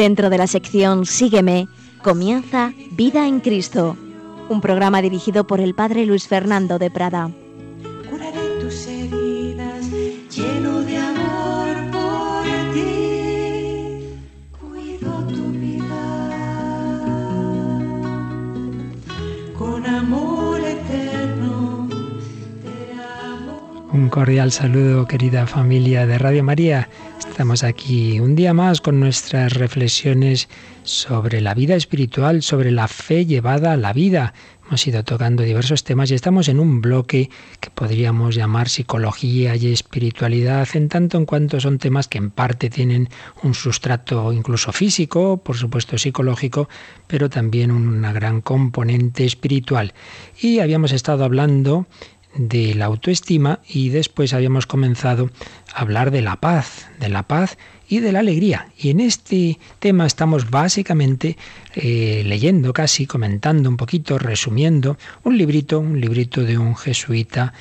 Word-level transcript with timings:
Dentro 0.00 0.30
de 0.30 0.38
la 0.38 0.46
sección 0.46 1.04
Sígueme, 1.04 1.68
comienza 2.02 2.72
Vida 2.92 3.28
en 3.28 3.40
Cristo, 3.40 3.98
un 4.48 4.62
programa 4.62 5.02
dirigido 5.02 5.46
por 5.46 5.60
el 5.60 5.74
Padre 5.74 6.06
Luis 6.06 6.26
Fernando 6.26 6.78
de 6.78 6.90
Prada. 6.90 7.30
Un 23.92 24.08
cordial 24.08 24.50
saludo, 24.50 25.06
querida 25.06 25.46
familia 25.46 26.06
de 26.06 26.16
Radio 26.16 26.42
María. 26.42 26.88
Estamos 27.40 27.64
aquí 27.64 28.20
un 28.20 28.34
día 28.34 28.52
más 28.52 28.82
con 28.82 29.00
nuestras 29.00 29.54
reflexiones 29.54 30.50
sobre 30.82 31.40
la 31.40 31.54
vida 31.54 31.74
espiritual, 31.74 32.42
sobre 32.42 32.70
la 32.70 32.86
fe 32.86 33.24
llevada 33.24 33.72
a 33.72 33.78
la 33.78 33.94
vida. 33.94 34.34
Hemos 34.66 34.86
ido 34.86 35.02
tocando 35.04 35.42
diversos 35.42 35.82
temas 35.82 36.10
y 36.10 36.14
estamos 36.14 36.48
en 36.48 36.60
un 36.60 36.82
bloque 36.82 37.30
que 37.60 37.70
podríamos 37.70 38.34
llamar 38.34 38.68
psicología 38.68 39.56
y 39.56 39.72
espiritualidad, 39.72 40.68
en 40.74 40.90
tanto 40.90 41.16
en 41.16 41.24
cuanto 41.24 41.58
son 41.60 41.78
temas 41.78 42.08
que 42.08 42.18
en 42.18 42.30
parte 42.30 42.68
tienen 42.68 43.08
un 43.42 43.54
sustrato 43.54 44.34
incluso 44.34 44.70
físico, 44.70 45.38
por 45.38 45.56
supuesto 45.56 45.96
psicológico, 45.96 46.68
pero 47.06 47.30
también 47.30 47.70
una 47.70 48.12
gran 48.12 48.42
componente 48.42 49.24
espiritual. 49.24 49.94
Y 50.38 50.58
habíamos 50.58 50.92
estado 50.92 51.24
hablando 51.24 51.86
de 52.34 52.74
la 52.74 52.86
autoestima 52.86 53.60
y 53.68 53.88
después 53.88 54.32
habíamos 54.32 54.66
comenzado 54.66 55.30
a 55.74 55.80
hablar 55.80 56.10
de 56.10 56.22
la 56.22 56.36
paz, 56.36 56.86
de 56.98 57.08
la 57.08 57.24
paz 57.24 57.58
y 57.88 58.00
de 58.00 58.12
la 58.12 58.20
alegría. 58.20 58.68
Y 58.78 58.90
en 58.90 59.00
este 59.00 59.58
tema 59.80 60.06
estamos 60.06 60.48
básicamente 60.48 61.36
eh, 61.74 62.22
leyendo 62.24 62.72
casi, 62.72 63.06
comentando 63.06 63.68
un 63.68 63.76
poquito, 63.76 64.18
resumiendo 64.18 64.96
un 65.24 65.36
librito, 65.36 65.80
un 65.80 66.00
librito 66.00 66.42
de 66.44 66.56
un 66.56 66.76
jesuita 66.76 67.52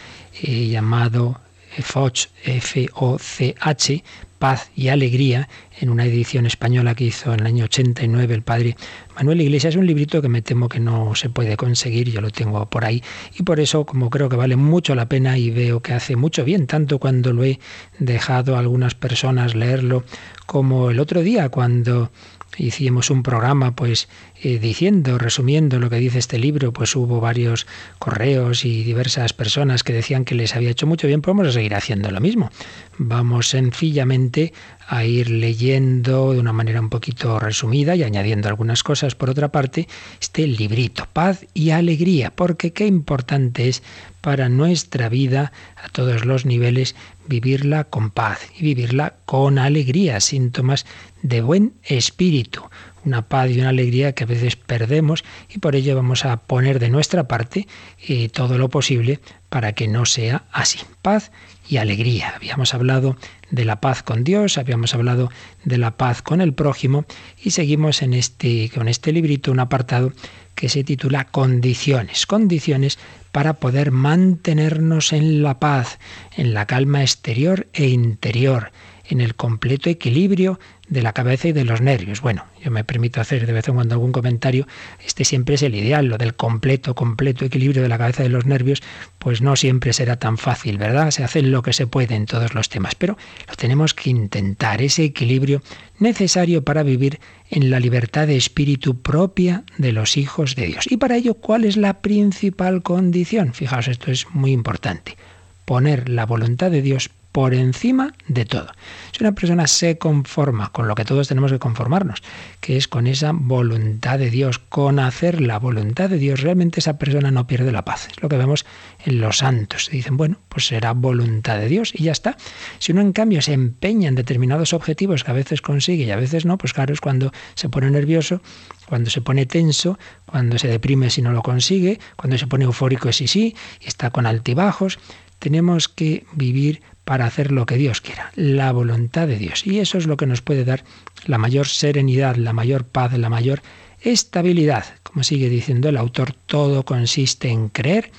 eh, 0.42 0.68
llamado 0.68 1.42
Foch, 1.82 2.28
F-O-C-H, 2.44 4.04
Paz 4.40 4.72
y 4.74 4.88
Alegría, 4.88 5.50
en 5.80 5.90
una 5.90 6.06
edición 6.06 6.46
española 6.46 6.96
que 6.96 7.04
hizo 7.04 7.34
en 7.34 7.42
el 7.42 7.46
año 7.46 7.66
89 7.66 8.34
el 8.34 8.42
padre 8.42 8.78
Manuel 9.16 9.42
Iglesias. 9.42 9.76
Es 9.76 9.78
un 9.78 9.86
librito 9.86 10.22
que 10.22 10.30
me 10.30 10.42
temo 10.42 10.70
que 10.70 10.80
no 10.80 11.14
se 11.14 11.30
puede 11.30 11.58
conseguir, 11.58 12.10
yo 12.10 12.22
lo 12.22 12.32
tengo 12.32 12.66
por 12.70 12.86
ahí, 12.86 13.04
y 13.38 13.44
por 13.44 13.60
eso, 13.60 13.86
como 13.86 14.10
creo 14.10 14.30
que 14.30 14.38
vale 14.38 14.56
mucho 14.56 14.96
la 14.96 15.10
pena 15.10 15.38
y 15.38 15.52
veo 15.52 15.82
que 15.82 15.94
hace 15.94 16.16
mucho 16.16 16.46
bien, 16.46 16.68
tanto 16.68 17.00
cuando 17.00 17.34
lo 17.34 17.44
he 17.44 17.60
dejado 18.00 18.56
a 18.56 18.60
algunas 18.60 18.96
personas 18.96 19.56
leerlo, 19.56 20.06
como 20.46 20.90
el 20.90 21.00
otro 21.00 21.22
día 21.22 21.50
cuando 21.50 22.10
hicimos 22.58 23.10
un 23.10 23.24
programa 23.24 23.76
pues 23.76 24.10
eh, 24.42 24.60
diciendo, 24.60 25.18
resumiendo 25.18 25.80
lo 25.80 25.90
que 25.90 25.98
dice 25.98 26.20
este 26.20 26.40
libro, 26.40 26.74
pues 26.74 26.96
hubo 26.96 27.20
varios 27.20 27.68
correos 28.00 28.66
y 28.66 28.84
diversas 28.84 29.34
personas 29.34 29.84
que 29.84 29.94
decían 29.94 30.26
que 30.26 30.36
les 30.36 30.56
había 30.56 30.70
hecho 30.70 30.88
mucho 30.88 31.08
bien, 31.08 31.22
pues 31.22 31.36
vamos 31.36 31.50
a 31.50 31.54
seguir 31.54 31.76
haciendo 31.76 32.12
lo 32.12 32.20
mismo. 32.20 32.52
Vamos 32.98 33.50
sencillamente 33.50 34.54
a 34.88 35.06
ir 35.06 35.30
leyendo 35.30 36.34
de 36.34 36.40
una 36.40 36.52
manera 36.52 36.82
un 36.82 36.90
poquito 36.90 37.40
resumida 37.40 37.96
y 37.96 38.04
añadiendo 38.04 38.50
algunas 38.50 38.82
cosas 38.84 39.16
por 39.16 39.30
otra 39.30 39.52
parte, 39.52 39.88
este 40.20 40.48
librito, 40.48 41.08
paz 41.14 41.46
y 41.54 41.70
alegría, 41.70 42.32
porque 42.36 42.74
qué 42.74 42.88
importante 42.88 43.70
es 43.70 43.84
para 44.22 44.50
nuestra 44.50 45.10
vida 45.10 45.52
a 45.76 45.90
todos 45.90 46.26
los 46.26 46.46
niveles 46.46 46.96
vivirla 47.28 47.84
con 47.84 48.10
paz 48.10 48.40
y 48.58 48.64
vivirla 48.64 49.16
con 49.26 49.60
alegría, 49.60 50.20
síntomas 50.20 50.86
de 51.22 51.42
buen 51.42 51.74
espíritu, 51.84 52.64
una 53.06 53.28
paz 53.28 53.50
y 53.50 53.60
una 53.60 53.70
alegría 53.70 54.14
que 54.14 54.24
a 54.24 54.28
veces 54.28 54.56
perdemos 54.56 55.24
y 55.50 55.60
por 55.60 55.76
ello 55.76 55.96
vamos 55.96 56.26
a 56.26 56.38
poner 56.38 56.80
de 56.80 56.90
nuestra 56.90 57.28
parte 57.28 57.68
eh, 58.08 58.30
todo 58.30 58.58
lo 58.58 58.70
posible 58.70 59.20
para 59.50 59.74
que 59.74 59.88
no 59.88 60.06
sea 60.06 60.44
así. 60.52 60.80
Paz 61.02 61.32
y 61.68 61.78
alegría. 61.78 62.34
Habíamos 62.36 62.74
hablado 62.74 63.16
de 63.52 63.66
la 63.66 63.80
paz 63.80 64.04
con 64.04 64.24
Dios, 64.24 64.58
habíamos 64.58 64.94
hablado 64.94 65.32
de 65.64 65.78
la 65.78 65.98
paz 65.98 66.22
con 66.22 66.42
el 66.42 66.54
prójimo 66.54 67.06
y 67.42 67.52
seguimos 67.52 68.02
en 68.02 68.14
este 68.14 68.70
con 68.74 68.88
este 68.88 69.12
librito 69.12 69.52
un 69.52 69.60
apartado 69.60 70.12
que 70.56 70.68
se 70.70 70.84
titula 70.84 71.26
Condiciones, 71.26 72.26
condiciones 72.26 73.00
para 73.32 73.56
poder 73.56 73.92
mantenernos 73.92 75.14
en 75.14 75.44
la 75.44 75.60
paz, 75.60 76.00
en 76.36 76.54
la 76.54 76.66
calma 76.66 77.02
exterior 77.02 77.68
e 77.74 77.88
interior, 77.88 78.72
en 79.10 79.22
el 79.22 79.36
completo 79.36 79.90
equilibrio 79.90 80.60
de 80.88 81.02
la 81.02 81.14
cabeza 81.14 81.48
y 81.48 81.52
de 81.52 81.66
los 81.66 81.82
nervios. 81.82 82.22
Bueno, 82.22 82.46
yo 82.64 82.72
me 82.72 82.84
permito 82.84 83.22
hacer 83.22 83.46
de 83.46 83.54
vez 83.54 83.68
en 83.68 83.76
cuando 83.76 83.96
algún 83.96 84.12
comentario, 84.12 84.68
este 85.06 85.26
siempre 85.26 85.56
es 85.56 85.64
el 85.64 85.76
ideal, 85.76 86.06
lo 86.06 86.18
del 86.18 86.36
completo, 86.36 86.96
completo 86.96 87.46
equilibrio 87.46 87.82
de 87.82 87.90
la 87.90 87.98
cabeza 87.98 88.24
y 88.24 88.28
de 88.28 88.30
los 88.30 88.46
nervios, 88.46 88.82
pues 89.18 89.42
no 89.42 89.56
siempre 89.56 89.94
será 89.94 90.18
tan 90.18 90.38
fácil, 90.38 90.78
¿verdad? 90.78 91.12
Se 91.12 91.24
hace 91.24 91.42
lo 91.42 91.62
que 91.62 91.74
se 91.74 91.88
puede 91.88 92.16
en 92.16 92.26
todos 92.26 92.54
los 92.54 92.70
temas, 92.70 92.96
pero 92.96 93.18
lo 93.48 93.56
tenemos 93.56 93.94
que 93.94 94.10
intentar, 94.10 94.82
ese 94.82 95.04
equilibrio 95.04 95.62
necesario 96.00 96.64
para 96.64 96.84
vivir 96.84 97.20
en 97.50 97.70
la 97.70 97.80
libertad 97.80 98.28
de 98.28 98.38
espíritu 98.38 99.02
propia 99.02 99.64
de 99.78 99.92
los 99.92 100.18
hijos 100.18 100.56
de 100.56 100.68
Dios. 100.68 100.86
Y 100.90 100.98
para 100.98 101.18
ello, 101.18 101.36
¿cuál 101.36 101.66
es 101.66 101.78
la 101.78 102.02
principal 102.02 102.84
condición? 102.84 103.54
Fijaos, 103.54 103.88
esto 103.88 104.12
es 104.12 104.28
muy 104.32 104.52
importante. 104.52 105.18
Poner 105.66 106.10
la 106.10 106.26
voluntad 106.26 106.72
de 106.72 106.82
Dios 106.82 107.12
por 107.32 107.54
encima 107.54 108.14
de 108.28 108.46
todo. 108.46 108.72
Si 109.12 109.24
una 109.24 109.34
persona 109.34 109.68
se 109.68 109.98
conforma 109.98 110.72
con 110.72 110.88
lo 110.88 110.96
que 110.96 111.06
todos 111.06 111.28
tenemos 111.28 111.52
que 111.52 111.60
conformarnos, 111.60 112.24
que 112.60 112.78
es 112.78 112.88
con 112.88 113.08
esa 113.08 113.32
voluntad 113.34 114.20
de 114.20 114.30
Dios, 114.30 114.60
con 114.60 115.00
hacer 115.00 115.42
la 115.42 115.60
voluntad 115.60 116.10
de 116.10 116.18
Dios, 116.18 116.42
realmente 116.42 116.80
esa 116.80 116.98
persona 116.98 117.32
no 117.32 117.48
pierde 117.48 117.72
la 117.72 117.86
paz. 117.86 118.08
Es 118.10 118.22
lo 118.22 118.30
que 118.30 118.38
vemos 118.38 118.66
en 119.06 119.22
los 119.22 119.38
santos. 119.38 119.90
Dicen, 119.92 120.18
bueno, 120.18 120.38
pues 120.50 120.68
será 120.68 120.94
voluntad 120.94 121.60
de 121.60 121.68
Dios 121.68 121.92
y 121.94 122.04
ya 122.04 122.12
está. 122.12 122.38
Si 122.80 122.92
uno 122.92 123.02
en 123.02 123.14
cambio 123.14 123.42
se 123.42 123.54
empeña 123.54 124.10
en 124.10 124.16
determinados 124.16 124.74
objetivos 124.74 125.24
que 125.24 125.32
a 125.32 125.36
veces 125.36 125.62
consigue 125.62 126.06
y 126.06 126.12
a 126.12 126.16
veces 126.16 126.46
no, 126.46 126.58
pues 126.58 126.74
claro, 126.74 126.94
es 126.94 127.02
cuando 127.02 127.32
se 127.56 127.70
pone 127.70 127.90
nervioso, 127.92 128.42
cuando 128.88 129.10
se 129.10 129.22
pone 129.22 129.46
tenso, 129.46 130.00
cuando 130.26 130.58
se 130.58 130.68
deprime 130.68 131.10
si 131.10 131.22
no 131.22 131.32
lo 131.32 131.44
consigue, 131.44 132.00
cuando 132.16 132.38
se 132.38 132.48
pone 132.48 132.66
eufórico 132.66 133.12
si 133.12 133.28
sí, 133.28 133.56
y 133.80 133.88
está 133.88 134.10
con 134.10 134.26
altibajos. 134.26 135.00
Tenemos 135.38 135.88
que 135.88 136.26
vivir 136.34 136.82
para 137.10 137.26
hacer 137.26 137.52
lo 137.52 137.66
que 137.66 137.78
Dios 137.78 138.02
quiera, 138.02 138.32
la 138.36 138.72
voluntad 138.72 139.28
de 139.28 139.40
Dios. 139.40 139.66
Y 139.66 139.80
eso 139.80 139.98
es 139.98 140.06
lo 140.06 140.16
que 140.16 140.28
nos 140.28 140.44
puede 140.44 140.64
dar 140.64 140.84
la 141.26 141.40
mayor 141.40 141.68
serenidad, 141.68 142.36
la 142.36 142.54
mayor 142.54 142.84
paz, 142.84 143.18
la 143.18 143.30
mayor 143.30 143.64
estabilidad. 144.00 144.86
Como 145.02 145.24
sigue 145.24 145.50
diciendo 145.50 145.90
el 145.90 145.98
autor, 145.98 146.34
todo 146.34 146.86
consiste 146.86 147.50
en 147.50 147.70
creer 147.70 148.12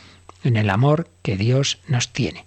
en 0.42 0.56
el 0.56 0.68
amor 0.68 1.06
que 1.22 1.36
Dios 1.36 1.78
nos 1.86 2.12
tiene. 2.12 2.46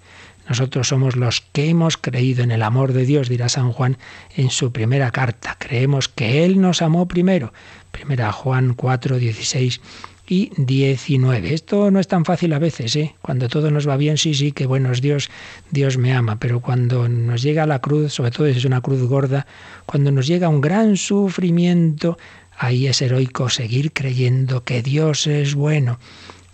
Nosotros 0.50 0.89
somos 0.89 1.15
los 1.15 1.39
que 1.39 1.69
hemos 1.69 1.95
creído 1.95 2.44
en 2.44 2.51
el 2.51 2.63
amor 2.63 2.91
de 2.91 3.06
Dios, 3.06 3.29
dirá 3.29 3.47
San 3.47 3.71
Juan 3.71 3.97
en 4.35 4.50
su 4.50 4.73
primera 4.73 5.12
carta. 5.12 5.56
Creemos 5.57 6.09
que 6.09 6.44
Él 6.44 6.59
nos 6.59 6.81
amó 6.81 7.07
primero. 7.07 7.53
Primera 7.94 8.33
Juan 8.33 8.73
4, 8.73 9.18
16 9.18 9.79
y 10.27 10.51
19. 10.57 11.53
Esto 11.53 11.91
no 11.91 11.99
es 11.99 12.07
tan 12.07 12.25
fácil 12.25 12.53
a 12.53 12.59
veces, 12.59 12.95
¿eh? 12.95 13.15
Cuando 13.21 13.49
todo 13.49 13.71
nos 13.71 13.87
va 13.87 13.97
bien, 13.97 14.17
sí, 14.17 14.33
sí, 14.33 14.51
que 14.51 14.65
bueno 14.65 14.91
Dios, 14.93 15.29
Dios 15.71 15.97
me 15.97 16.13
ama, 16.13 16.37
pero 16.39 16.61
cuando 16.61 17.09
nos 17.09 17.41
llega 17.41 17.65
la 17.65 17.79
cruz, 17.79 18.13
sobre 18.13 18.31
todo 18.31 18.47
si 18.47 18.57
es 18.57 18.65
una 18.65 18.81
cruz 18.81 19.03
gorda, 19.03 19.45
cuando 19.85 20.11
nos 20.11 20.27
llega 20.27 20.49
un 20.49 20.61
gran 20.61 20.95
sufrimiento, 20.97 22.17
ahí 22.57 22.87
es 22.87 23.01
heroico 23.01 23.49
seguir 23.49 23.91
creyendo 23.91 24.63
que 24.63 24.81
Dios 24.81 25.27
es 25.27 25.55
bueno 25.55 25.99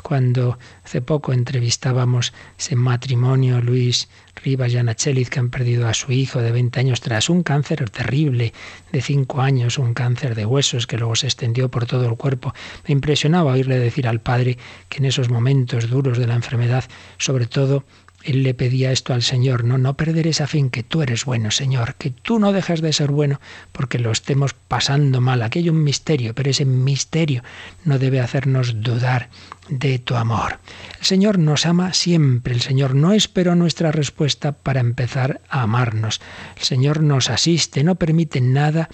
cuando 0.02 0.58
hace 0.90 1.04
poco 1.04 1.34
entrevistábamos 1.34 2.34
ese 2.58 2.76
matrimonio, 2.76 3.62
Luis 3.62 4.10
Rivas 4.44 4.74
y 4.74 4.78
Ana 4.78 4.96
Cheliz, 4.96 5.30
que 5.30 5.40
han 5.40 5.52
perdido 5.52 5.88
a 5.88 5.94
su 5.94 6.12
hijo 6.12 6.42
de 6.42 6.52
20 6.52 6.80
años 6.80 7.00
tras 7.00 7.30
un 7.30 7.44
cáncer 7.44 7.88
terrible 7.92 8.54
de 8.92 9.00
5 9.00 9.40
años, 9.40 9.78
un 9.78 9.94
cáncer 9.94 10.34
de 10.34 10.48
huesos 10.48 10.88
que 10.88 10.98
luego 10.98 11.16
se 11.16 11.28
extendió 11.28 11.70
por 11.70 11.86
todo 11.86 12.08
el 12.08 12.18
cuerpo. 12.18 12.56
Me 12.88 12.94
impresionaba 12.94 13.52
oírle 13.52 13.78
decir 13.78 14.08
al 14.08 14.20
padre 14.20 14.58
que 14.90 14.98
en 14.98 15.06
esos 15.06 15.30
momentos 15.30 15.92
duros 15.92 16.18
de 16.18 16.26
la 16.26 16.34
enfermedad, 16.34 16.84
sobre 17.20 17.46
todo 17.46 17.84
él 18.24 18.44
le 18.44 18.54
pedía 18.54 18.92
esto 18.92 19.14
al 19.14 19.24
Señor, 19.24 19.64
no, 19.64 19.78
no 19.78 19.96
perder 19.96 20.28
esa 20.28 20.46
fe 20.46 20.58
en 20.58 20.70
que 20.70 20.84
tú 20.84 21.02
eres 21.02 21.24
bueno, 21.24 21.52
Señor, 21.52 21.96
que 21.96 22.10
tú 22.10 22.38
no 22.38 22.52
dejas 22.52 22.82
de 22.82 22.92
ser 22.92 23.12
bueno 23.12 23.40
porque 23.72 23.98
lo 23.98 24.12
estemos 24.12 24.54
pasando 24.54 25.22
mal. 25.22 25.42
Aquí 25.42 25.60
hay 25.60 25.70
un 25.70 25.84
misterio, 25.84 26.36
pero 26.36 26.50
ese 26.50 26.66
misterio 26.66 27.44
no 27.86 27.98
debe 27.98 28.20
hacernos 28.20 28.82
dudar 28.82 29.30
de 29.70 30.00
tu 30.00 30.16
amor. 30.16 30.60
El 31.00 31.06
Señor 31.06 31.40
nos 31.40 31.66
ama 31.66 31.94
siempre, 31.94 32.54
el 32.54 32.62
Señor 32.62 32.94
no 32.94 33.14
esperó 33.14 33.56
nuestra 33.56 33.92
respuesta 33.92 34.52
para 34.52 34.82
empezar 34.82 35.40
a 35.50 35.62
amarnos. 35.62 36.20
El 36.58 36.64
Señor 36.64 37.02
nos 37.02 37.30
asiste, 37.30 37.84
no 37.84 37.96
permite 37.96 38.42
nada 38.42 38.90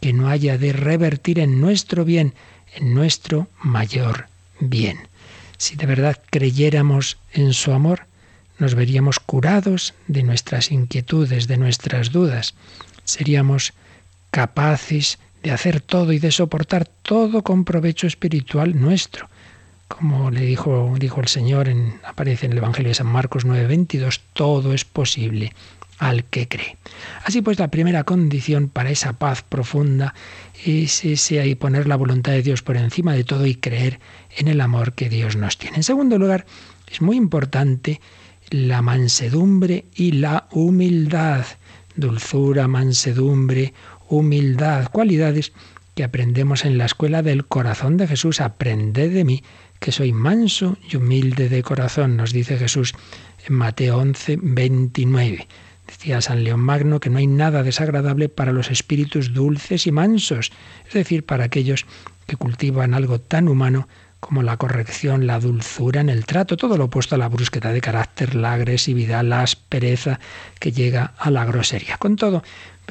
que 0.00 0.14
no 0.14 0.28
haya 0.28 0.56
de 0.56 0.72
revertir 0.72 1.38
en 1.38 1.60
nuestro 1.60 2.06
bien, 2.06 2.34
en 2.74 2.94
nuestro 2.94 3.48
mayor 3.62 4.28
bien. 4.58 5.08
Si 5.58 5.76
de 5.76 5.84
verdad 5.84 6.18
creyéramos 6.30 7.18
en 7.34 7.52
su 7.52 7.72
amor, 7.72 8.06
nos 8.60 8.74
veríamos 8.74 9.18
curados 9.18 9.94
de 10.06 10.22
nuestras 10.22 10.70
inquietudes, 10.70 11.48
de 11.48 11.56
nuestras 11.56 12.12
dudas. 12.12 12.54
Seríamos 13.04 13.72
capaces 14.30 15.18
de 15.42 15.50
hacer 15.50 15.80
todo 15.80 16.12
y 16.12 16.18
de 16.18 16.30
soportar 16.30 16.86
todo 17.02 17.42
con 17.42 17.64
provecho 17.64 18.06
espiritual 18.06 18.78
nuestro. 18.78 19.28
Como 19.88 20.30
le 20.30 20.42
dijo, 20.42 20.94
dijo 20.98 21.20
el 21.20 21.28
Señor, 21.28 21.68
en, 21.68 22.00
aparece 22.04 22.46
en 22.46 22.52
el 22.52 22.58
Evangelio 22.58 22.90
de 22.90 22.94
San 22.94 23.08
Marcos 23.08 23.44
9:22, 23.44 24.20
todo 24.34 24.72
es 24.72 24.84
posible 24.84 25.52
al 25.98 26.24
que 26.24 26.46
cree. 26.46 26.76
Así 27.24 27.42
pues, 27.42 27.58
la 27.58 27.68
primera 27.68 28.04
condición 28.04 28.68
para 28.68 28.90
esa 28.90 29.14
paz 29.14 29.42
profunda 29.42 30.14
es 30.64 31.04
ese 31.04 31.40
ahí 31.40 31.54
poner 31.54 31.88
la 31.88 31.96
voluntad 31.96 32.32
de 32.32 32.42
Dios 32.42 32.62
por 32.62 32.76
encima 32.76 33.14
de 33.14 33.24
todo 33.24 33.46
y 33.46 33.54
creer 33.54 34.00
en 34.36 34.48
el 34.48 34.60
amor 34.60 34.92
que 34.92 35.08
Dios 35.08 35.36
nos 35.36 35.58
tiene. 35.58 35.78
En 35.78 35.82
segundo 35.82 36.18
lugar, 36.18 36.46
es 36.90 37.02
muy 37.02 37.16
importante 37.16 38.00
la 38.50 38.82
mansedumbre 38.82 39.86
y 39.94 40.12
la 40.12 40.48
humildad. 40.50 41.46
Dulzura, 41.96 42.68
mansedumbre, 42.68 43.72
humildad, 44.08 44.88
cualidades 44.90 45.52
que 45.94 46.04
aprendemos 46.04 46.64
en 46.64 46.78
la 46.78 46.86
escuela 46.86 47.22
del 47.22 47.46
corazón 47.46 47.96
de 47.96 48.06
Jesús. 48.06 48.40
Aprended 48.40 49.12
de 49.12 49.24
mí, 49.24 49.42
que 49.78 49.92
soy 49.92 50.12
manso 50.12 50.76
y 50.88 50.96
humilde 50.96 51.48
de 51.48 51.62
corazón, 51.62 52.16
nos 52.16 52.32
dice 52.32 52.58
Jesús 52.58 52.94
en 53.46 53.54
Mateo 53.54 53.98
11, 53.98 54.38
29. 54.42 55.48
Decía 55.86 56.20
San 56.20 56.44
León 56.44 56.60
Magno 56.60 57.00
que 57.00 57.10
no 57.10 57.18
hay 57.18 57.26
nada 57.26 57.62
desagradable 57.62 58.28
para 58.28 58.52
los 58.52 58.70
espíritus 58.70 59.32
dulces 59.34 59.86
y 59.86 59.92
mansos, 59.92 60.52
es 60.86 60.94
decir, 60.94 61.24
para 61.24 61.44
aquellos 61.44 61.86
que 62.26 62.36
cultivan 62.36 62.94
algo 62.94 63.20
tan 63.20 63.48
humano 63.48 63.88
como 64.20 64.42
la 64.42 64.56
corrección, 64.58 65.26
la 65.26 65.40
dulzura 65.40 66.00
en 66.00 66.10
el 66.10 66.26
trato, 66.26 66.56
todo 66.56 66.76
lo 66.76 66.84
opuesto 66.84 67.14
a 67.14 67.18
la 67.18 67.28
brusquedad 67.28 67.72
de 67.72 67.80
carácter, 67.80 68.34
la 68.34 68.52
agresividad, 68.52 69.24
la 69.24 69.42
aspereza 69.42 70.20
que 70.58 70.72
llega 70.72 71.14
a 71.18 71.30
la 71.30 71.44
grosería. 71.46 71.96
Con 71.96 72.16
todo, 72.16 72.42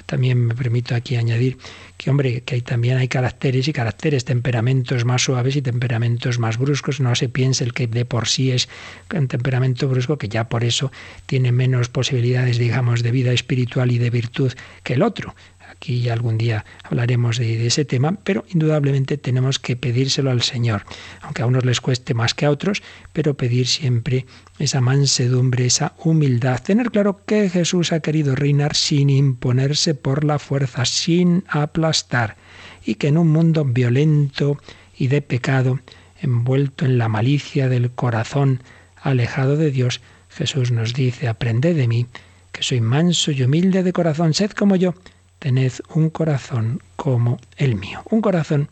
también 0.06 0.46
me 0.46 0.56
permito 0.56 0.96
aquí 0.96 1.16
añadir 1.16 1.58
que, 1.98 2.10
hombre, 2.10 2.42
que 2.42 2.56
hay, 2.56 2.62
también 2.62 2.98
hay 2.98 3.08
caracteres 3.08 3.68
y 3.68 3.74
caracteres, 3.74 4.26
temperamentos 4.26 5.06
más 5.06 5.24
suaves 5.24 5.56
y 5.56 5.62
temperamentos 5.62 6.40
más 6.40 6.58
bruscos. 6.58 7.00
No 7.00 7.14
se 7.16 7.30
piense 7.30 7.64
el 7.64 7.74
que 7.74 7.88
de 7.88 8.06
por 8.06 8.28
sí 8.28 8.52
es 8.52 8.70
un 9.14 9.28
temperamento 9.28 9.88
brusco, 9.88 10.18
que 10.18 10.30
ya 10.30 10.50
por 10.50 10.64
eso 10.64 10.92
tiene 11.26 11.52
menos 11.52 11.90
posibilidades, 11.90 12.58
digamos, 12.58 13.04
de 13.04 13.12
vida 13.12 13.32
espiritual 13.32 13.92
y 13.92 13.98
de 13.98 14.10
virtud 14.10 14.54
que 14.84 14.94
el 14.94 15.04
otro. 15.04 15.36
Aquí 15.70 16.10
algún 16.10 16.40
día 16.40 16.66
hablaremos 16.84 17.38
de, 17.38 17.68
ese 17.68 17.86
tema, 17.86 18.18
pero 18.24 18.44
indudablemente 18.50 19.18
tenemos 19.18 19.60
que 19.60 19.76
pedírselo 19.76 20.32
al 20.32 20.42
Señor, 20.42 20.84
aunque 21.22 21.44
a 21.44 21.46
unos 21.46 21.64
les 21.64 21.80
cueste 21.80 22.16
más 22.16 22.34
que 22.34 22.48
a 22.48 22.52
otros, 22.52 22.82
pero 23.14 23.36
pedir 23.36 23.68
siempre 23.68 24.26
esa 24.58 24.82
mansedumbre, 24.82 25.68
esa 25.68 25.94
humildad, 26.00 26.60
tener 26.64 26.90
claro 26.90 27.22
que 27.24 27.50
Jesús 27.50 27.92
ha 27.92 28.00
querido 28.00 28.36
reinar 28.36 28.76
sin 28.76 29.12
imponerse 29.12 29.94
por 29.94 30.24
la 30.24 30.40
fuerza, 30.40 30.86
sin 30.86 31.44
aplastar, 31.48 32.36
y 32.84 32.96
que 32.96 33.10
en 33.10 33.20
un 33.20 33.28
mundo 33.28 33.64
violento 33.64 34.58
y 34.98 35.08
de 35.08 35.22
pecado, 35.22 35.80
envuelto 36.20 36.86
en 36.86 36.98
la 36.98 37.10
malicia 37.10 37.70
del 37.70 37.92
corazón, 37.92 38.64
alejado 39.00 39.56
de 39.56 39.70
Dios, 39.70 40.02
Jesús 40.30 40.72
nos 40.72 40.96
dice, 40.96 41.28
aprended 41.28 41.76
de 41.76 41.88
mí, 41.88 42.08
que 42.52 42.64
soy 42.64 42.82
manso 42.82 43.32
y 43.32 43.44
humilde 43.44 43.84
de 43.84 43.94
corazón, 43.94 44.34
sed 44.34 44.52
como 44.52 44.76
yo, 44.76 44.96
tened 45.40 45.72
un 45.94 46.10
corazón 46.10 46.82
como 46.96 47.40
el 47.58 47.76
mío, 47.76 48.04
un 48.10 48.22
corazón 48.22 48.70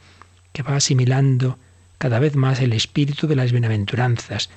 que 0.52 0.64
va 0.64 0.76
asimilando 0.76 1.58
cada 1.98 2.20
vez 2.20 2.36
más 2.36 2.60
el 2.60 2.74
espíritu 2.74 3.28
de 3.28 3.36
las 3.36 3.52
bienaventuranzas, 3.52 4.50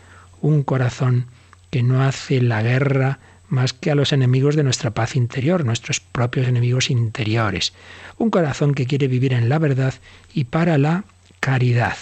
un 0.42 0.62
corazón 0.62 1.26
que 1.70 1.82
no 1.82 2.02
hace 2.02 2.42
la 2.42 2.62
guerra 2.62 3.18
más 3.48 3.72
que 3.72 3.90
a 3.90 3.94
los 3.94 4.12
enemigos 4.12 4.54
de 4.56 4.62
nuestra 4.62 4.92
paz 4.92 5.16
interior, 5.16 5.64
nuestros 5.64 6.00
propios 6.00 6.46
enemigos 6.46 6.90
interiores, 6.90 7.72
un 8.16 8.30
corazón 8.30 8.74
que 8.74 8.86
quiere 8.86 9.08
vivir 9.08 9.32
en 9.32 9.48
la 9.48 9.58
verdad 9.58 9.94
y 10.32 10.44
para 10.44 10.78
la 10.78 11.04
caridad, 11.40 11.96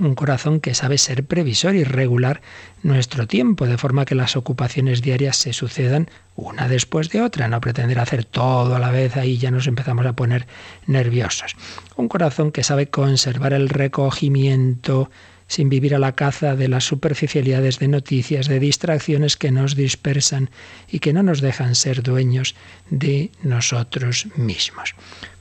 un 0.00 0.14
corazón 0.14 0.60
que 0.60 0.74
sabe 0.74 0.98
ser 0.98 1.24
previsor 1.24 1.74
y 1.74 1.84
regular 1.84 2.42
nuestro 2.82 3.26
tiempo, 3.26 3.66
de 3.66 3.78
forma 3.78 4.04
que 4.04 4.14
las 4.14 4.36
ocupaciones 4.36 5.02
diarias 5.02 5.36
se 5.36 5.52
sucedan 5.52 6.10
una 6.34 6.68
después 6.68 7.10
de 7.10 7.22
otra, 7.22 7.48
no 7.48 7.60
pretender 7.60 7.98
hacer 7.98 8.24
todo 8.24 8.76
a 8.76 8.78
la 8.78 8.90
vez, 8.90 9.16
ahí 9.16 9.38
ya 9.38 9.50
nos 9.50 9.66
empezamos 9.66 10.04
a 10.06 10.14
poner 10.14 10.46
nerviosos. 10.86 11.56
Un 11.96 12.08
corazón 12.08 12.52
que 12.52 12.62
sabe 12.62 12.88
conservar 12.88 13.52
el 13.52 13.68
recogimiento 13.68 15.10
sin 15.48 15.68
vivir 15.68 15.94
a 15.94 15.98
la 15.98 16.12
caza 16.12 16.56
de 16.56 16.68
las 16.68 16.84
superficialidades 16.84 17.78
de 17.78 17.88
noticias, 17.88 18.48
de 18.48 18.58
distracciones 18.58 19.36
que 19.36 19.52
nos 19.52 19.76
dispersan 19.76 20.50
y 20.90 20.98
que 20.98 21.12
no 21.12 21.22
nos 21.22 21.40
dejan 21.40 21.74
ser 21.74 22.02
dueños 22.02 22.54
de 22.90 23.30
nosotros 23.42 24.26
mismos 24.36 24.94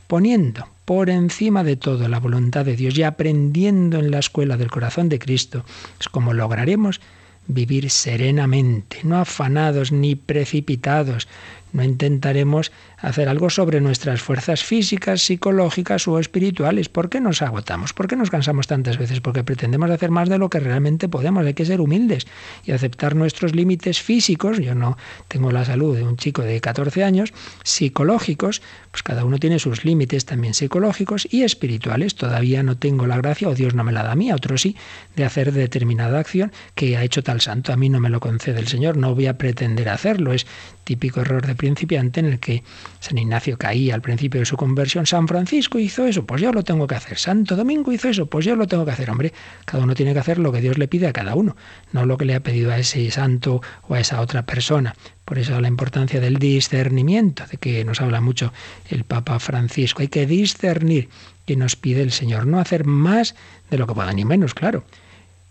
poniendo 0.08 0.68
por 0.86 1.10
encima 1.10 1.64
de 1.64 1.76
todo 1.76 2.08
la 2.08 2.20
voluntad 2.20 2.64
de 2.64 2.76
Dios 2.76 2.98
y 2.98 3.04
aprendiendo 3.04 4.00
en 4.00 4.12
la 4.12 4.20
escuela 4.20 4.56
del 4.56 4.72
corazón 4.72 5.10
de 5.10 5.20
Cristo, 5.20 5.66
es 6.00 6.08
como 6.08 6.34
lograremos 6.34 7.02
vivir 7.48 7.90
serenamente, 7.90 9.00
no 9.04 9.18
afanados 9.18 9.92
ni 9.92 10.16
precipitados, 10.16 11.28
no 11.74 11.84
intentaremos 11.84 12.72
hacer 12.98 13.30
algo 13.30 13.50
sobre 13.50 13.82
nuestras 13.82 14.22
fuerzas 14.22 14.64
físicas, 14.64 15.22
psicológicas 15.22 16.08
o 16.08 16.20
espirituales. 16.20 16.90
¿Por 16.90 17.10
qué 17.10 17.22
nos 17.22 17.42
agotamos? 17.42 17.94
¿Por 17.94 18.08
qué 18.08 18.16
nos 18.16 18.30
cansamos 18.30 18.68
tantas 18.68 18.98
veces? 18.98 19.22
Porque 19.22 19.44
pretendemos 19.44 19.90
hacer 19.90 20.12
más 20.12 20.30
de 20.30 20.38
lo 20.38 20.50
que 20.50 20.60
realmente 20.60 21.10
podemos. 21.10 21.46
Hay 21.46 21.54
que 21.54 21.66
ser 21.66 21.82
humildes 21.82 22.28
y 22.64 22.72
aceptar 22.72 23.16
nuestros 23.16 23.56
límites 23.56 24.02
físicos. 24.02 24.60
Yo 24.60 24.76
no 24.76 24.98
tengo 25.28 25.52
la 25.52 25.66
salud 25.66 25.96
de 25.96 26.04
un 26.04 26.18
chico 26.18 26.42
de 26.42 26.60
14 26.62 27.04
años. 27.04 27.34
Psicológicos, 27.64 28.62
pues 28.92 29.04
cada 29.04 29.26
uno 29.26 29.40
tiene 29.40 29.60
sus 29.60 29.86
límites 29.86 30.26
también 30.26 30.54
psicológicos 30.54 31.28
y 31.30 31.44
espirituales. 31.44 32.16
Todavía 32.16 32.64
no 32.64 32.78
tengo 32.78 33.08
la 33.08 33.18
gracia, 33.18 33.50
o 33.50 33.56
Dios 33.56 33.74
no 33.74 33.84
me 33.84 33.92
la 33.92 34.04
da 34.04 34.14
a 34.14 34.16
mí, 34.16 34.32
a 34.32 34.36
otro 34.36 34.58
sí, 34.58 34.76
de 35.16 35.26
hacer 35.26 35.52
determinada 35.52 36.20
acción 36.20 36.52
que 36.76 36.98
ha 36.98 37.04
hecho 37.04 37.24
tal 37.24 37.42
santo. 37.42 37.74
A 37.74 37.78
mí 37.78 37.90
no 37.90 38.00
me 38.00 38.10
lo 38.10 38.20
concede 38.20 38.60
el 38.60 38.68
Señor. 38.68 38.98
No 38.98 39.14
voy 39.14 39.28
a 39.28 39.38
pretender 39.38 39.90
hacerlo. 39.90 40.34
Es 40.34 40.46
típico 40.84 41.22
error 41.22 41.46
de 41.46 41.56
principiante 41.56 42.20
en 42.20 42.28
el 42.28 42.40
que 42.40 42.64
San 43.00 43.18
Ignacio 43.18 43.58
caía 43.58 43.96
al 43.96 44.02
principio 44.02 44.40
de 44.40 44.46
su 44.46 44.58
conversión. 44.58 45.06
San 45.06 45.28
Francisco 45.28 45.80
hizo 45.80 46.06
eso, 46.06 46.26
pues 46.26 46.42
yo 46.42 46.52
lo 46.52 46.64
tengo 46.64 46.88
que 46.88 46.96
hacer. 46.96 47.18
Santo 47.18 47.56
Domingo 47.56 47.92
hizo 47.92 48.10
eso, 48.10 48.26
pues 48.28 48.46
yo 48.46 48.56
lo 48.56 48.68
tengo 48.68 48.86
que 48.86 48.92
hacer. 48.92 49.10
Hombre, 49.10 49.34
cada 49.66 49.84
uno 49.84 49.96
tiene 49.96 50.14
que 50.14 50.20
hacer 50.20 50.40
lo 50.40 50.52
que 50.52 50.62
Dios 50.62 50.78
le 50.78 50.88
pide 50.88 51.08
a 51.08 51.14
cada 51.14 51.36
uno, 51.36 51.56
no 51.92 52.06
lo 52.06 52.18
que 52.18 52.26
le 52.26 52.36
ha 52.36 52.40
pedido 52.40 52.72
a 52.72 52.78
ese 52.78 53.10
santo 53.12 53.62
o 53.88 53.94
a 53.96 54.00
esa 54.00 54.22
otra 54.22 54.46
persona. 54.46 54.96
Por 55.26 55.40
eso 55.40 55.60
la 55.60 55.68
importancia 55.68 56.20
del 56.20 56.38
discernimiento, 56.38 57.44
de 57.50 57.58
que 57.58 57.84
nos 57.86 58.02
habla 58.02 58.22
mucho 58.22 58.54
el 58.90 59.04
Papa 59.04 59.40
Francisco. 59.40 60.02
Hay 60.02 60.08
que 60.08 60.26
discernir 60.26 61.10
que 61.46 61.56
nos 61.56 61.76
pide 61.76 62.02
el 62.02 62.12
Señor, 62.12 62.48
no 62.48 62.60
hacer 62.60 62.86
más 62.86 63.36
de 63.70 63.78
lo 63.78 63.88
que 63.88 63.94
pueda, 63.94 64.14
ni 64.14 64.26
menos, 64.26 64.54
claro 64.54 64.84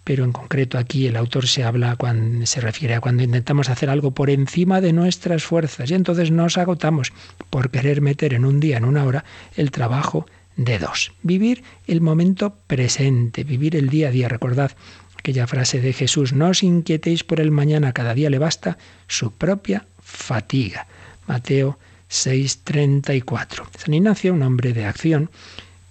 pero 0.05 0.25
en 0.25 0.33
concreto 0.33 0.79
aquí 0.79 1.07
el 1.07 1.17
autor 1.17 1.47
se 1.47 1.65
habla 1.65 1.97
cuando 1.97 2.47
se 2.47 2.61
refiere 2.61 2.95
a 2.95 3.01
cuando 3.01 3.23
intentamos 3.23 3.71
hacer 3.71 3.89
algo 3.89 4.13
por 4.13 4.31
encima 4.31 4.81
de 4.81 4.93
nuestras 4.93 5.43
fuerzas 5.43 5.91
y 5.91 5.95
entonces 5.95 6.31
nos 6.31 6.59
agotamos 6.59 7.13
por 7.51 7.71
querer 7.71 8.03
meter 8.03 8.35
en 8.35 8.45
un 8.45 8.61
día, 8.61 8.77
en 8.77 8.85
una 8.85 9.05
hora, 9.05 9.25
el 9.57 9.71
trabajo 9.71 10.27
de 10.57 10.79
dos. 10.79 11.13
Vivir 11.23 11.65
el 11.87 12.01
momento 12.01 12.55
presente, 12.67 13.45
vivir 13.45 13.75
el 13.77 13.89
día 13.89 14.09
a 14.09 14.11
día. 14.11 14.29
Recordad 14.29 14.73
aquella 15.19 15.47
frase 15.47 15.81
de 15.81 15.93
Jesús, 15.93 16.33
no 16.33 16.49
os 16.49 16.63
inquietéis 16.63 17.25
por 17.25 17.41
el 17.41 17.51
mañana, 17.51 17.93
cada 17.93 18.15
día 18.15 18.31
le 18.31 18.39
basta 18.39 18.77
su 19.09 19.33
propia 19.33 19.87
fatiga. 20.01 20.87
Mateo 21.27 21.79
6:34. 22.11 23.67
San 23.77 23.95
Ignacio, 23.95 24.35
un 24.35 24.43
hombre 24.43 24.75
de 24.75 24.85
acción, 24.85 25.31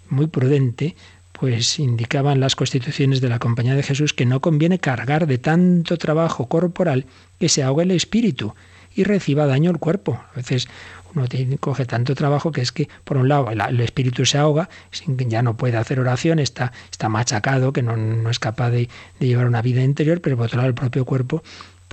muy 0.09 0.27
prudente, 0.27 0.95
pues 1.33 1.79
indicaban 1.79 2.39
las 2.39 2.55
constituciones 2.55 3.19
de 3.19 3.29
la 3.29 3.39
Compañía 3.39 3.75
de 3.75 3.83
Jesús 3.83 4.13
que 4.13 4.25
no 4.25 4.39
conviene 4.39 4.79
cargar 4.79 5.27
de 5.27 5.37
tanto 5.37 5.97
trabajo 5.97 6.47
corporal 6.47 7.05
que 7.39 7.49
se 7.49 7.63
ahogue 7.63 7.83
el 7.83 7.91
espíritu 7.91 8.55
y 8.95 9.03
reciba 9.03 9.45
daño 9.45 9.71
el 9.71 9.79
cuerpo. 9.79 10.23
A 10.31 10.35
veces 10.37 10.67
uno 11.15 11.25
coge 11.59 11.85
tanto 11.85 12.15
trabajo 12.15 12.51
que 12.51 12.61
es 12.61 12.71
que, 12.71 12.89
por 13.03 13.17
un 13.17 13.27
lado, 13.27 13.49
el, 13.51 13.79
espíritu 13.81 14.25
se 14.25 14.37
ahoga, 14.37 14.69
ya 15.07 15.41
no 15.41 15.57
puede 15.57 15.77
hacer 15.77 15.99
oración, 15.99 16.39
está, 16.39 16.71
está 16.91 17.09
machacado, 17.09 17.73
que 17.73 17.83
no, 17.83 17.97
no 17.97 18.29
es 18.29 18.39
capaz 18.39 18.71
de, 18.71 18.89
de, 19.19 19.27
llevar 19.27 19.45
una 19.45 19.61
vida 19.61 19.83
interior, 19.83 20.21
pero 20.21 20.37
por 20.37 20.47
otro 20.47 20.57
lado, 20.57 20.69
el 20.69 20.75
propio 20.75 21.05
cuerpo 21.05 21.43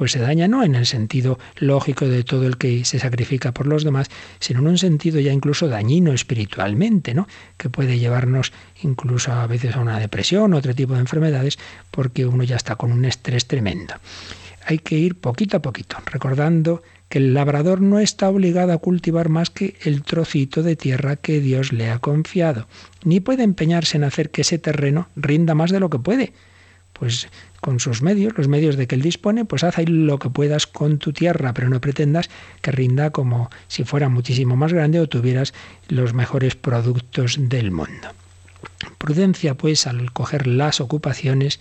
pues 0.00 0.12
se 0.12 0.18
daña 0.18 0.48
no 0.48 0.64
en 0.64 0.76
el 0.76 0.86
sentido 0.86 1.38
lógico 1.58 2.08
de 2.08 2.24
todo 2.24 2.46
el 2.46 2.56
que 2.56 2.86
se 2.86 2.98
sacrifica 2.98 3.52
por 3.52 3.66
los 3.66 3.84
demás, 3.84 4.08
sino 4.38 4.60
en 4.60 4.68
un 4.68 4.78
sentido 4.78 5.20
ya 5.20 5.30
incluso 5.30 5.68
dañino 5.68 6.14
espiritualmente, 6.14 7.12
¿no? 7.12 7.28
Que 7.58 7.68
puede 7.68 7.98
llevarnos 7.98 8.50
incluso 8.82 9.30
a 9.30 9.46
veces 9.46 9.76
a 9.76 9.80
una 9.80 9.98
depresión, 9.98 10.54
otro 10.54 10.74
tipo 10.74 10.94
de 10.94 11.00
enfermedades, 11.00 11.58
porque 11.90 12.24
uno 12.24 12.44
ya 12.44 12.56
está 12.56 12.76
con 12.76 12.92
un 12.92 13.04
estrés 13.04 13.46
tremendo. 13.46 13.92
Hay 14.64 14.78
que 14.78 14.96
ir 14.96 15.16
poquito 15.16 15.58
a 15.58 15.60
poquito, 15.60 15.98
recordando 16.06 16.82
que 17.10 17.18
el 17.18 17.34
labrador 17.34 17.82
no 17.82 17.98
está 17.98 18.30
obligado 18.30 18.72
a 18.72 18.78
cultivar 18.78 19.28
más 19.28 19.50
que 19.50 19.76
el 19.82 20.02
trocito 20.02 20.62
de 20.62 20.76
tierra 20.76 21.16
que 21.16 21.42
Dios 21.42 21.74
le 21.74 21.90
ha 21.90 21.98
confiado, 21.98 22.68
ni 23.04 23.20
puede 23.20 23.42
empeñarse 23.42 23.98
en 23.98 24.04
hacer 24.04 24.30
que 24.30 24.40
ese 24.40 24.56
terreno 24.56 25.08
rinda 25.14 25.54
más 25.54 25.70
de 25.70 25.80
lo 25.80 25.90
que 25.90 25.98
puede 25.98 26.32
pues 27.00 27.28
con 27.62 27.80
sus 27.80 28.02
medios, 28.02 28.36
los 28.36 28.46
medios 28.46 28.76
de 28.76 28.86
que 28.86 28.94
él 28.94 29.00
dispone, 29.00 29.46
pues 29.46 29.64
haz 29.64 29.78
ahí 29.78 29.86
lo 29.86 30.18
que 30.18 30.28
puedas 30.28 30.66
con 30.66 30.98
tu 30.98 31.14
tierra, 31.14 31.54
pero 31.54 31.70
no 31.70 31.80
pretendas 31.80 32.28
que 32.60 32.72
rinda 32.72 33.08
como 33.08 33.48
si 33.68 33.84
fuera 33.84 34.10
muchísimo 34.10 34.54
más 34.54 34.74
grande 34.74 35.00
o 35.00 35.08
tuvieras 35.08 35.54
los 35.88 36.12
mejores 36.12 36.56
productos 36.56 37.36
del 37.38 37.70
mundo. 37.70 38.08
Prudencia, 38.98 39.54
pues, 39.54 39.86
al 39.86 40.12
coger 40.12 40.46
las 40.46 40.82
ocupaciones 40.82 41.58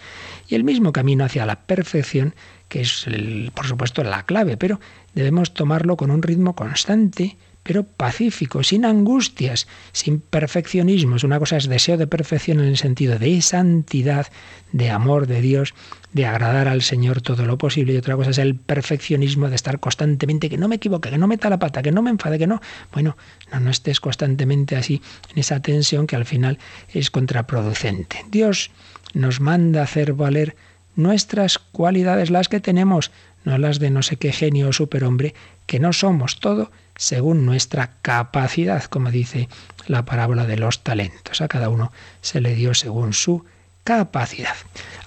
y 0.50 0.56
el 0.56 0.66
mismo 0.66 0.92
camino 0.92 1.24
hacia 1.24 1.46
la 1.46 1.62
perfección, 1.62 2.36
que 2.68 2.82
es, 2.82 3.06
por 3.54 3.66
supuesto, 3.66 4.04
la 4.04 4.24
clave, 4.24 4.58
pero 4.58 4.82
debemos 5.14 5.54
tomarlo 5.54 5.96
con 5.96 6.12
un 6.12 6.22
ritmo 6.22 6.54
constante, 6.54 7.38
pero 7.70 7.84
pacífico, 7.84 8.64
sin 8.64 8.84
angustias, 8.84 9.68
sin 9.92 10.22
perfeccionismos. 10.22 11.24
Una 11.24 11.38
cosa 11.38 11.56
es 11.56 11.70
deseo 11.70 11.98
de 11.98 12.08
perfección 12.08 12.60
en 12.62 12.66
el 12.66 12.78
sentido 12.78 13.20
de 13.20 13.40
santidad, 13.44 14.26
de 14.72 14.90
amor 14.90 15.28
de 15.28 15.40
Dios, 15.40 15.76
de 16.12 16.26
agradar 16.26 16.68
al 16.68 16.82
Señor 16.82 17.22
todo 17.22 17.46
lo 17.46 17.60
posible, 17.60 17.94
y 17.94 17.98
otra 17.98 18.16
cosa 18.16 18.32
es 18.32 18.40
el 18.40 18.56
perfeccionismo 18.56 19.50
de 19.50 19.56
estar 19.56 19.80
constantemente, 19.80 20.50
que 20.50 20.58
no 20.58 20.68
me 20.68 20.78
equivoque, 20.78 21.12
que 21.12 21.20
no 21.20 21.28
meta 21.28 21.48
la 21.52 21.60
pata, 21.60 21.84
que 21.84 21.92
no 21.92 22.02
me 22.02 22.10
enfade, 22.10 22.40
que 22.40 22.48
no. 22.48 22.60
Bueno, 22.92 23.16
no, 23.52 23.60
no 23.60 23.70
estés 23.70 24.00
constantemente 24.00 24.76
así 24.76 25.00
en 25.32 25.38
esa 25.38 25.60
tensión 25.60 26.08
que 26.08 26.16
al 26.16 26.26
final 26.26 26.58
es 26.92 27.12
contraproducente. 27.12 28.26
Dios 28.32 28.72
nos 29.14 29.42
manda 29.42 29.84
hacer 29.84 30.14
valer 30.14 30.56
nuestras 30.96 31.60
cualidades, 31.60 32.32
las 32.32 32.50
que 32.50 32.62
tenemos, 32.62 33.12
no 33.46 33.60
las 33.60 33.78
de 33.78 33.92
no 33.92 34.02
sé 34.02 34.16
qué 34.16 34.32
genio 34.32 34.70
o 34.70 34.74
superhombre, 34.74 35.36
que 35.68 35.80
no 35.80 35.94
somos 35.94 36.40
todo 36.40 36.72
según 37.00 37.46
nuestra 37.46 37.94
capacidad, 38.02 38.84
como 38.84 39.10
dice 39.10 39.48
la 39.88 40.04
parábola 40.04 40.46
de 40.46 40.58
los 40.58 40.84
talentos. 40.84 41.40
A 41.40 41.48
cada 41.48 41.70
uno 41.70 41.94
se 42.20 42.42
le 42.42 42.56
dio 42.56 42.74
según 42.74 43.14
su 43.14 43.46
capacidad. 43.86 44.56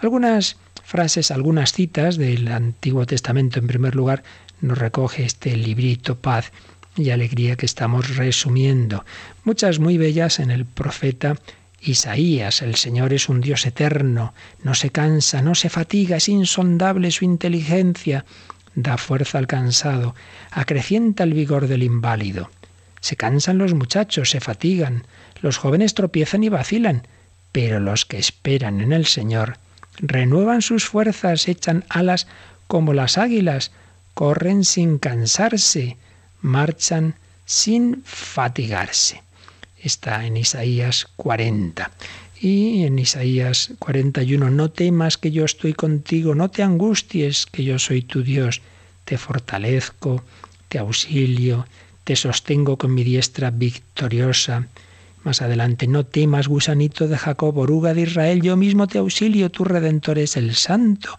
Algunas 0.01 0.57
frases, 0.83 1.31
algunas 1.31 1.75
citas 1.75 2.17
del 2.17 2.49
Antiguo 2.49 3.05
Testamento, 3.05 3.59
en 3.59 3.67
primer 3.67 3.95
lugar, 3.95 4.23
nos 4.63 4.79
recoge 4.79 5.27
este 5.27 5.55
librito 5.55 6.19
Paz 6.19 6.51
y 6.97 7.11
Alegría 7.11 7.57
que 7.57 7.67
estamos 7.67 8.17
resumiendo. 8.17 9.05
Muchas 9.45 9.79
muy 9.79 9.99
bellas 9.99 10.41
en 10.41 10.51
el 10.51 10.65
profeta 10.65 11.37
Isaías, 11.83 12.63
el 12.63 12.77
Señor 12.77 13.13
es 13.13 13.29
un 13.29 13.43
Dios 13.43 13.67
eterno, 13.67 14.33
no 14.63 14.75
se 14.75 14.89
cansa, 14.89 15.43
no 15.43 15.55
se 15.55 15.69
fatiga, 15.69 16.17
es 16.17 16.31
insondable 16.31 17.11
su 17.11 17.27
inteligencia, 17.27 18.25
da 18.75 18.97
fuerza 18.97 19.39
al 19.39 19.47
cansado, 19.47 20.15
acrecienta 20.51 21.25
el 21.25 21.35
vigor 21.35 21.67
del 21.67 21.83
inválido. 21.83 22.51
Se 23.01 23.17
cansan 23.17 23.59
los 23.59 23.75
muchachos, 23.75 24.31
se 24.31 24.41
fatigan, 24.41 25.07
los 25.41 25.59
jóvenes 25.59 25.95
tropiezan 25.95 26.45
y 26.45 26.49
vacilan, 26.49 27.07
pero 27.51 27.81
los 27.81 28.07
que 28.07 28.19
esperan 28.19 28.81
en 28.81 28.93
el 28.93 29.07
Señor 29.07 29.59
renuevan 29.99 30.63
sus 30.63 30.87
fuerzas, 30.87 31.49
echan 31.49 31.85
alas 31.89 32.27
como 32.67 32.95
las 32.95 33.19
águilas, 33.19 33.73
corren 34.15 34.65
sin 34.65 34.99
cansarse, 34.99 35.97
marchan 36.41 37.17
sin 37.45 38.03
fatigarse. 38.05 39.23
Está 39.79 40.25
en 40.25 40.37
Isaías 40.37 41.09
40. 41.17 41.91
Y 42.45 42.83
en 42.83 42.99
Isaías 42.99 43.71
41, 43.79 44.51
no 44.51 44.69
temas 44.69 45.17
que 45.17 45.31
yo 45.31 45.45
estoy 45.45 45.75
contigo, 45.75 46.35
no 46.35 46.51
te 46.51 46.65
angusties 46.65 47.47
que 47.47 47.63
yo 47.63 47.79
soy 47.79 48.03
tu 48.03 48.25
Dios, 48.25 48.63
te 49.05 49.17
fortalezco, 49.17 50.25
te 50.69 50.81
auxilio, 50.81 51.69
te 52.03 52.17
sostengo 52.17 52.79
con 52.79 52.95
mi 52.95 53.05
diestra 53.05 53.53
victoriosa. 53.53 54.67
Más 55.23 55.41
adelante, 55.41 55.87
no 55.87 56.05
temas, 56.05 56.49
gusanito 56.49 57.07
de 57.07 57.17
Jacob, 57.17 57.57
oruga 57.59 57.95
de 57.95 58.03
Israel, 58.03 58.43
yo 58.43 58.57
mismo 58.57 58.89
te 58.89 58.99
auxilio, 58.99 59.53
tu 59.53 59.63
redentor 59.63 60.19
es 60.19 60.37
el 60.37 60.57
santo 60.57 61.17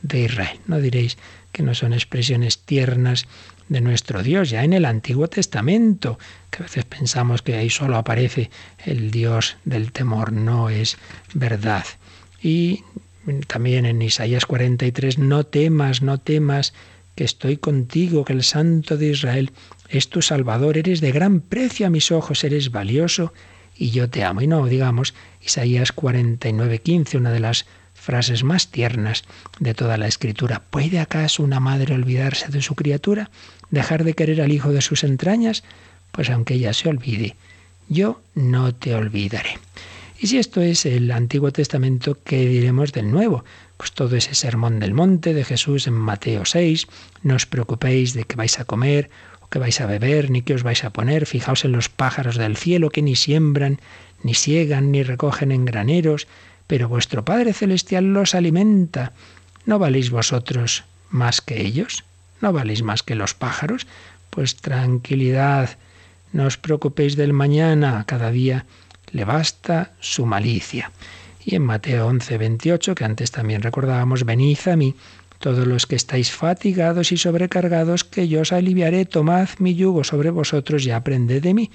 de 0.00 0.20
Israel. 0.20 0.58
No 0.66 0.80
diréis 0.80 1.18
que 1.52 1.62
no 1.62 1.74
son 1.74 1.92
expresiones 1.92 2.60
tiernas 2.60 3.26
de 3.72 3.80
nuestro 3.80 4.22
Dios, 4.22 4.50
ya 4.50 4.64
en 4.64 4.72
el 4.72 4.84
Antiguo 4.84 5.28
Testamento, 5.28 6.18
que 6.50 6.62
a 6.62 6.66
veces 6.66 6.84
pensamos 6.84 7.42
que 7.42 7.56
ahí 7.56 7.70
solo 7.70 7.96
aparece 7.96 8.50
el 8.84 9.10
Dios 9.10 9.56
del 9.64 9.92
temor, 9.92 10.32
no 10.32 10.68
es 10.70 10.98
verdad. 11.34 11.84
Y 12.42 12.84
también 13.46 13.86
en 13.86 14.02
Isaías 14.02 14.46
43, 14.46 15.18
no 15.18 15.44
temas, 15.44 16.02
no 16.02 16.18
temas, 16.18 16.74
que 17.14 17.24
estoy 17.24 17.56
contigo, 17.56 18.24
que 18.24 18.32
el 18.32 18.42
Santo 18.42 18.96
de 18.96 19.08
Israel 19.08 19.52
es 19.88 20.08
tu 20.08 20.22
Salvador, 20.22 20.78
eres 20.78 21.00
de 21.00 21.12
gran 21.12 21.40
precio 21.40 21.86
a 21.86 21.90
mis 21.90 22.10
ojos, 22.10 22.44
eres 22.44 22.70
valioso 22.70 23.32
y 23.76 23.90
yo 23.90 24.08
te 24.08 24.24
amo. 24.24 24.40
Y 24.40 24.46
no 24.46 24.66
digamos 24.66 25.14
Isaías 25.40 25.92
49, 25.92 26.78
15, 26.80 27.18
una 27.18 27.30
de 27.30 27.40
las 27.40 27.66
frases 28.02 28.42
más 28.42 28.68
tiernas 28.68 29.22
de 29.60 29.74
toda 29.74 29.96
la 29.96 30.08
escritura. 30.08 30.62
¿Puede 30.70 30.98
acaso 30.98 31.44
una 31.44 31.60
madre 31.60 31.94
olvidarse 31.94 32.48
de 32.48 32.60
su 32.60 32.74
criatura? 32.74 33.30
¿Dejar 33.70 34.02
de 34.02 34.14
querer 34.14 34.42
al 34.42 34.50
hijo 34.50 34.72
de 34.72 34.82
sus 34.82 35.04
entrañas? 35.04 35.62
Pues 36.10 36.28
aunque 36.28 36.54
ella 36.54 36.72
se 36.72 36.88
olvide, 36.88 37.36
yo 37.88 38.20
no 38.34 38.74
te 38.74 38.94
olvidaré. 38.94 39.58
Y 40.18 40.26
si 40.26 40.38
esto 40.38 40.60
es 40.60 40.84
el 40.84 41.10
Antiguo 41.12 41.52
Testamento, 41.52 42.18
¿qué 42.24 42.46
diremos 42.46 42.92
del 42.92 43.10
Nuevo? 43.10 43.44
Pues 43.76 43.92
todo 43.92 44.16
ese 44.16 44.34
sermón 44.34 44.80
del 44.80 44.94
monte 44.94 45.32
de 45.32 45.44
Jesús 45.44 45.86
en 45.86 45.94
Mateo 45.94 46.44
6, 46.44 46.86
no 47.22 47.36
os 47.36 47.46
preocupéis 47.46 48.14
de 48.14 48.24
qué 48.24 48.34
vais 48.34 48.58
a 48.58 48.64
comer 48.64 49.10
o 49.40 49.48
qué 49.48 49.58
vais 49.60 49.80
a 49.80 49.86
beber, 49.86 50.30
ni 50.30 50.42
qué 50.42 50.54
os 50.54 50.64
vais 50.64 50.82
a 50.84 50.90
poner, 50.90 51.26
fijaos 51.26 51.64
en 51.64 51.72
los 51.72 51.88
pájaros 51.88 52.36
del 52.36 52.56
cielo 52.56 52.90
que 52.90 53.02
ni 53.02 53.14
siembran, 53.14 53.80
ni 54.22 54.34
siegan, 54.34 54.90
ni 54.90 55.02
recogen 55.02 55.52
en 55.52 55.64
graneros, 55.64 56.26
pero 56.66 56.88
vuestro 56.88 57.24
Padre 57.24 57.52
Celestial 57.52 58.12
los 58.12 58.34
alimenta. 58.34 59.12
¿No 59.66 59.78
valéis 59.78 60.10
vosotros 60.10 60.84
más 61.10 61.40
que 61.40 61.60
ellos? 61.60 62.04
¿No 62.40 62.52
valéis 62.52 62.82
más 62.82 63.02
que 63.02 63.14
los 63.14 63.34
pájaros? 63.34 63.86
Pues 64.30 64.56
tranquilidad, 64.56 65.78
no 66.32 66.46
os 66.46 66.56
preocupéis 66.56 67.16
del 67.16 67.32
mañana, 67.32 68.04
cada 68.06 68.30
día 68.30 68.66
le 69.12 69.24
basta 69.24 69.92
su 70.00 70.26
malicia. 70.26 70.90
Y 71.44 71.56
en 71.56 71.62
Mateo 71.62 72.06
11, 72.06 72.38
28, 72.38 72.94
que 72.94 73.04
antes 73.04 73.30
también 73.30 73.62
recordábamos, 73.62 74.24
venid 74.24 74.58
a 74.68 74.76
mí, 74.76 74.94
todos 75.38 75.66
los 75.66 75.86
que 75.86 75.96
estáis 75.96 76.30
fatigados 76.30 77.12
y 77.12 77.16
sobrecargados, 77.16 78.04
que 78.04 78.28
yo 78.28 78.40
os 78.42 78.52
aliviaré, 78.52 79.04
tomad 79.04 79.48
mi 79.58 79.74
yugo 79.74 80.04
sobre 80.04 80.30
vosotros 80.30 80.86
y 80.86 80.92
aprended 80.92 81.42
de 81.42 81.52
mí, 81.52 81.70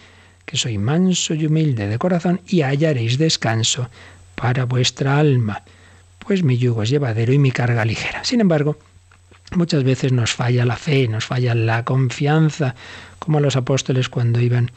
que 0.46 0.58
soy 0.58 0.77
manso 0.77 1.34
y 1.34 1.46
humilde 1.46 1.88
de 1.88 2.00
corazón, 2.00 2.41
y 2.48 2.62
hallaréis 2.62 3.17
descanso, 3.17 3.89
para 4.38 4.65
vuestra 4.65 5.17
alma, 5.17 5.63
pues 6.20 6.44
mi 6.44 6.60
yugo 6.60 6.84
es 6.84 6.91
llevadero 6.91 7.34
y 7.34 7.39
mi 7.39 7.51
carga 7.51 7.84
ligera. 7.84 8.24
Sin 8.24 8.39
embargo, 8.39 8.77
muchas 9.56 9.84
veces 9.84 10.12
nos 10.12 10.32
falla 10.32 10.63
la 10.63 10.77
fe, 10.77 11.08
nos 11.08 11.25
falla 11.25 11.56
la 11.56 11.84
confianza, 11.84 12.75
como 13.17 13.39
los 13.39 13.56
apóstoles 13.56 14.10
cuando 14.10 14.39
iban 14.39 14.72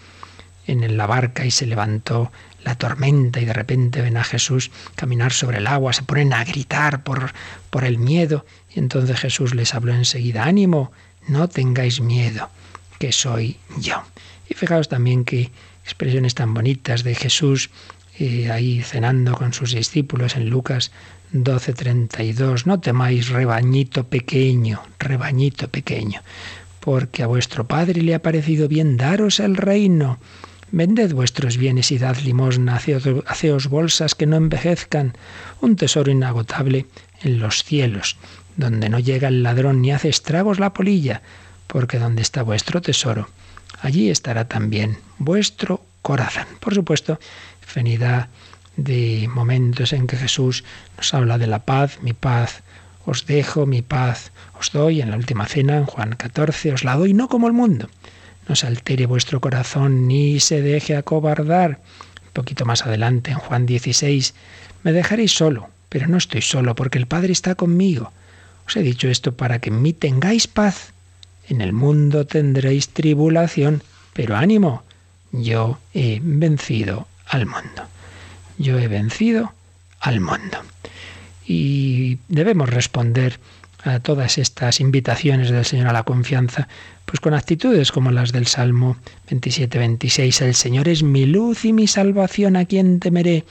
en 0.66 0.96
la 0.96 1.06
barca 1.06 1.44
y 1.44 1.50
se 1.50 1.66
levantó 1.66 2.32
la 2.64 2.76
tormenta 2.76 3.38
y 3.38 3.44
de 3.44 3.52
repente 3.52 4.00
ven 4.00 4.16
a 4.16 4.24
Jesús 4.24 4.70
caminar 4.94 5.32
sobre 5.32 5.58
el 5.58 5.66
agua, 5.66 5.92
se 5.92 6.04
ponen 6.04 6.32
a 6.32 6.42
gritar 6.44 7.02
por, 7.02 7.32
por 7.68 7.84
el 7.84 7.98
miedo 7.98 8.46
y 8.74 8.78
entonces 8.78 9.20
Jesús 9.20 9.54
les 9.54 9.74
habló 9.74 9.92
enseguida, 9.92 10.44
ánimo, 10.44 10.90
no 11.28 11.48
tengáis 11.48 12.00
miedo, 12.00 12.48
que 12.98 13.12
soy 13.12 13.58
yo. 13.78 14.02
Y 14.48 14.54
fijaos 14.54 14.88
también 14.88 15.24
que 15.26 15.50
expresiones 15.84 16.34
tan 16.34 16.54
bonitas 16.54 17.04
de 17.04 17.14
Jesús 17.14 17.68
ahí 18.50 18.82
cenando 18.82 19.34
con 19.34 19.52
sus 19.54 19.72
discípulos 19.72 20.36
en 20.36 20.50
Lucas 20.50 20.92
12:32, 21.32 22.66
no 22.66 22.80
temáis 22.80 23.28
rebañito 23.30 24.04
pequeño, 24.04 24.82
rebañito 24.98 25.68
pequeño, 25.68 26.20
porque 26.80 27.22
a 27.22 27.26
vuestro 27.26 27.66
Padre 27.66 28.02
le 28.02 28.14
ha 28.14 28.22
parecido 28.22 28.68
bien 28.68 28.96
daros 28.96 29.40
el 29.40 29.56
reino. 29.56 30.18
Vended 30.70 31.14
vuestros 31.14 31.56
bienes 31.56 31.90
y 31.92 31.98
dad 31.98 32.18
limosna, 32.18 32.78
haceos 33.26 33.68
bolsas 33.68 34.14
que 34.14 34.26
no 34.26 34.36
envejezcan, 34.36 35.14
un 35.60 35.76
tesoro 35.76 36.12
inagotable 36.12 36.86
en 37.22 37.40
los 37.40 37.64
cielos, 37.64 38.18
donde 38.56 38.88
no 38.88 38.98
llega 38.98 39.28
el 39.28 39.42
ladrón 39.42 39.80
ni 39.80 39.92
hace 39.92 40.08
estragos 40.08 40.60
la 40.60 40.72
polilla, 40.72 41.22
porque 41.66 41.98
donde 41.98 42.22
está 42.22 42.42
vuestro 42.42 42.82
tesoro, 42.82 43.28
allí 43.80 44.10
estará 44.10 44.46
también 44.46 44.98
vuestro 45.18 45.82
corazón. 46.02 46.46
Por 46.60 46.74
supuesto, 46.74 47.18
infinidad 47.70 48.28
de 48.76 49.28
momentos 49.32 49.92
en 49.92 50.08
que 50.08 50.16
Jesús 50.16 50.64
nos 50.96 51.14
habla 51.14 51.38
de 51.38 51.46
la 51.46 51.60
paz, 51.60 51.98
mi 52.02 52.12
paz 52.12 52.62
os 53.06 53.26
dejo, 53.26 53.64
mi 53.64 53.80
paz 53.80 54.32
os 54.58 54.72
doy, 54.72 55.00
en 55.00 55.10
la 55.10 55.16
última 55.16 55.46
cena, 55.46 55.76
en 55.76 55.86
Juan 55.86 56.16
14, 56.16 56.72
os 56.72 56.84
la 56.84 56.96
doy 56.96 57.14
no 57.14 57.28
como 57.28 57.46
el 57.46 57.52
mundo. 57.52 57.88
No 58.48 58.56
se 58.56 58.66
altere 58.66 59.06
vuestro 59.06 59.40
corazón 59.40 60.08
ni 60.08 60.40
se 60.40 60.62
deje 60.62 60.96
acobardar. 60.96 61.78
Un 62.26 62.32
poquito 62.32 62.64
más 62.64 62.84
adelante, 62.84 63.30
en 63.30 63.38
Juan 63.38 63.66
16, 63.66 64.34
me 64.82 64.92
dejaréis 64.92 65.32
solo, 65.32 65.68
pero 65.88 66.08
no 66.08 66.18
estoy 66.18 66.42
solo 66.42 66.74
porque 66.74 66.98
el 66.98 67.06
Padre 67.06 67.32
está 67.32 67.54
conmigo. 67.54 68.12
Os 68.66 68.76
he 68.76 68.82
dicho 68.82 69.08
esto 69.08 69.32
para 69.32 69.60
que 69.60 69.70
en 69.70 69.80
mí 69.80 69.92
tengáis 69.92 70.48
paz. 70.48 70.92
En 71.48 71.60
el 71.60 71.72
mundo 71.72 72.26
tendréis 72.26 72.88
tribulación, 72.88 73.82
pero 74.12 74.36
ánimo, 74.36 74.82
yo 75.32 75.78
he 75.94 76.20
vencido 76.22 77.06
al 77.30 77.46
mundo. 77.46 77.84
Yo 78.58 78.78
he 78.78 78.88
vencido 78.88 79.54
al 80.00 80.20
mundo. 80.20 80.58
y 81.46 82.18
debemos 82.28 82.70
responder 82.70 83.40
a 83.82 83.98
todas 83.98 84.38
estas 84.38 84.78
invitaciones 84.78 85.50
del 85.50 85.64
Señor 85.64 85.88
a 85.88 85.92
la 85.92 86.04
confianza, 86.04 86.68
pues 87.06 87.18
con 87.18 87.34
actitudes 87.34 87.90
como 87.90 88.12
las 88.12 88.30
del 88.30 88.46
Salmo 88.46 88.96
27-26. 89.28 90.42
El 90.42 90.54
Señor 90.54 90.88
es 90.88 91.02
mi 91.02 91.26
luz 91.26 91.64
y 91.64 91.72
mi 91.72 91.86
salvación, 91.88 92.56
¿a 92.56 92.66
quién 92.66 93.00
temeré? 93.00 93.44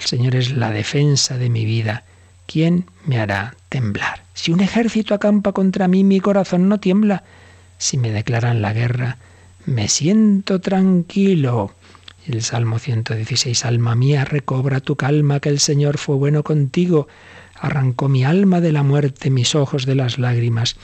El 0.00 0.06
Señor 0.06 0.34
es 0.34 0.50
la 0.52 0.70
defensa 0.70 1.38
de 1.38 1.48
mi 1.48 1.64
vida, 1.64 2.02
¿quién 2.46 2.86
me 3.06 3.20
hará 3.20 3.54
temblar? 3.68 4.24
Si 4.34 4.50
un 4.50 4.60
ejército 4.60 5.14
acampa 5.14 5.52
contra 5.52 5.86
mí, 5.86 6.02
mi 6.02 6.18
corazón 6.18 6.68
no 6.68 6.80
tiembla. 6.80 7.22
Si 7.78 7.98
me 7.98 8.10
declaran 8.10 8.62
la 8.62 8.72
guerra, 8.72 9.18
me 9.66 9.88
siento 9.88 10.60
tranquilo. 10.60 11.72
El 12.26 12.42
Salmo 12.42 12.78
116, 12.78 13.64
Alma 13.64 13.94
mía, 13.94 14.24
recobra 14.24 14.80
tu 14.80 14.96
calma, 14.96 15.40
que 15.40 15.50
el 15.50 15.60
Señor 15.60 15.98
fue 15.98 16.16
bueno 16.16 16.42
contigo 16.42 17.06
arrancó 17.64 18.08
mi 18.08 18.24
alma 18.24 18.60
de 18.60 18.72
la 18.72 18.82
muerte, 18.82 19.30
mis 19.30 19.54
ojos 19.54 19.86
de 19.86 19.94
las 19.94 20.18
lágrimas, 20.18 20.76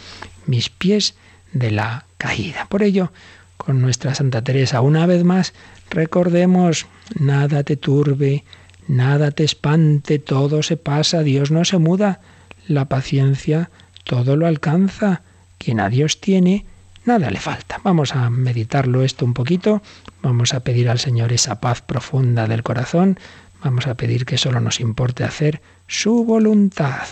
mis 0.47 0.71
pies 0.71 1.15
de 1.53 1.71
la 1.71 2.07
caída. 2.17 2.67
Por 2.69 2.83
ello, 2.83 3.13
con 3.57 3.81
nuestra 3.81 4.15
Santa 4.15 4.43
Teresa, 4.43 4.81
una 4.81 5.07
vez 5.07 5.25
más, 5.25 5.53
recordemos, 5.91 6.87
nada 7.19 7.65
te 7.65 7.77
turbe, 7.77 8.45
nada 8.89 9.31
te 9.31 9.45
espante, 9.45 10.19
todo 10.19 10.63
se 10.63 10.77
pasa, 10.77 11.23
Dios 11.23 11.51
no 11.51 11.65
se 11.65 11.79
muda, 11.79 12.21
la 12.67 12.87
paciencia 12.87 13.71
todo 14.05 14.37
lo 14.37 14.47
alcanza, 14.47 15.23
quien 15.59 15.79
a 15.79 15.89
Dios 15.89 16.21
tiene, 16.21 16.65
nada 17.05 17.31
le 17.31 17.39
falta. 17.39 17.81
Vamos 17.85 18.15
a 18.15 18.31
meditarlo 18.31 19.05
esto 19.05 19.25
un 19.25 19.35
poquito, 19.35 19.83
vamos 20.23 20.55
a 20.55 20.61
pedir 20.61 20.89
al 20.89 20.99
Señor 20.99 21.33
esa 21.33 21.61
paz 21.61 21.83
profunda 21.83 22.47
del 22.47 22.63
corazón, 22.63 23.19
vamos 23.63 23.87
a 23.87 23.95
pedir 23.95 24.27
que 24.27 24.39
solo 24.39 24.61
nos 24.61 24.81
importe 24.81 25.25
hacer 25.25 25.61
su 25.87 26.25
voluntad. 26.25 27.07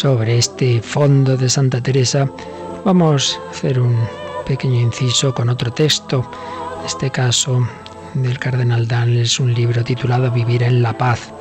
Sobre 0.00 0.38
este 0.38 0.80
fondo 0.80 1.36
de 1.36 1.50
Santa 1.50 1.82
Teresa, 1.82 2.26
vamos 2.86 3.38
a 3.46 3.50
hacer 3.50 3.78
un 3.78 3.94
pequeño 4.46 4.80
inciso 4.80 5.34
con 5.34 5.50
otro 5.50 5.70
texto, 5.74 6.24
en 6.80 6.86
este 6.86 7.10
caso 7.10 7.68
del 8.14 8.38
cardenal 8.38 8.88
Dan, 8.88 9.14
es 9.18 9.38
un 9.38 9.52
libro 9.52 9.84
titulado 9.84 10.30
Vivir 10.30 10.62
en 10.62 10.80
la 10.80 10.96
paz, 10.96 11.34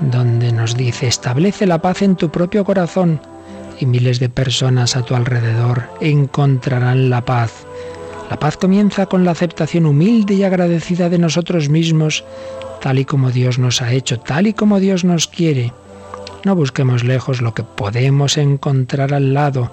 donde 0.00 0.52
nos 0.52 0.76
dice, 0.76 1.06
establece 1.06 1.66
la 1.66 1.80
paz 1.80 2.02
en 2.02 2.16
tu 2.16 2.28
propio 2.28 2.62
corazón 2.62 3.22
y 3.80 3.86
miles 3.86 4.20
de 4.20 4.28
personas 4.28 4.94
a 4.94 5.02
tu 5.02 5.14
alrededor 5.14 5.84
encontrarán 6.02 7.08
la 7.08 7.24
paz. 7.24 7.64
La 8.28 8.38
paz 8.38 8.58
comienza 8.58 9.06
con 9.06 9.24
la 9.24 9.30
aceptación 9.30 9.86
humilde 9.86 10.34
y 10.34 10.44
agradecida 10.44 11.08
de 11.08 11.18
nosotros 11.18 11.70
mismos, 11.70 12.22
tal 12.82 12.98
y 12.98 13.06
como 13.06 13.30
Dios 13.30 13.58
nos 13.58 13.80
ha 13.80 13.92
hecho, 13.92 14.20
tal 14.20 14.46
y 14.46 14.52
como 14.52 14.78
Dios 14.78 15.04
nos 15.04 15.26
quiere. 15.26 15.72
No 16.48 16.56
busquemos 16.56 17.04
lejos 17.04 17.42
lo 17.42 17.52
que 17.52 17.62
podemos 17.62 18.38
encontrar 18.38 19.12
al 19.12 19.34
lado. 19.34 19.70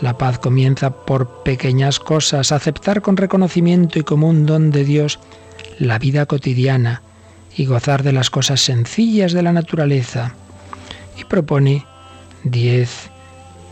La 0.00 0.18
paz 0.18 0.40
comienza 0.40 0.90
por 0.90 1.44
pequeñas 1.44 2.00
cosas, 2.00 2.50
aceptar 2.50 3.00
con 3.00 3.16
reconocimiento 3.16 4.00
y 4.00 4.02
como 4.02 4.28
un 4.28 4.44
don 4.44 4.72
de 4.72 4.82
Dios 4.82 5.20
la 5.78 6.00
vida 6.00 6.26
cotidiana 6.26 7.02
y 7.56 7.64
gozar 7.66 8.02
de 8.02 8.10
las 8.10 8.28
cosas 8.28 8.60
sencillas 8.60 9.32
de 9.32 9.42
la 9.42 9.52
naturaleza. 9.52 10.34
Y 11.16 11.22
propone 11.26 11.86
diez 12.42 13.08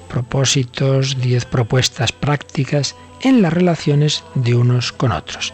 propósitos, 0.09 1.20
diez 1.20 1.44
propuestas 1.44 2.12
prácticas 2.12 2.94
en 3.20 3.42
las 3.42 3.53
relaciones 3.53 4.22
de 4.37 4.55
unos 4.55 4.92
con 4.92 5.11
otros. 5.11 5.53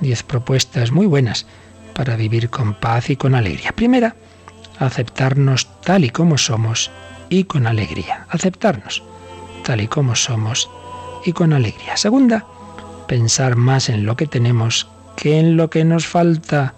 Diez 0.00 0.24
propuestas 0.24 0.90
muy 0.90 1.06
buenas 1.06 1.46
para 1.94 2.16
vivir 2.16 2.50
con 2.50 2.74
paz 2.74 3.08
y 3.10 3.14
con 3.14 3.36
alegría. 3.36 3.70
Primera, 3.70 4.16
aceptarnos 4.80 5.68
tal 5.84 6.04
y 6.04 6.10
como 6.10 6.38
somos 6.38 6.90
y 7.28 7.44
con 7.44 7.66
alegría. 7.66 8.26
Aceptarnos 8.30 9.02
tal 9.64 9.80
y 9.80 9.88
como 9.88 10.14
somos 10.14 10.70
y 11.24 11.32
con 11.32 11.52
alegría. 11.52 11.96
Segunda, 11.96 12.44
pensar 13.08 13.56
más 13.56 13.88
en 13.88 14.06
lo 14.06 14.16
que 14.16 14.26
tenemos 14.26 14.86
que 15.16 15.38
en 15.40 15.56
lo 15.56 15.70
que 15.70 15.84
nos 15.84 16.06
falta. 16.06 16.74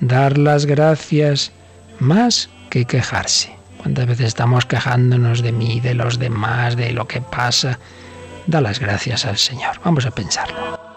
Dar 0.00 0.38
las 0.38 0.64
gracias 0.64 1.52
más 1.98 2.48
que 2.70 2.86
quejarse. 2.86 3.54
¿Cuántas 3.78 4.06
veces 4.06 4.28
estamos 4.28 4.64
quejándonos 4.64 5.42
de 5.42 5.52
mí, 5.52 5.80
de 5.80 5.94
los 5.94 6.18
demás, 6.18 6.76
de 6.76 6.92
lo 6.92 7.06
que 7.06 7.20
pasa? 7.20 7.78
Da 8.46 8.60
las 8.60 8.78
gracias 8.78 9.26
al 9.26 9.36
Señor. 9.36 9.80
Vamos 9.84 10.06
a 10.06 10.10
pensarlo. 10.10 10.89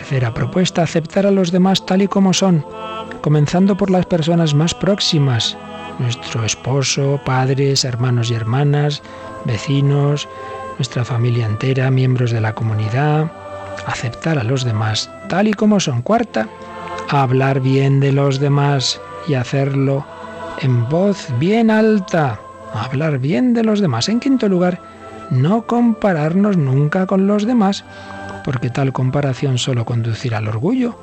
Tercera 0.00 0.32
propuesta, 0.32 0.82
aceptar 0.82 1.26
a 1.26 1.30
los 1.30 1.52
demás 1.52 1.84
tal 1.84 2.00
y 2.00 2.08
como 2.08 2.32
son, 2.32 2.64
comenzando 3.20 3.76
por 3.76 3.90
las 3.90 4.06
personas 4.06 4.54
más 4.54 4.74
próximas, 4.74 5.58
nuestro 5.98 6.42
esposo, 6.42 7.20
padres, 7.26 7.84
hermanos 7.84 8.30
y 8.30 8.34
hermanas, 8.34 9.02
vecinos, 9.44 10.26
nuestra 10.78 11.04
familia 11.04 11.44
entera, 11.44 11.90
miembros 11.90 12.30
de 12.30 12.40
la 12.40 12.54
comunidad, 12.54 13.30
aceptar 13.86 14.38
a 14.38 14.42
los 14.42 14.64
demás 14.64 15.10
tal 15.28 15.48
y 15.48 15.52
como 15.52 15.78
son. 15.78 16.00
Cuarta, 16.00 16.48
hablar 17.10 17.60
bien 17.60 18.00
de 18.00 18.12
los 18.12 18.40
demás 18.40 18.98
y 19.28 19.34
hacerlo 19.34 20.06
en 20.60 20.88
voz 20.88 21.28
bien 21.38 21.70
alta. 21.70 22.40
Hablar 22.72 23.18
bien 23.18 23.52
de 23.52 23.64
los 23.64 23.80
demás. 23.80 24.08
En 24.08 24.18
quinto 24.18 24.48
lugar, 24.48 24.80
no 25.28 25.66
compararnos 25.66 26.56
nunca 26.56 27.06
con 27.06 27.26
los 27.26 27.46
demás 27.46 27.84
porque 28.44 28.70
tal 28.70 28.92
comparación 28.92 29.58
solo 29.58 29.84
conducirá 29.84 30.38
al 30.38 30.48
orgullo 30.48 30.98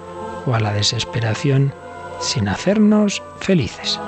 o 0.45 0.53
a 0.53 0.59
la 0.59 0.73
desesperación 0.73 1.73
sin 2.19 2.47
hacernos 2.47 3.21
felices. 3.39 3.99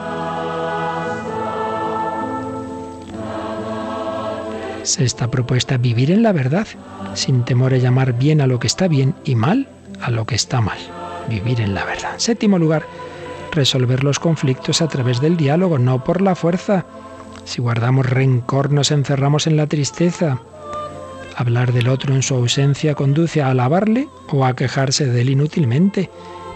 Sexta 4.84 5.30
propuesta, 5.30 5.78
vivir 5.78 6.10
en 6.10 6.24
la 6.24 6.32
verdad, 6.32 6.68
sin 7.14 7.44
temor 7.46 7.74
a 7.74 7.78
llamar 7.78 8.14
bien 8.14 8.42
a 8.42 8.48
lo 8.48 8.60
que 8.60 8.68
está 8.68 8.88
bien 8.88 9.14
y 9.24 9.36
mal 9.36 9.68
a 10.02 10.10
lo 10.10 10.26
que 10.26 10.36
está 10.36 10.62
mal. 10.62 10.78
Vivir 11.30 11.62
en 11.62 11.76
la 11.76 11.86
verdad. 11.86 12.14
Séptimo 12.18 12.58
lugar, 12.58 12.84
resolver 13.52 14.04
los 14.04 14.20
conflictos 14.20 14.82
a 14.82 14.88
través 14.88 15.22
del 15.22 15.38
diálogo, 15.38 15.78
no 15.78 16.04
por 16.04 16.22
la 16.22 16.36
fuerza. 16.36 16.86
Si 17.44 17.62
guardamos 17.62 18.06
rencor 18.06 18.72
nos 18.72 18.92
encerramos 18.92 19.48
en 19.48 19.58
la 19.58 19.68
tristeza. 19.68 20.40
Hablar 21.40 21.72
del 21.72 21.88
otro 21.88 22.14
en 22.14 22.22
su 22.22 22.36
ausencia 22.36 22.96
conduce 22.96 23.42
a 23.42 23.52
alabarle 23.52 24.10
o 24.28 24.46
a 24.46 24.58
quejarse 24.58 25.06
de 25.06 25.22
él 25.22 25.30
inútilmente. 25.30 26.10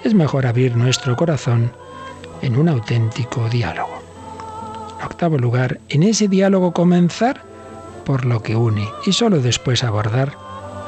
Es 0.03 0.13
mejor 0.13 0.45
abrir 0.45 0.75
nuestro 0.75 1.15
corazón 1.15 1.71
en 2.41 2.57
un 2.57 2.67
auténtico 2.67 3.47
diálogo. 3.47 4.01
En 4.99 5.05
octavo 5.05 5.37
lugar, 5.37 5.79
en 5.87 6.03
ese 6.03 6.27
diálogo 6.27 6.73
comenzar 6.73 7.43
por 8.03 8.25
lo 8.25 8.43
que 8.43 8.57
une 8.57 8.85
y 9.05 9.13
solo 9.13 9.39
después 9.39 9.85
abordar 9.85 10.33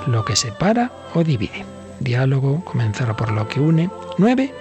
lo 0.08 0.25
que 0.25 0.36
separa 0.36 0.91
o 1.13 1.23
divide. 1.23 1.63
Diálogo, 2.01 2.65
comenzar 2.65 3.15
por 3.15 3.31
lo 3.31 3.47
que 3.47 3.62
une. 3.62 3.89
9. 4.17 4.53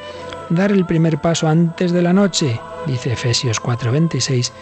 Dar 0.51 0.70
el 0.70 0.87
primer 0.87 1.20
paso 1.20 1.49
antes 1.49 1.90
de 1.90 2.03
la 2.03 2.12
noche, 2.12 2.61
dice 2.87 3.14
Efesios 3.14 3.61
4:26, 3.61 4.53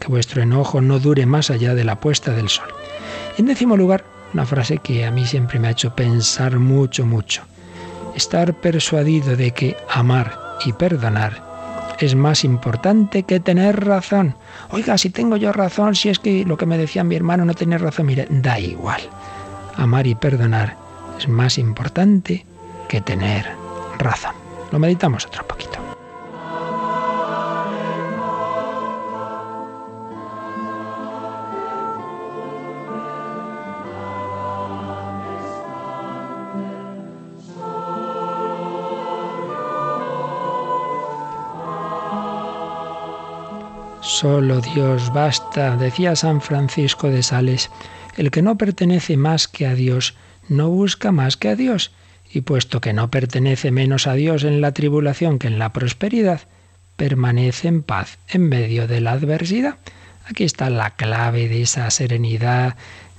que 0.00 0.08
vuestro 0.08 0.40
enojo 0.40 0.80
no 0.80 0.98
dure 0.98 1.26
más 1.26 1.50
allá 1.50 1.74
de 1.74 1.84
la 1.84 2.00
puesta 2.00 2.32
del 2.32 2.48
sol. 2.48 2.68
En 3.36 3.46
décimo 3.46 3.76
lugar, 3.76 4.13
una 4.34 4.44
frase 4.44 4.78
que 4.78 5.06
a 5.06 5.10
mí 5.12 5.24
siempre 5.24 5.58
me 5.60 5.68
ha 5.68 5.70
hecho 5.70 5.94
pensar 5.94 6.58
mucho, 6.58 7.06
mucho. 7.06 7.42
Estar 8.16 8.52
persuadido 8.54 9.36
de 9.36 9.52
que 9.52 9.76
amar 9.88 10.38
y 10.64 10.72
perdonar 10.72 11.42
es 12.00 12.16
más 12.16 12.44
importante 12.44 13.22
que 13.22 13.38
tener 13.38 13.84
razón. 13.84 14.36
Oiga, 14.70 14.98
si 14.98 15.10
tengo 15.10 15.36
yo 15.36 15.52
razón, 15.52 15.94
si 15.94 16.08
es 16.08 16.18
que 16.18 16.44
lo 16.44 16.56
que 16.56 16.66
me 16.66 16.76
decía 16.76 17.04
mi 17.04 17.14
hermano 17.14 17.44
no 17.44 17.54
tiene 17.54 17.78
razón, 17.78 18.06
mire, 18.06 18.26
da 18.28 18.58
igual. 18.58 19.00
Amar 19.76 20.06
y 20.06 20.16
perdonar 20.16 20.76
es 21.16 21.28
más 21.28 21.56
importante 21.56 22.44
que 22.88 23.00
tener 23.00 23.48
razón. 23.98 24.34
Lo 24.72 24.80
meditamos 24.80 25.26
otro 25.26 25.46
poquito. 25.46 25.83
Solo 44.14 44.60
Dios 44.60 45.12
basta, 45.12 45.76
decía 45.76 46.14
San 46.14 46.40
Francisco 46.40 47.10
de 47.10 47.24
Sales. 47.24 47.68
El 48.16 48.30
que 48.30 48.42
no 48.42 48.56
pertenece 48.56 49.16
más 49.16 49.48
que 49.48 49.66
a 49.66 49.74
Dios, 49.74 50.14
no 50.48 50.70
busca 50.70 51.10
más 51.10 51.36
que 51.36 51.48
a 51.48 51.56
Dios. 51.56 51.90
Y 52.32 52.42
puesto 52.42 52.80
que 52.80 52.92
no 52.92 53.10
pertenece 53.10 53.72
menos 53.72 54.06
a 54.06 54.14
Dios 54.14 54.44
en 54.44 54.60
la 54.60 54.70
tribulación 54.70 55.40
que 55.40 55.48
en 55.48 55.58
la 55.58 55.72
prosperidad, 55.72 56.42
permanece 56.94 57.66
en 57.66 57.82
paz 57.82 58.18
en 58.28 58.48
medio 58.48 58.86
de 58.86 59.00
la 59.00 59.10
adversidad. 59.10 59.78
Aquí 60.26 60.44
está 60.44 60.70
la 60.70 60.90
clave 60.90 61.48
de 61.48 61.62
esa 61.62 61.90
serenidad, 61.90 62.76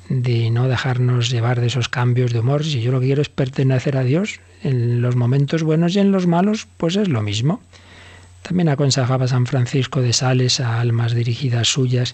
de 0.07 0.49
no 0.49 0.69
dejarnos 0.69 1.29
llevar 1.29 1.59
de 1.59 1.67
esos 1.67 1.89
cambios 1.89 2.31
de 2.31 2.39
humor. 2.39 2.63
Si 2.63 2.79
yo 2.79 2.93
lo 2.93 3.01
que 3.01 3.07
quiero 3.07 3.21
es 3.21 3.29
pertenecer 3.29 3.97
a 3.97 4.05
Dios, 4.05 4.39
en 4.63 5.01
los 5.01 5.17
momentos 5.17 5.61
buenos 5.61 5.93
y 5.93 5.99
en 5.99 6.13
los 6.13 6.25
malos, 6.25 6.69
pues 6.77 6.95
es 6.95 7.09
lo 7.09 7.21
mismo. 7.21 7.59
También 8.45 8.69
aconsejaba 8.69 9.27
San 9.27 9.47
Francisco 9.47 10.03
de 10.03 10.13
Sales 10.13 10.59
a 10.59 10.79
almas 10.79 11.15
dirigidas 11.15 11.67
suyas, 11.67 12.13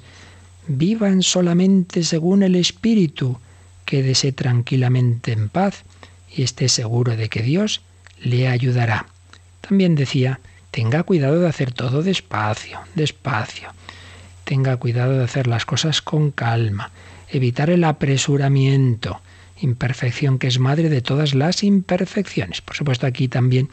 vivan 0.65 1.23
solamente 1.23 2.03
según 2.05 2.41
el 2.41 2.55
Espíritu, 2.55 3.37
quédese 3.83 4.31
tranquilamente 4.31 5.33
en 5.33 5.49
paz 5.49 5.83
y 6.33 6.43
esté 6.43 6.69
seguro 6.69 7.17
de 7.17 7.27
que 7.27 7.41
Dios 7.41 7.81
le 8.21 8.47
ayudará. 8.47 9.07
También 9.59 9.95
decía, 9.95 10.39
tenga 10.71 11.03
cuidado 11.03 11.37
de 11.37 11.49
hacer 11.49 11.73
todo 11.73 12.01
despacio, 12.01 12.79
despacio. 12.95 13.67
Tenga 14.45 14.77
cuidado 14.77 15.17
de 15.17 15.25
hacer 15.25 15.47
las 15.47 15.65
cosas 15.65 16.01
con 16.01 16.31
calma, 16.31 16.91
evitar 17.27 17.69
el 17.69 17.83
apresuramiento, 17.83 19.19
imperfección 19.59 20.39
que 20.39 20.47
es 20.47 20.59
madre 20.59 20.87
de 20.87 21.01
todas 21.01 21.33
las 21.33 21.61
imperfecciones. 21.61 22.61
Por 22.61 22.77
supuesto, 22.77 23.05
aquí 23.05 23.27
también 23.27 23.67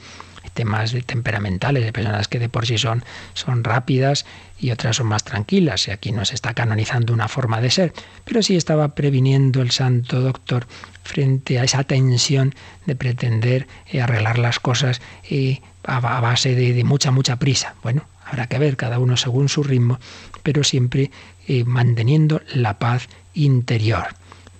temas 0.52 0.94
temperamentales, 1.06 1.84
de 1.84 1.92
personas 1.92 2.28
que 2.28 2.38
de 2.38 2.48
por 2.48 2.66
sí 2.66 2.78
son, 2.78 3.04
son 3.34 3.64
rápidas 3.64 4.26
y 4.58 4.70
otras 4.70 4.96
son 4.96 5.06
más 5.06 5.24
tranquilas. 5.24 5.88
Y 5.88 5.90
aquí 5.90 6.12
no 6.12 6.24
se 6.24 6.34
está 6.34 6.54
canonizando 6.54 7.12
una 7.12 7.28
forma 7.28 7.60
de 7.60 7.70
ser, 7.70 7.92
pero 8.24 8.42
sí 8.42 8.56
estaba 8.56 8.94
previniendo 8.94 9.62
el 9.62 9.70
santo 9.70 10.20
doctor 10.20 10.66
frente 11.02 11.58
a 11.58 11.64
esa 11.64 11.84
tensión 11.84 12.54
de 12.86 12.94
pretender 12.94 13.66
eh, 13.86 14.00
arreglar 14.00 14.38
las 14.38 14.60
cosas 14.60 15.00
y 15.28 15.60
a, 15.84 16.00
base 16.20 16.54
de, 16.54 16.84
mucha, 16.84 17.10
mucha 17.10 17.36
prisa. 17.36 17.74
Bueno, 17.82 18.04
habrá 18.26 18.46
que 18.46 18.58
ver 18.58 18.76
cada 18.76 18.98
uno 18.98 19.16
según 19.16 19.48
su 19.48 19.62
ritmo, 19.62 19.98
pero 20.42 20.64
siempre 20.64 21.10
eh, 21.46 21.64
manteniendo 21.64 22.42
la 22.54 22.78
paz 22.78 23.08
interior. 23.34 24.08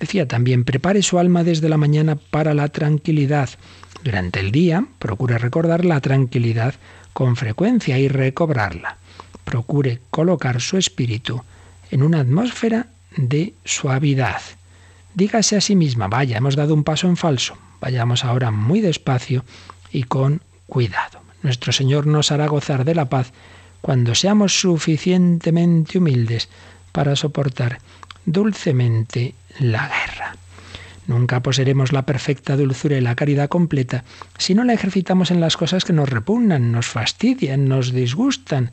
Decía 0.00 0.28
también, 0.28 0.64
prepare 0.64 1.02
su 1.02 1.18
alma 1.18 1.44
desde 1.44 1.68
la 1.68 1.76
mañana 1.76 2.16
para 2.16 2.54
la 2.54 2.68
tranquilidad. 2.68 3.50
Durante 4.02 4.40
el 4.40 4.52
día, 4.52 4.84
procure 4.98 5.38
recordar 5.38 5.84
la 5.84 6.00
tranquilidad 6.00 6.74
con 7.12 7.36
frecuencia 7.36 7.98
y 7.98 8.08
recobrarla. 8.08 8.96
Procure 9.44 10.00
colocar 10.10 10.60
su 10.60 10.76
espíritu 10.76 11.42
en 11.90 12.02
una 12.02 12.20
atmósfera 12.20 12.86
de 13.16 13.54
suavidad. 13.64 14.40
Dígase 15.14 15.56
a 15.56 15.60
sí 15.60 15.74
misma, 15.74 16.06
vaya, 16.06 16.36
hemos 16.36 16.54
dado 16.54 16.74
un 16.74 16.84
paso 16.84 17.08
en 17.08 17.16
falso. 17.16 17.56
Vayamos 17.80 18.24
ahora 18.24 18.50
muy 18.50 18.80
despacio 18.80 19.44
y 19.90 20.04
con 20.04 20.42
cuidado. 20.66 21.20
Nuestro 21.42 21.72
Señor 21.72 22.06
nos 22.06 22.30
hará 22.30 22.46
gozar 22.46 22.84
de 22.84 22.94
la 22.94 23.08
paz 23.08 23.32
cuando 23.80 24.14
seamos 24.14 24.60
suficientemente 24.60 25.98
humildes 25.98 26.48
para 26.92 27.16
soportar 27.16 27.78
dulcemente 28.26 29.34
la 29.60 29.88
guerra. 29.88 30.37
Nunca 31.08 31.42
poseeremos 31.42 31.92
la 31.92 32.04
perfecta 32.04 32.54
dulzura 32.54 32.98
y 32.98 33.00
la 33.00 33.16
caridad 33.16 33.48
completa 33.48 34.04
si 34.36 34.54
no 34.54 34.62
la 34.62 34.74
ejercitamos 34.74 35.30
en 35.30 35.40
las 35.40 35.56
cosas 35.56 35.86
que 35.86 35.94
nos 35.94 36.08
repugnan, 36.08 36.70
nos 36.70 36.86
fastidian, 36.86 37.66
nos 37.66 37.92
disgustan. 37.92 38.72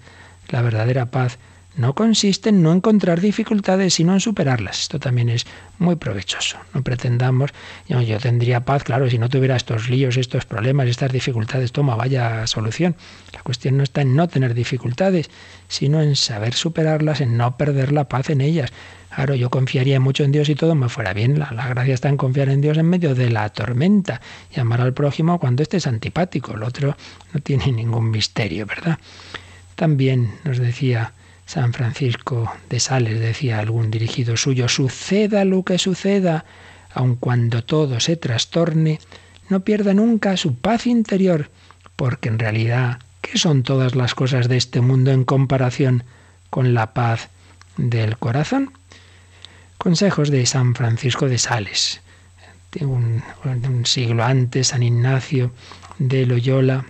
La 0.50 0.62
verdadera 0.62 1.12
paz 1.12 1.39
no 1.78 1.95
consiste 1.95 2.50
en 2.50 2.62
no 2.62 2.74
encontrar 2.74 3.21
dificultades, 3.21 3.93
sino 3.93 4.13
en 4.13 4.19
superarlas. 4.19 4.82
Esto 4.82 5.00
también 5.00 5.30
es 5.30 5.45
muy 5.80 5.95
provechoso. 5.95 6.58
No 6.74 6.84
pretendamos, 6.84 7.52
yo, 7.88 8.02
yo, 8.02 8.19
tendría 8.19 8.65
paz, 8.65 8.84
claro, 8.84 9.10
si 9.10 9.17
no 9.17 9.30
tuviera 9.30 9.56
estos 9.56 9.89
líos, 9.89 10.17
estos 10.17 10.45
problemas, 10.45 10.88
estas 10.88 11.12
dificultades, 11.12 11.71
toma, 11.71 11.95
vaya 11.95 12.48
solución. 12.48 12.95
La 13.34 13.43
cuestión 13.43 13.78
no 13.78 13.84
está 13.84 14.02
en 14.02 14.15
no 14.15 14.28
tener 14.28 14.54
dificultades, 14.54 15.30
sino 15.67 16.02
en 16.02 16.15
saber 16.15 16.54
superarlas, 16.54 17.21
en 17.21 17.38
no 17.38 17.58
perder 17.58 17.91
la 17.91 18.10
paz 18.10 18.30
en 18.30 18.41
ellas. 18.41 18.71
Claro, 19.15 19.34
yo 19.34 19.49
confiaría 19.49 20.01
mucho 20.01 20.25
en 20.25 20.34
Dios 20.34 20.49
y 20.49 20.56
todo 20.56 20.75
me 20.75 20.89
fuera 20.89 21.13
bien. 21.13 21.39
La, 21.39 21.47
gracia 21.69 21.93
está 21.93 22.10
en 22.10 22.17
confiar 22.17 22.49
en 22.49 22.60
Dios 22.60 22.78
en 22.78 22.88
medio 22.88 23.15
de 23.15 23.30
la 23.30 23.47
tormenta 23.47 24.19
y 24.54 24.60
amar 24.60 24.82
al 24.82 24.93
prójimo 24.93 25.39
cuando 25.39 25.63
este 25.63 25.78
es 25.78 25.88
antipático. 25.88 26.54
El 26.54 26.63
otro 26.63 26.97
no 27.34 27.39
tiene 27.39 27.71
ningún 27.71 28.12
misterio, 28.12 28.65
¿verdad? 28.65 28.99
También 29.75 30.34
nos 30.43 30.58
decía 30.58 31.13
San 31.45 31.71
Francisco 31.71 32.51
de 32.69 32.82
Sales, 32.82 33.21
decía 33.21 33.60
algún 33.60 33.89
dirigido 33.89 34.36
suyo, 34.36 34.67
suceda 34.67 35.45
lo 35.45 35.63
que 35.63 35.78
suceda, 35.78 36.43
aun 36.93 37.15
cuando 37.15 37.63
todo 37.63 38.01
se 38.01 38.17
trastorne, 38.17 38.99
no 39.47 39.62
pierda 39.62 39.93
nunca 39.93 40.36
su 40.36 40.56
paz 40.56 40.88
interior, 40.88 41.49
porque 41.95 42.28
en 42.28 42.38
realidad, 42.38 42.99
¿qué 43.21 43.38
son 43.38 43.63
todas 43.63 43.95
las 43.95 44.13
cosas 44.13 44.49
de 44.49 44.58
este 44.58 44.82
mundo 44.82 45.12
en 45.12 45.23
comparación 45.23 46.04
con 46.49 46.73
la 46.73 46.93
paz 46.93 47.30
del 47.78 48.17
corazón? 48.17 48.73
Consejos 49.78 50.32
de 50.32 50.46
San 50.46 50.76
Francisco 50.76 51.28
de 51.30 51.38
Sales. 51.38 52.02
Un, 52.82 53.24
un 53.44 53.86
siglo 53.86 54.24
antes, 54.24 54.68
San 54.68 54.84
Ignacio 54.84 55.52
de 56.00 56.26
Loyola, 56.26 56.86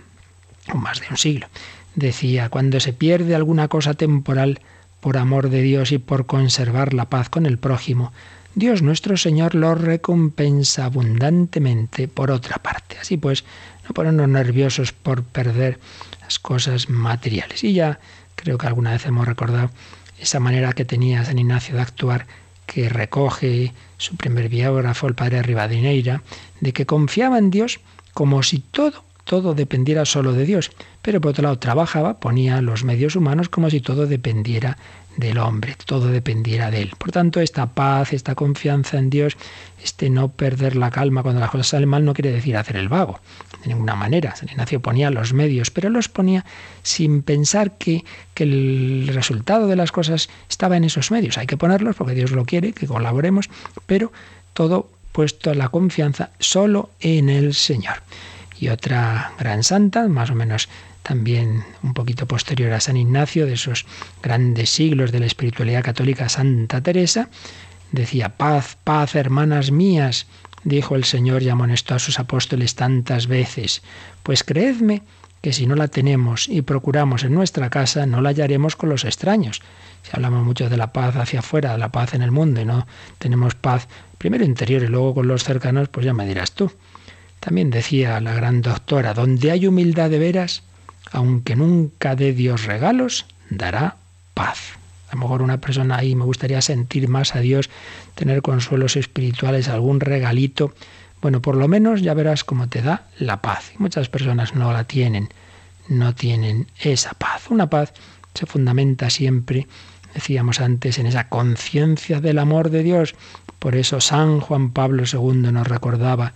o 0.72 0.76
más 0.76 1.00
de 1.00 1.06
un 1.10 1.16
siglo, 1.16 1.46
decía, 1.94 2.48
cuando 2.48 2.80
se 2.80 2.92
pierde 2.92 3.34
alguna 3.34 3.68
cosa 3.68 3.94
temporal 3.94 4.60
por 5.00 5.16
amor 5.16 5.50
de 5.50 5.62
Dios 5.62 5.92
y 5.92 5.98
por 5.98 6.26
conservar 6.26 6.92
la 6.92 7.08
paz 7.08 7.28
con 7.28 7.46
el 7.46 7.58
prójimo, 7.58 8.12
Dios 8.56 8.82
nuestro 8.82 9.16
Señor 9.18 9.54
lo 9.54 9.74
recompensa 9.74 10.86
abundantemente 10.86 12.08
por 12.08 12.30
otra 12.30 12.56
parte. 12.56 12.96
Así 12.98 13.18
pues, 13.18 13.44
no 13.86 13.92
ponernos 13.92 14.28
nerviosos 14.28 14.92
por 14.92 15.22
perder 15.22 15.78
las 16.22 16.38
cosas 16.38 16.88
materiales. 16.88 17.62
Y 17.62 17.74
ya 17.74 18.00
creo 18.34 18.58
que 18.58 18.66
alguna 18.66 18.92
vez 18.92 19.04
hemos 19.06 19.28
recordado 19.28 19.70
esa 20.18 20.40
manera 20.40 20.72
que 20.72 20.86
tenía 20.86 21.24
San 21.24 21.38
Ignacio 21.38 21.76
de 21.76 21.82
actuar 21.82 22.26
que 22.66 22.88
recoge 22.88 23.72
su 23.96 24.16
primer 24.16 24.48
biógrafo, 24.48 25.06
el 25.06 25.14
padre 25.14 25.42
Rivadeneira, 25.42 26.22
de 26.60 26.72
que 26.72 26.86
confiaba 26.86 27.38
en 27.38 27.50
Dios 27.50 27.80
como 28.12 28.42
si 28.42 28.58
todo, 28.58 29.04
todo 29.24 29.54
dependiera 29.54 30.04
solo 30.04 30.32
de 30.32 30.44
Dios. 30.44 30.70
Pero 31.02 31.20
por 31.20 31.30
otro 31.30 31.44
lado 31.44 31.58
trabajaba, 31.58 32.18
ponía 32.18 32.60
los 32.62 32.84
medios 32.84 33.16
humanos 33.16 33.48
como 33.48 33.70
si 33.70 33.80
todo 33.80 34.06
dependiera 34.06 34.76
del 35.16 35.38
hombre, 35.38 35.76
todo 35.84 36.08
dependiera 36.08 36.70
de 36.70 36.82
él. 36.82 36.92
Por 36.98 37.10
tanto, 37.10 37.40
esta 37.40 37.66
paz, 37.66 38.12
esta 38.12 38.34
confianza 38.34 38.98
en 38.98 39.10
Dios, 39.10 39.36
este 39.82 40.10
no 40.10 40.28
perder 40.28 40.76
la 40.76 40.90
calma 40.90 41.22
cuando 41.22 41.40
las 41.40 41.50
cosas 41.50 41.68
salen 41.68 41.88
mal 41.88 42.04
no 42.04 42.14
quiere 42.14 42.32
decir 42.32 42.56
hacer 42.56 42.76
el 42.76 42.88
vago, 42.88 43.20
de 43.62 43.68
ninguna 43.68 43.94
manera. 43.94 44.36
San 44.36 44.48
Ignacio 44.48 44.80
ponía 44.80 45.10
los 45.10 45.32
medios, 45.32 45.70
pero 45.70 45.88
los 45.88 46.08
ponía 46.08 46.44
sin 46.82 47.22
pensar 47.22 47.72
que, 47.78 48.04
que 48.34 48.44
el 48.44 49.10
resultado 49.12 49.66
de 49.66 49.76
las 49.76 49.92
cosas 49.92 50.28
estaba 50.48 50.76
en 50.76 50.84
esos 50.84 51.10
medios. 51.10 51.38
Hay 51.38 51.46
que 51.46 51.56
ponerlos 51.56 51.96
porque 51.96 52.14
Dios 52.14 52.32
lo 52.32 52.44
quiere, 52.44 52.72
que 52.72 52.86
colaboremos, 52.86 53.48
pero 53.86 54.12
todo 54.52 54.90
puesto 55.12 55.54
la 55.54 55.70
confianza 55.70 56.30
solo 56.38 56.90
en 57.00 57.30
el 57.30 57.54
Señor. 57.54 58.02
Y 58.58 58.68
otra 58.68 59.32
gran 59.38 59.62
santa, 59.62 60.08
más 60.08 60.30
o 60.30 60.34
menos 60.34 60.68
también 61.02 61.64
un 61.82 61.94
poquito 61.94 62.26
posterior 62.26 62.72
a 62.72 62.80
San 62.80 62.96
Ignacio, 62.96 63.46
de 63.46 63.54
esos 63.54 63.86
grandes 64.22 64.70
siglos 64.70 65.12
de 65.12 65.20
la 65.20 65.26
espiritualidad 65.26 65.84
católica, 65.84 66.28
Santa 66.28 66.80
Teresa, 66.80 67.28
decía, 67.92 68.36
paz, 68.36 68.76
paz, 68.82 69.14
hermanas 69.14 69.70
mías, 69.70 70.26
dijo 70.64 70.96
el 70.96 71.04
Señor 71.04 71.42
y 71.42 71.48
amonestó 71.48 71.94
a 71.94 72.00
sus 72.00 72.18
apóstoles 72.18 72.74
tantas 72.74 73.28
veces, 73.28 73.82
pues 74.22 74.42
creedme 74.42 75.02
que 75.40 75.52
si 75.52 75.66
no 75.66 75.76
la 75.76 75.86
tenemos 75.86 76.48
y 76.48 76.62
procuramos 76.62 77.22
en 77.22 77.34
nuestra 77.34 77.70
casa, 77.70 78.04
no 78.04 78.20
la 78.20 78.30
hallaremos 78.30 78.74
con 78.74 78.88
los 78.88 79.04
extraños. 79.04 79.62
Si 80.02 80.10
hablamos 80.12 80.44
mucho 80.44 80.68
de 80.68 80.76
la 80.76 80.92
paz 80.92 81.14
hacia 81.14 81.38
afuera, 81.38 81.72
de 81.72 81.78
la 81.78 81.92
paz 81.92 82.14
en 82.14 82.22
el 82.22 82.32
mundo, 82.32 82.60
y 82.60 82.64
no 82.64 82.86
tenemos 83.18 83.54
paz 83.54 83.86
primero 84.18 84.44
interior 84.44 84.82
y 84.82 84.88
luego 84.88 85.14
con 85.14 85.28
los 85.28 85.44
cercanos, 85.44 85.88
pues 85.88 86.04
ya 86.04 86.12
me 86.12 86.26
dirás 86.26 86.52
tú. 86.52 86.72
También 87.46 87.70
decía 87.70 88.20
la 88.20 88.34
gran 88.34 88.60
doctora, 88.60 89.14
donde 89.14 89.52
hay 89.52 89.68
humildad 89.68 90.10
de 90.10 90.18
veras, 90.18 90.64
aunque 91.12 91.54
nunca 91.54 92.16
dé 92.16 92.32
Dios 92.32 92.64
regalos, 92.64 93.24
dará 93.50 93.98
paz. 94.34 94.72
A 95.08 95.14
lo 95.14 95.20
mejor 95.20 95.42
una 95.42 95.60
persona 95.60 95.98
ahí 95.98 96.16
me 96.16 96.24
gustaría 96.24 96.60
sentir 96.60 97.06
más 97.06 97.36
a 97.36 97.38
Dios, 97.38 97.70
tener 98.16 98.42
consuelos 98.42 98.96
espirituales, 98.96 99.68
algún 99.68 100.00
regalito, 100.00 100.74
bueno, 101.22 101.40
por 101.40 101.54
lo 101.54 101.68
menos 101.68 102.02
ya 102.02 102.14
verás 102.14 102.42
cómo 102.42 102.68
te 102.68 102.82
da 102.82 103.06
la 103.16 103.40
paz. 103.42 103.70
Muchas 103.78 104.08
personas 104.08 104.56
no 104.56 104.72
la 104.72 104.82
tienen, 104.82 105.28
no 105.86 106.16
tienen 106.16 106.66
esa 106.80 107.12
paz. 107.12 107.48
Una 107.48 107.70
paz 107.70 107.92
se 108.34 108.46
fundamenta 108.46 109.08
siempre, 109.08 109.68
decíamos 110.14 110.58
antes, 110.58 110.98
en 110.98 111.06
esa 111.06 111.28
conciencia 111.28 112.20
del 112.20 112.40
amor 112.40 112.70
de 112.70 112.82
Dios. 112.82 113.14
Por 113.60 113.76
eso 113.76 114.00
San 114.00 114.40
Juan 114.40 114.72
Pablo 114.72 115.04
II 115.04 115.52
nos 115.52 115.68
recordaba, 115.68 116.34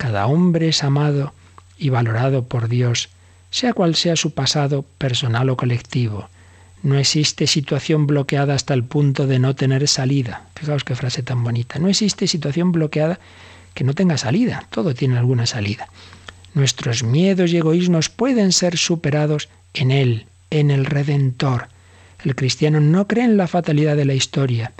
cada 0.00 0.26
hombre 0.26 0.68
es 0.68 0.82
amado 0.82 1.34
y 1.76 1.90
valorado 1.90 2.46
por 2.46 2.70
Dios, 2.70 3.10
sea 3.50 3.74
cual 3.74 3.94
sea 3.94 4.16
su 4.16 4.32
pasado 4.32 4.82
personal 4.96 5.50
o 5.50 5.58
colectivo. 5.58 6.30
No 6.82 6.96
existe 6.96 7.46
situación 7.46 8.06
bloqueada 8.06 8.54
hasta 8.54 8.72
el 8.72 8.82
punto 8.82 9.26
de 9.26 9.38
no 9.38 9.54
tener 9.54 9.86
salida. 9.88 10.46
Fijaos 10.54 10.84
qué 10.84 10.94
frase 10.94 11.22
tan 11.22 11.44
bonita. 11.44 11.78
No 11.78 11.88
existe 11.88 12.26
situación 12.28 12.72
bloqueada 12.72 13.20
que 13.74 13.84
no 13.84 13.92
tenga 13.92 14.16
salida, 14.16 14.66
todo 14.70 14.94
tiene 14.94 15.18
alguna 15.18 15.44
salida. 15.44 15.90
Nuestros 16.54 17.02
miedos 17.02 17.52
y 17.52 17.58
egoísmos 17.58 18.08
pueden 18.08 18.52
ser 18.52 18.78
superados 18.78 19.50
en 19.74 19.90
Él, 19.90 20.24
en 20.48 20.70
el 20.70 20.86
Redentor. 20.86 21.68
El 22.24 22.34
cristiano 22.34 22.80
no 22.80 23.06
cree 23.06 23.24
en 23.24 23.36
la 23.36 23.48
fatalidad 23.48 23.96
de 23.96 24.06
la 24.06 24.14
historia. 24.14 24.72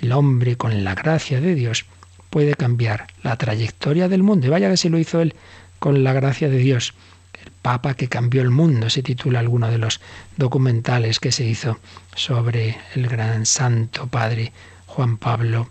El 0.00 0.12
hombre, 0.12 0.56
con 0.56 0.82
la 0.82 0.94
gracia 0.94 1.42
de 1.42 1.54
Dios, 1.54 1.84
puede 2.32 2.54
cambiar 2.54 3.06
la 3.22 3.36
trayectoria 3.36 4.08
del 4.08 4.24
mundo. 4.24 4.48
Y 4.48 4.50
vaya 4.50 4.68
que 4.68 4.76
si 4.76 4.88
lo 4.88 4.98
hizo 4.98 5.20
él 5.20 5.34
con 5.78 6.02
la 6.02 6.12
gracia 6.12 6.48
de 6.48 6.58
Dios. 6.58 6.94
El 7.34 7.52
Papa 7.62 7.94
que 7.94 8.08
cambió 8.08 8.42
el 8.42 8.50
mundo, 8.50 8.90
se 8.90 9.02
titula 9.02 9.38
alguno 9.38 9.70
de 9.70 9.78
los 9.78 10.00
documentales 10.36 11.20
que 11.20 11.30
se 11.30 11.44
hizo 11.44 11.78
sobre 12.14 12.76
el 12.94 13.06
gran 13.06 13.46
santo 13.46 14.06
padre 14.06 14.52
Juan 14.86 15.18
Pablo 15.18 15.68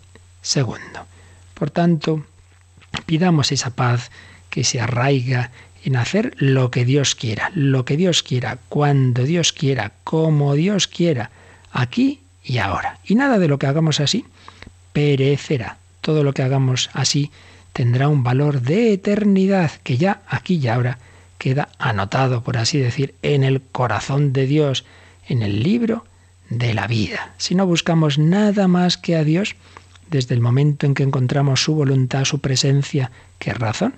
II. 0.54 1.00
Por 1.54 1.70
tanto, 1.70 2.24
Pidamos 3.06 3.52
esa 3.52 3.70
paz 3.70 4.10
que 4.50 4.64
se 4.64 4.80
arraiga 4.80 5.50
en 5.84 5.96
hacer 5.96 6.34
lo 6.38 6.70
que 6.70 6.84
Dios 6.84 7.14
quiera, 7.14 7.50
lo 7.54 7.84
que 7.84 7.96
Dios 7.96 8.22
quiera, 8.22 8.58
cuando 8.68 9.24
Dios 9.24 9.52
quiera, 9.52 9.92
como 10.04 10.54
Dios 10.54 10.86
quiera, 10.86 11.30
aquí 11.72 12.20
y 12.44 12.58
ahora. 12.58 12.98
Y 13.04 13.14
nada 13.14 13.38
de 13.38 13.48
lo 13.48 13.58
que 13.58 13.66
hagamos 13.66 13.98
así 14.00 14.24
perecerá. 14.92 15.78
Todo 16.02 16.24
lo 16.24 16.34
que 16.34 16.42
hagamos 16.42 16.90
así 16.92 17.30
tendrá 17.72 18.08
un 18.08 18.22
valor 18.22 18.60
de 18.60 18.92
eternidad 18.92 19.70
que 19.82 19.96
ya 19.96 20.20
aquí 20.28 20.56
y 20.56 20.68
ahora 20.68 20.98
queda 21.38 21.70
anotado, 21.78 22.42
por 22.42 22.58
así 22.58 22.78
decir, 22.78 23.14
en 23.22 23.44
el 23.44 23.62
corazón 23.62 24.32
de 24.32 24.46
Dios, 24.46 24.84
en 25.26 25.42
el 25.42 25.62
libro 25.62 26.04
de 26.50 26.74
la 26.74 26.86
vida. 26.86 27.34
Si 27.38 27.54
no 27.54 27.66
buscamos 27.66 28.18
nada 28.18 28.68
más 28.68 28.98
que 28.98 29.16
a 29.16 29.24
Dios, 29.24 29.56
desde 30.10 30.34
el 30.34 30.40
momento 30.40 30.86
en 30.86 30.94
que 30.94 31.02
encontramos 31.02 31.62
su 31.62 31.74
voluntad, 31.74 32.24
su 32.24 32.40
presencia, 32.40 33.10
¿qué 33.38 33.54
razón 33.54 33.94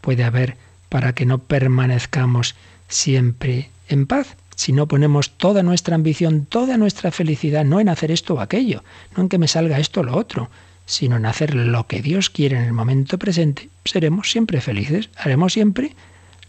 puede 0.00 0.24
haber 0.24 0.56
para 0.88 1.12
que 1.12 1.26
no 1.26 1.38
permanezcamos 1.38 2.54
siempre 2.88 3.70
en 3.88 4.06
paz? 4.06 4.36
Si 4.56 4.72
no 4.72 4.88
ponemos 4.88 5.30
toda 5.30 5.62
nuestra 5.62 5.94
ambición, 5.94 6.46
toda 6.46 6.78
nuestra 6.78 7.10
felicidad, 7.10 7.64
no 7.64 7.80
en 7.80 7.88
hacer 7.88 8.10
esto 8.10 8.34
o 8.34 8.40
aquello, 8.40 8.82
no 9.16 9.22
en 9.22 9.28
que 9.28 9.38
me 9.38 9.46
salga 9.46 9.78
esto 9.78 10.00
o 10.00 10.04
lo 10.04 10.16
otro, 10.16 10.50
sino 10.88 11.16
en 11.16 11.26
hacer 11.26 11.54
lo 11.54 11.86
que 11.86 12.00
Dios 12.00 12.30
quiere 12.30 12.56
en 12.56 12.64
el 12.64 12.72
momento 12.72 13.18
presente, 13.18 13.68
seremos 13.84 14.30
siempre 14.30 14.62
felices, 14.62 15.10
haremos 15.16 15.52
siempre 15.52 15.94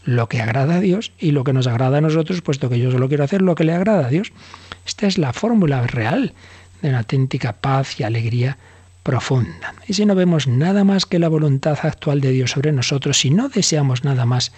lo 0.05 0.29
que 0.29 0.41
agrada 0.41 0.75
a 0.75 0.79
Dios 0.79 1.11
y 1.19 1.31
lo 1.31 1.43
que 1.43 1.51
nos 1.51 1.67
agrada 1.67 1.97
a 1.97 2.01
nosotros, 2.01 2.41
puesto 2.41 2.69
que 2.69 2.79
yo 2.79 2.89
solo 2.89 3.09
quiero 3.09 3.25
hacer 3.25 3.41
lo 3.41 3.53
que 3.53 3.65
le 3.65 3.73
agrada 3.73 4.07
a 4.07 4.09
Dios. 4.09 4.31
Esta 4.87 5.07
es 5.07 5.17
la 5.17 5.33
fórmula 5.33 5.85
real 5.87 6.33
de 6.81 6.87
una 6.87 6.99
auténtica 6.99 7.51
paz 7.51 7.99
y 7.99 8.03
alegría 8.03 8.57
profunda. 9.03 9.75
Y 9.87 9.93
si 9.93 10.05
no 10.05 10.15
vemos 10.15 10.47
nada 10.47 10.85
más 10.85 11.05
que 11.05 11.19
la 11.19 11.27
voluntad 11.27 11.77
actual 11.83 12.21
de 12.21 12.31
Dios 12.31 12.51
sobre 12.51 12.71
nosotros, 12.71 13.17
si 13.19 13.31
no 13.31 13.49
deseamos 13.49 14.05
nada 14.05 14.25
más, 14.25 14.53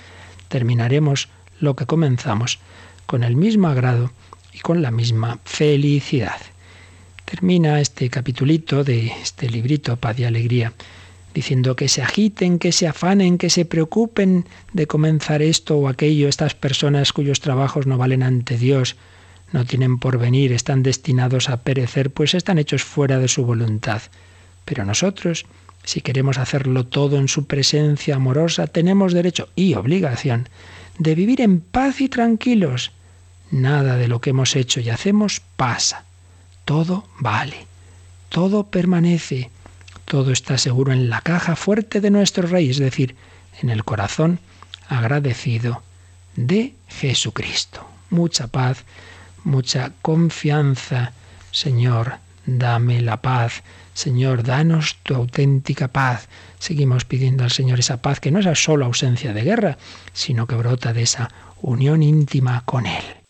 terminaremos 0.47 1.27
lo 1.59 1.75
que 1.75 1.87
comenzamos 1.87 2.59
con 3.07 3.23
el 3.23 3.35
mismo 3.35 3.67
agrado 3.67 4.11
y 4.53 4.59
con 4.59 4.83
la 4.83 4.91
misma 4.91 5.39
felicidad. 5.43 6.50
Termina 7.31 7.79
este 7.79 8.09
capitulito 8.09 8.83
de 8.83 9.07
este 9.07 9.49
librito 9.49 9.95
Paz 9.95 10.19
y 10.19 10.25
Alegría 10.25 10.73
diciendo 11.33 11.77
que 11.77 11.87
se 11.87 12.01
agiten, 12.01 12.59
que 12.59 12.73
se 12.73 12.89
afanen, 12.89 13.37
que 13.37 13.49
se 13.49 13.63
preocupen 13.63 14.43
de 14.73 14.85
comenzar 14.85 15.41
esto 15.41 15.77
o 15.77 15.87
aquello, 15.87 16.27
estas 16.27 16.55
personas 16.55 17.13
cuyos 17.13 17.39
trabajos 17.39 17.87
no 17.87 17.97
valen 17.97 18.21
ante 18.21 18.57
Dios, 18.57 18.97
no 19.53 19.63
tienen 19.63 19.97
porvenir, 19.97 20.51
están 20.51 20.83
destinados 20.83 21.47
a 21.47 21.61
perecer, 21.61 22.11
pues 22.11 22.33
están 22.33 22.57
hechos 22.57 22.83
fuera 22.83 23.17
de 23.17 23.29
su 23.29 23.45
voluntad. 23.45 24.01
Pero 24.65 24.83
nosotros, 24.83 25.45
si 25.85 26.01
queremos 26.01 26.37
hacerlo 26.37 26.85
todo 26.85 27.15
en 27.17 27.29
su 27.29 27.47
presencia 27.47 28.17
amorosa, 28.17 28.67
tenemos 28.67 29.13
derecho 29.13 29.47
y 29.55 29.75
obligación 29.75 30.49
de 30.99 31.15
vivir 31.15 31.39
en 31.39 31.61
paz 31.61 32.01
y 32.01 32.09
tranquilos. 32.09 32.91
Nada 33.51 33.95
de 33.95 34.09
lo 34.09 34.19
que 34.19 34.31
hemos 34.31 34.57
hecho 34.57 34.81
y 34.81 34.89
hacemos 34.89 35.41
pasa. 35.55 36.10
Todo 36.71 37.03
vale. 37.19 37.67
Todo 38.29 38.67
permanece. 38.67 39.51
Todo 40.05 40.31
está 40.31 40.57
seguro 40.57 40.93
en 40.93 41.09
la 41.09 41.19
caja 41.19 41.57
fuerte 41.57 41.99
de 41.99 42.11
nuestro 42.11 42.47
Rey, 42.47 42.69
es 42.69 42.77
decir, 42.77 43.17
en 43.61 43.69
el 43.69 43.83
corazón 43.83 44.39
agradecido 44.87 45.83
de 46.37 46.73
Jesucristo. 46.87 47.85
Mucha 48.09 48.47
paz, 48.47 48.85
mucha 49.43 49.91
confianza. 50.01 51.11
Señor, 51.51 52.19
dame 52.45 53.01
la 53.01 53.21
paz. 53.21 53.63
Señor, 53.93 54.43
danos 54.43 54.95
tu 55.03 55.13
auténtica 55.13 55.89
paz. 55.89 56.29
Seguimos 56.57 57.03
pidiendo 57.03 57.43
al 57.43 57.51
Señor 57.51 57.79
esa 57.79 58.01
paz 58.01 58.21
que 58.21 58.31
no 58.31 58.39
es 58.39 58.63
solo 58.63 58.85
ausencia 58.85 59.33
de 59.33 59.43
guerra, 59.43 59.77
sino 60.13 60.47
que 60.47 60.55
brota 60.55 60.93
de 60.93 61.01
esa 61.01 61.31
unión 61.61 62.01
íntima 62.01 62.63
con 62.63 62.85
Él. 62.85 63.20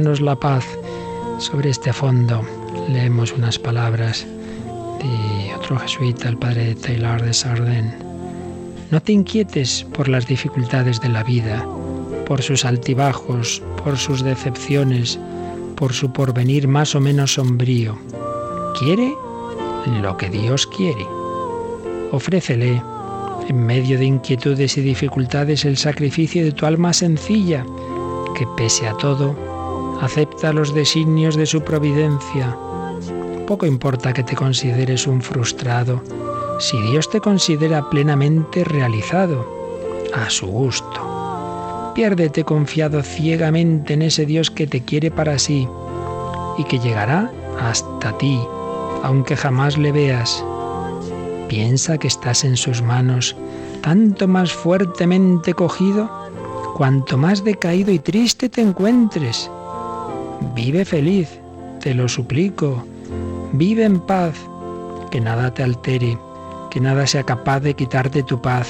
Danos 0.00 0.22
la 0.22 0.34
paz. 0.34 0.64
Sobre 1.38 1.68
este 1.68 1.92
fondo 1.92 2.40
leemos 2.88 3.32
unas 3.32 3.58
palabras 3.58 4.26
de 4.98 5.54
otro 5.54 5.78
jesuita, 5.78 6.30
el 6.30 6.38
padre 6.38 6.74
Taylor 6.74 7.20
de 7.20 7.34
Sarden. 7.34 7.94
No 8.90 9.02
te 9.02 9.12
inquietes 9.12 9.86
por 9.92 10.08
las 10.08 10.26
dificultades 10.26 11.02
de 11.02 11.10
la 11.10 11.22
vida, 11.22 11.66
por 12.26 12.40
sus 12.40 12.64
altibajos, 12.64 13.62
por 13.84 13.98
sus 13.98 14.22
decepciones, 14.22 15.18
por 15.76 15.92
su 15.92 16.10
porvenir 16.10 16.66
más 16.66 16.94
o 16.94 17.00
menos 17.00 17.34
sombrío. 17.34 17.98
Quiere 18.78 19.12
lo 20.00 20.16
que 20.16 20.30
Dios 20.30 20.66
quiere. 20.66 21.06
Ofrécele, 22.10 22.82
en 23.48 23.66
medio 23.66 23.98
de 23.98 24.06
inquietudes 24.06 24.78
y 24.78 24.80
dificultades, 24.80 25.66
el 25.66 25.76
sacrificio 25.76 26.42
de 26.42 26.52
tu 26.52 26.64
alma 26.64 26.94
sencilla, 26.94 27.66
que 28.34 28.46
pese 28.56 28.88
a 28.88 28.96
todo, 28.96 29.59
acepta 30.00 30.52
los 30.52 30.74
designios 30.74 31.36
de 31.36 31.46
su 31.46 31.62
providencia. 31.62 32.56
Poco 33.46 33.66
importa 33.66 34.12
que 34.12 34.22
te 34.22 34.36
consideres 34.36 35.06
un 35.06 35.20
frustrado, 35.20 36.02
si 36.58 36.80
Dios 36.82 37.10
te 37.10 37.20
considera 37.20 37.88
plenamente 37.90 38.64
realizado, 38.64 39.46
a 40.14 40.28
su 40.30 40.46
gusto. 40.46 41.92
Piérdete 41.94 42.44
confiado 42.44 43.02
ciegamente 43.02 43.94
en 43.94 44.02
ese 44.02 44.26
Dios 44.26 44.50
que 44.50 44.66
te 44.66 44.82
quiere 44.82 45.10
para 45.10 45.38
sí 45.38 45.68
y 46.58 46.64
que 46.64 46.78
llegará 46.78 47.30
hasta 47.60 48.16
ti, 48.18 48.40
aunque 49.02 49.36
jamás 49.36 49.76
le 49.76 49.92
veas. 49.92 50.44
Piensa 51.48 51.98
que 51.98 52.06
estás 52.06 52.44
en 52.44 52.56
sus 52.56 52.82
manos, 52.82 53.36
tanto 53.82 54.28
más 54.28 54.52
fuertemente 54.52 55.52
cogido, 55.54 56.08
cuanto 56.76 57.18
más 57.18 57.42
decaído 57.42 57.90
y 57.90 57.98
triste 57.98 58.48
te 58.48 58.60
encuentres. 58.60 59.50
Vive 60.54 60.84
feliz, 60.84 61.28
te 61.80 61.94
lo 61.94 62.08
suplico. 62.08 62.84
Vive 63.52 63.84
en 63.84 64.00
paz, 64.00 64.34
que 65.10 65.20
nada 65.20 65.52
te 65.52 65.62
altere 65.62 66.16
que 66.70 66.80
nada 66.80 67.06
sea 67.06 67.24
capaz 67.24 67.60
de 67.60 67.74
quitarte 67.74 68.22
tu 68.22 68.40
paz, 68.40 68.68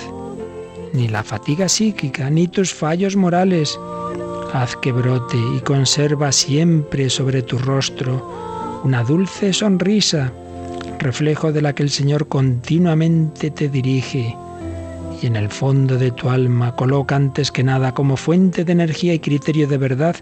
ni 0.92 1.06
la 1.06 1.22
fatiga 1.22 1.68
psíquica, 1.68 2.30
ni 2.30 2.48
tus 2.48 2.74
fallos 2.74 3.14
morales. 3.14 3.78
Haz 4.52 4.74
que 4.76 4.90
brote 4.90 5.36
y 5.54 5.60
conserva 5.60 6.32
siempre 6.32 7.08
sobre 7.08 7.42
tu 7.42 7.58
rostro 7.58 8.80
una 8.82 9.04
dulce 9.04 9.52
sonrisa, 9.52 10.32
reflejo 10.98 11.52
de 11.52 11.60
la 11.60 11.74
que 11.74 11.82
el 11.82 11.90
Señor 11.90 12.26
continuamente 12.28 13.50
te 13.50 13.68
dirige. 13.68 14.34
Y 15.22 15.26
en 15.26 15.36
el 15.36 15.50
fondo 15.50 15.98
de 15.98 16.10
tu 16.10 16.30
alma 16.30 16.74
coloca 16.74 17.14
antes 17.14 17.52
que 17.52 17.62
nada 17.62 17.92
como 17.92 18.16
fuente 18.16 18.64
de 18.64 18.72
energía 18.72 19.12
y 19.12 19.18
criterio 19.18 19.68
de 19.68 19.76
verdad 19.76 20.16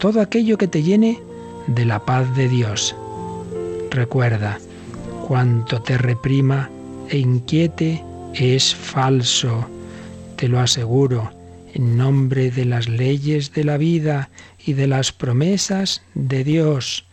todo 0.00 0.20
aquello 0.20 0.58
que 0.58 0.66
te 0.66 0.82
llene 0.82 1.20
de 1.66 1.84
la 1.84 2.04
paz 2.04 2.34
de 2.34 2.48
Dios. 2.48 2.96
Recuerda, 3.90 4.58
cuanto 5.28 5.80
te 5.82 5.98
reprima, 5.98 6.70
e 7.10 7.18
inquiete 7.18 8.02
es 8.34 8.74
falso, 8.74 9.66
te 10.36 10.48
lo 10.48 10.58
aseguro, 10.58 11.30
en 11.74 11.96
nombre 11.96 12.50
de 12.50 12.64
las 12.64 12.88
leyes 12.88 13.52
de 13.52 13.64
la 13.64 13.76
vida 13.76 14.30
y 14.64 14.72
de 14.72 14.86
las 14.86 15.12
promesas 15.12 16.02
de 16.14 16.44
Dios. 16.44 17.04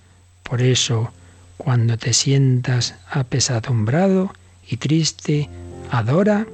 Por 0.43 0.61
eso, 0.61 1.11
cuando 1.57 1.97
te 1.97 2.13
sientas 2.13 2.95
apesadumbrado 3.11 4.31
y 4.67 4.77
triste, 4.77 5.49
adora 5.91 6.47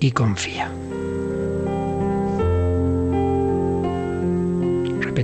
y 0.00 0.10
confía. 0.10 0.70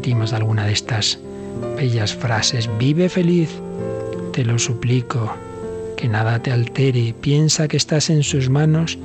Repetimos 0.03 0.33
alguna 0.33 0.67
de 0.67 0.73
estas 0.73 1.17
bellas 1.77 2.12
frases. 2.12 2.69
Vive 2.77 3.09
feliz, 3.09 3.51
te 4.33 4.45
lo 4.45 4.59
suplico 4.59 5.33
que 5.97 6.09
nada 6.09 6.43
te 6.43 6.51
altere, 6.51 7.15
piensa 7.21 7.69
que 7.69 7.77
estás 7.77 8.11
en 8.11 8.25
sus 8.25 8.51
manos 8.51 8.99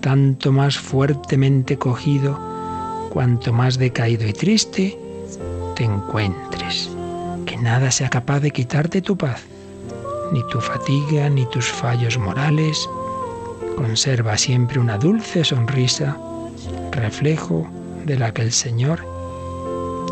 tanto 0.00 0.52
más 0.52 0.78
fuertemente 0.78 1.76
cogido, 1.76 2.38
cuanto 3.10 3.52
más 3.52 3.78
decaído 3.78 4.28
y 4.28 4.32
triste 4.32 4.96
te 5.74 5.82
encuentres. 5.82 6.88
Que 7.44 7.56
nada 7.56 7.90
sea 7.90 8.08
capaz 8.08 8.38
de 8.38 8.52
quitarte 8.52 9.02
tu 9.02 9.16
paz, 9.16 9.42
ni 10.32 10.46
tu 10.52 10.60
fatiga, 10.60 11.28
ni 11.28 11.46
tus 11.46 11.66
fallos 11.66 12.16
morales. 12.16 12.88
Conserva 13.74 14.38
siempre 14.38 14.78
una 14.78 14.98
dulce 14.98 15.42
sonrisa, 15.42 16.16
reflejo 16.92 17.66
de 18.04 18.16
la 18.16 18.32
que 18.32 18.42
el 18.42 18.52
Señor 18.52 19.17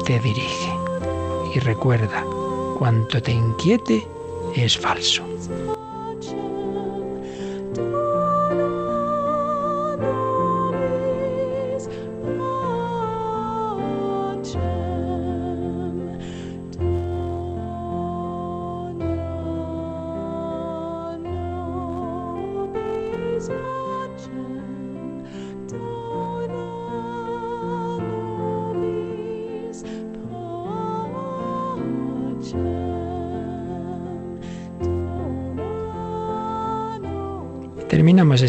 te 0.06 0.20
dirige. 0.20 0.72
Y 1.52 1.58
recuerda, 1.58 2.24
cuanto 2.78 3.20
te 3.20 3.32
inquiete 3.32 4.06
es 4.54 4.78
falso. 4.78 5.24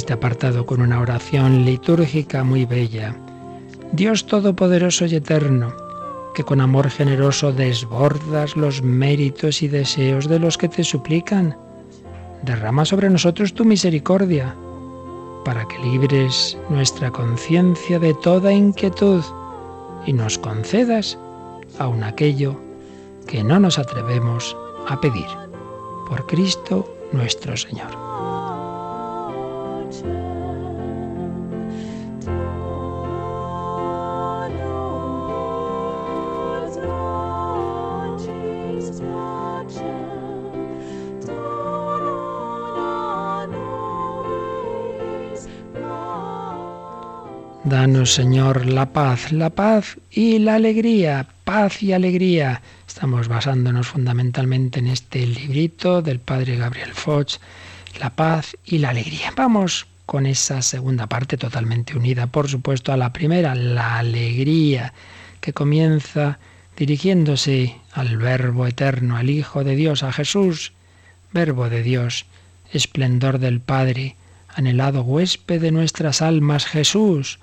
Este 0.07 0.13
apartado 0.13 0.65
con 0.65 0.79
una 0.79 1.01
oración 1.01 1.65
litúrgica 1.65 2.41
muy 2.41 2.63
bella. 2.63 3.13
Dios 3.91 4.25
Todopoderoso 4.25 5.05
y 5.05 5.15
Eterno, 5.15 5.73
que 6.33 6.45
con 6.45 6.61
amor 6.61 6.89
generoso 6.89 7.51
desbordas 7.51 8.55
los 8.55 8.81
méritos 8.81 9.61
y 9.61 9.67
deseos 9.67 10.29
de 10.29 10.39
los 10.39 10.57
que 10.57 10.69
te 10.69 10.85
suplican, 10.85 11.57
derrama 12.41 12.85
sobre 12.85 13.09
nosotros 13.09 13.53
tu 13.53 13.65
misericordia, 13.65 14.55
para 15.43 15.67
que 15.67 15.77
libres 15.79 16.57
nuestra 16.69 17.11
conciencia 17.11 17.99
de 17.99 18.13
toda 18.13 18.53
inquietud 18.53 19.21
y 20.05 20.13
nos 20.13 20.37
concedas 20.37 21.17
aun 21.79 22.01
aquello 22.05 22.57
que 23.27 23.43
no 23.43 23.59
nos 23.59 23.77
atrevemos 23.77 24.55
a 24.87 25.01
pedir. 25.01 25.27
Por 26.07 26.25
Cristo 26.27 26.87
nuestro 27.11 27.57
Señor. 27.57 28.06
Danos, 47.69 48.13
Señor, 48.13 48.65
la 48.65 48.93
paz, 48.93 49.33
la 49.33 49.49
paz 49.49 49.97
y 50.09 50.39
la 50.39 50.55
alegría, 50.55 51.27
paz 51.43 51.83
y 51.83 51.91
alegría. 51.91 52.61
Estamos 52.87 53.27
basándonos 53.27 53.87
fundamentalmente 53.87 54.79
en 54.79 54.87
este 54.87 55.27
librito 55.27 56.01
del 56.01 56.21
padre 56.21 56.55
Gabriel 56.55 56.93
Foch, 56.93 57.39
la 57.99 58.09
paz 58.11 58.55
y 58.63 58.77
la 58.77 58.91
alegría. 58.91 59.33
Vamos 59.35 59.85
con 60.05 60.25
esa 60.25 60.61
segunda 60.61 61.07
parte 61.07 61.35
totalmente 61.35 61.97
unida, 61.97 62.27
por 62.27 62.47
supuesto, 62.47 62.93
a 62.93 62.97
la 62.97 63.11
primera, 63.11 63.53
la 63.53 63.97
alegría, 63.97 64.93
que 65.41 65.51
comienza 65.51 66.39
dirigiéndose 66.77 67.75
al 67.91 68.15
Verbo 68.15 68.65
eterno, 68.65 69.17
al 69.17 69.29
Hijo 69.29 69.65
de 69.65 69.75
Dios, 69.75 70.03
a 70.03 70.13
Jesús, 70.13 70.71
Verbo 71.33 71.69
de 71.69 71.83
Dios, 71.83 72.27
esplendor 72.71 73.39
del 73.39 73.59
Padre, 73.59 74.15
anhelado 74.55 75.01
huésped 75.01 75.59
de 75.59 75.71
nuestras 75.71 76.21
almas, 76.21 76.65
Jesús, 76.65 77.39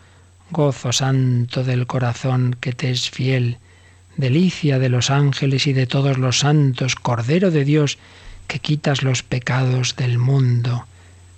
gozo 0.50 0.92
santo 0.92 1.64
del 1.64 1.86
corazón 1.86 2.56
que 2.60 2.72
te 2.72 2.90
es 2.90 3.10
fiel, 3.10 3.58
delicia 4.16 4.78
de 4.78 4.88
los 4.88 5.10
ángeles 5.10 5.66
y 5.66 5.72
de 5.72 5.86
todos 5.86 6.18
los 6.18 6.40
santos, 6.40 6.94
Cordero 6.94 7.50
de 7.50 7.64
Dios, 7.64 7.98
que 8.46 8.58
quitas 8.58 9.02
los 9.02 9.22
pecados 9.22 9.96
del 9.96 10.18
mundo. 10.18 10.86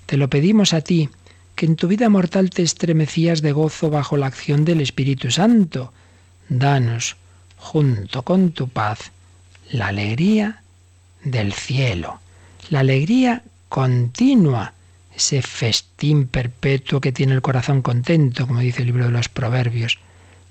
Te 0.07 0.17
lo 0.17 0.29
pedimos 0.29 0.73
a 0.75 0.81
ti, 0.81 1.09
que 1.55 1.67
en 1.67 1.77
tu 1.77 1.89
vida 1.89 2.09
mortal 2.09 2.51
te 2.51 2.63
estremecías 2.63 3.43
de 3.43 3.53
gozo 3.53 3.91
bajo 3.91 4.17
la 4.17 4.27
acción 4.27 4.65
del 4.65 4.81
Espíritu 4.81 5.31
Santo. 5.31 5.93
Danos, 6.49 7.17
junto 7.57 8.23
con 8.23 8.53
tu 8.53 8.69
paz, 8.69 9.11
la 9.71 9.89
alegría 9.89 10.63
del 11.25 11.53
cielo, 11.53 12.21
la 12.71 12.81
alegría 12.81 13.43
continua 13.69 14.75
ese 15.17 15.41
festín 15.41 16.27
perpetuo 16.27 17.01
que 17.01 17.11
tiene 17.11 17.33
el 17.33 17.43
corazón 17.43 17.81
contento, 17.81 18.47
como 18.47 18.61
dice 18.61 18.83
el 18.83 18.87
libro 18.87 19.07
de 19.07 19.11
los 19.11 19.31
Proverbios, 19.31 19.99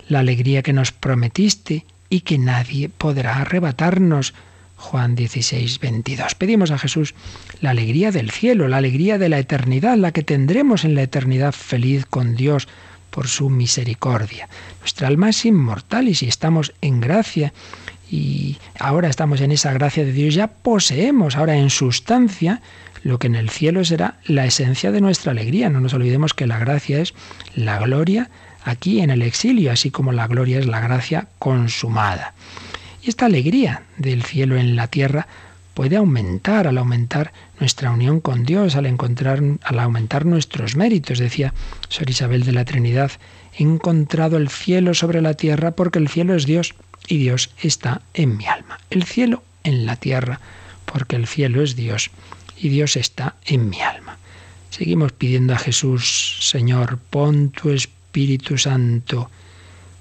la 0.08 0.18
alegría 0.18 0.62
que 0.62 0.72
nos 0.72 0.90
prometiste 0.90 1.86
y 2.10 2.20
que 2.20 2.36
nadie 2.38 2.88
podrá 2.88 3.36
arrebatarnos. 3.36 4.34
Juan 4.76 5.14
16, 5.14 5.78
22. 5.80 6.34
Pedimos 6.34 6.70
a 6.70 6.78
Jesús 6.78 7.14
la 7.60 7.70
alegría 7.70 8.10
del 8.10 8.30
cielo, 8.30 8.68
la 8.68 8.76
alegría 8.76 9.18
de 9.18 9.28
la 9.28 9.38
eternidad, 9.38 9.96
la 9.96 10.12
que 10.12 10.22
tendremos 10.22 10.84
en 10.84 10.94
la 10.94 11.02
eternidad 11.02 11.52
feliz 11.52 12.04
con 12.04 12.36
Dios 12.36 12.68
por 13.10 13.28
su 13.28 13.48
misericordia. 13.48 14.48
Nuestra 14.80 15.08
alma 15.08 15.30
es 15.30 15.44
inmortal 15.46 16.08
y 16.08 16.14
si 16.14 16.26
estamos 16.26 16.74
en 16.82 17.00
gracia 17.00 17.54
y 18.10 18.58
ahora 18.78 19.08
estamos 19.08 19.40
en 19.40 19.52
esa 19.52 19.72
gracia 19.72 20.04
de 20.04 20.12
Dios, 20.12 20.34
ya 20.34 20.48
poseemos 20.48 21.36
ahora 21.36 21.56
en 21.56 21.70
sustancia 21.70 22.60
lo 23.02 23.18
que 23.18 23.26
en 23.26 23.36
el 23.36 23.50
cielo 23.50 23.84
será 23.84 24.18
la 24.26 24.46
esencia 24.46 24.90
de 24.90 25.00
nuestra 25.00 25.32
alegría. 25.32 25.70
No 25.70 25.80
nos 25.80 25.94
olvidemos 25.94 26.34
que 26.34 26.46
la 26.46 26.58
gracia 26.58 27.00
es 27.00 27.14
la 27.54 27.78
gloria 27.78 28.30
aquí 28.64 29.00
en 29.00 29.10
el 29.10 29.22
exilio, 29.22 29.70
así 29.70 29.90
como 29.90 30.12
la 30.12 30.26
gloria 30.26 30.58
es 30.58 30.66
la 30.66 30.80
gracia 30.80 31.28
consumada. 31.38 32.34
Y 33.02 33.08
esta 33.08 33.26
alegría 33.26 33.82
del 33.96 34.24
cielo 34.24 34.56
en 34.56 34.74
la 34.74 34.88
tierra 34.88 35.28
puede 35.74 35.96
aumentar 35.96 36.66
al 36.66 36.78
aumentar 36.78 37.32
nuestra 37.60 37.90
unión 37.90 38.20
con 38.20 38.44
Dios, 38.44 38.76
al 38.76 38.86
encontrar, 38.86 39.40
al 39.62 39.78
aumentar 39.78 40.26
nuestros 40.26 40.74
méritos. 40.74 41.18
Decía 41.18 41.54
Sor 41.88 42.10
Isabel 42.10 42.44
de 42.44 42.52
la 42.52 42.64
Trinidad, 42.64 43.12
he 43.56 43.62
encontrado 43.62 44.36
el 44.36 44.48
cielo 44.48 44.94
sobre 44.94 45.22
la 45.22 45.34
tierra 45.34 45.72
porque 45.72 45.98
el 45.98 46.08
cielo 46.08 46.34
es 46.34 46.46
Dios 46.46 46.74
y 47.08 47.18
Dios 47.18 47.50
está 47.62 48.02
en 48.14 48.36
mi 48.36 48.46
alma. 48.46 48.78
El 48.90 49.04
cielo 49.04 49.42
en 49.64 49.86
la 49.86 49.96
tierra 49.96 50.40
porque 50.84 51.16
el 51.16 51.26
cielo 51.26 51.62
es 51.62 51.76
Dios 51.76 52.10
y 52.56 52.68
Dios 52.68 52.96
está 52.96 53.36
en 53.44 53.68
mi 53.68 53.80
alma. 53.80 54.18
Seguimos 54.70 55.12
pidiendo 55.12 55.54
a 55.54 55.58
Jesús, 55.58 56.38
Señor, 56.40 56.98
pon 56.98 57.50
tu 57.50 57.70
Espíritu 57.70 58.58
Santo 58.58 59.30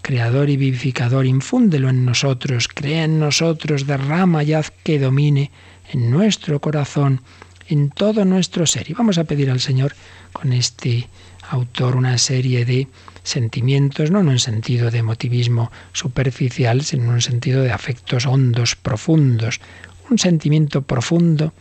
Creador 0.01 0.51
y 0.51 0.58
vivificador, 0.58 1.26
infúndelo 1.26 1.89
en 1.89 2.06
nosotros, 2.06 2.68
crea 2.68 3.06
en 3.06 3.20
nosotros, 3.20 3.88
derrama 3.88 4.43
y 4.43 4.53
haz 4.53 4.72
que 4.84 4.99
domine 4.99 5.49
en 5.91 6.12
nuestro 6.12 6.62
corazón, 6.62 7.22
en 7.68 7.89
todo 7.89 8.24
nuestro 8.24 8.68
ser. 8.68 8.88
Y 8.91 8.93
vamos 8.93 9.18
a 9.18 9.24
pedir 9.24 9.49
al 9.49 9.60
Señor 9.60 9.95
con 10.32 10.53
este 10.53 11.10
autor 11.50 11.96
una 11.96 12.18
serie 12.18 12.66
de 12.66 12.88
sentimientos, 13.24 14.12
no 14.12 14.20
en 14.20 14.30
un 14.30 14.39
sentido 14.39 14.91
de 14.91 15.00
emotivismo 15.00 15.72
superficial, 15.93 16.84
sino 16.84 17.04
en 17.04 17.10
un 17.10 17.22
sentido 17.22 17.64
de 17.64 17.72
afectos 17.72 18.26
hondos, 18.26 18.76
profundos, 18.76 19.62
un 20.10 20.20
sentimiento 20.20 20.84
profundo 20.84 21.54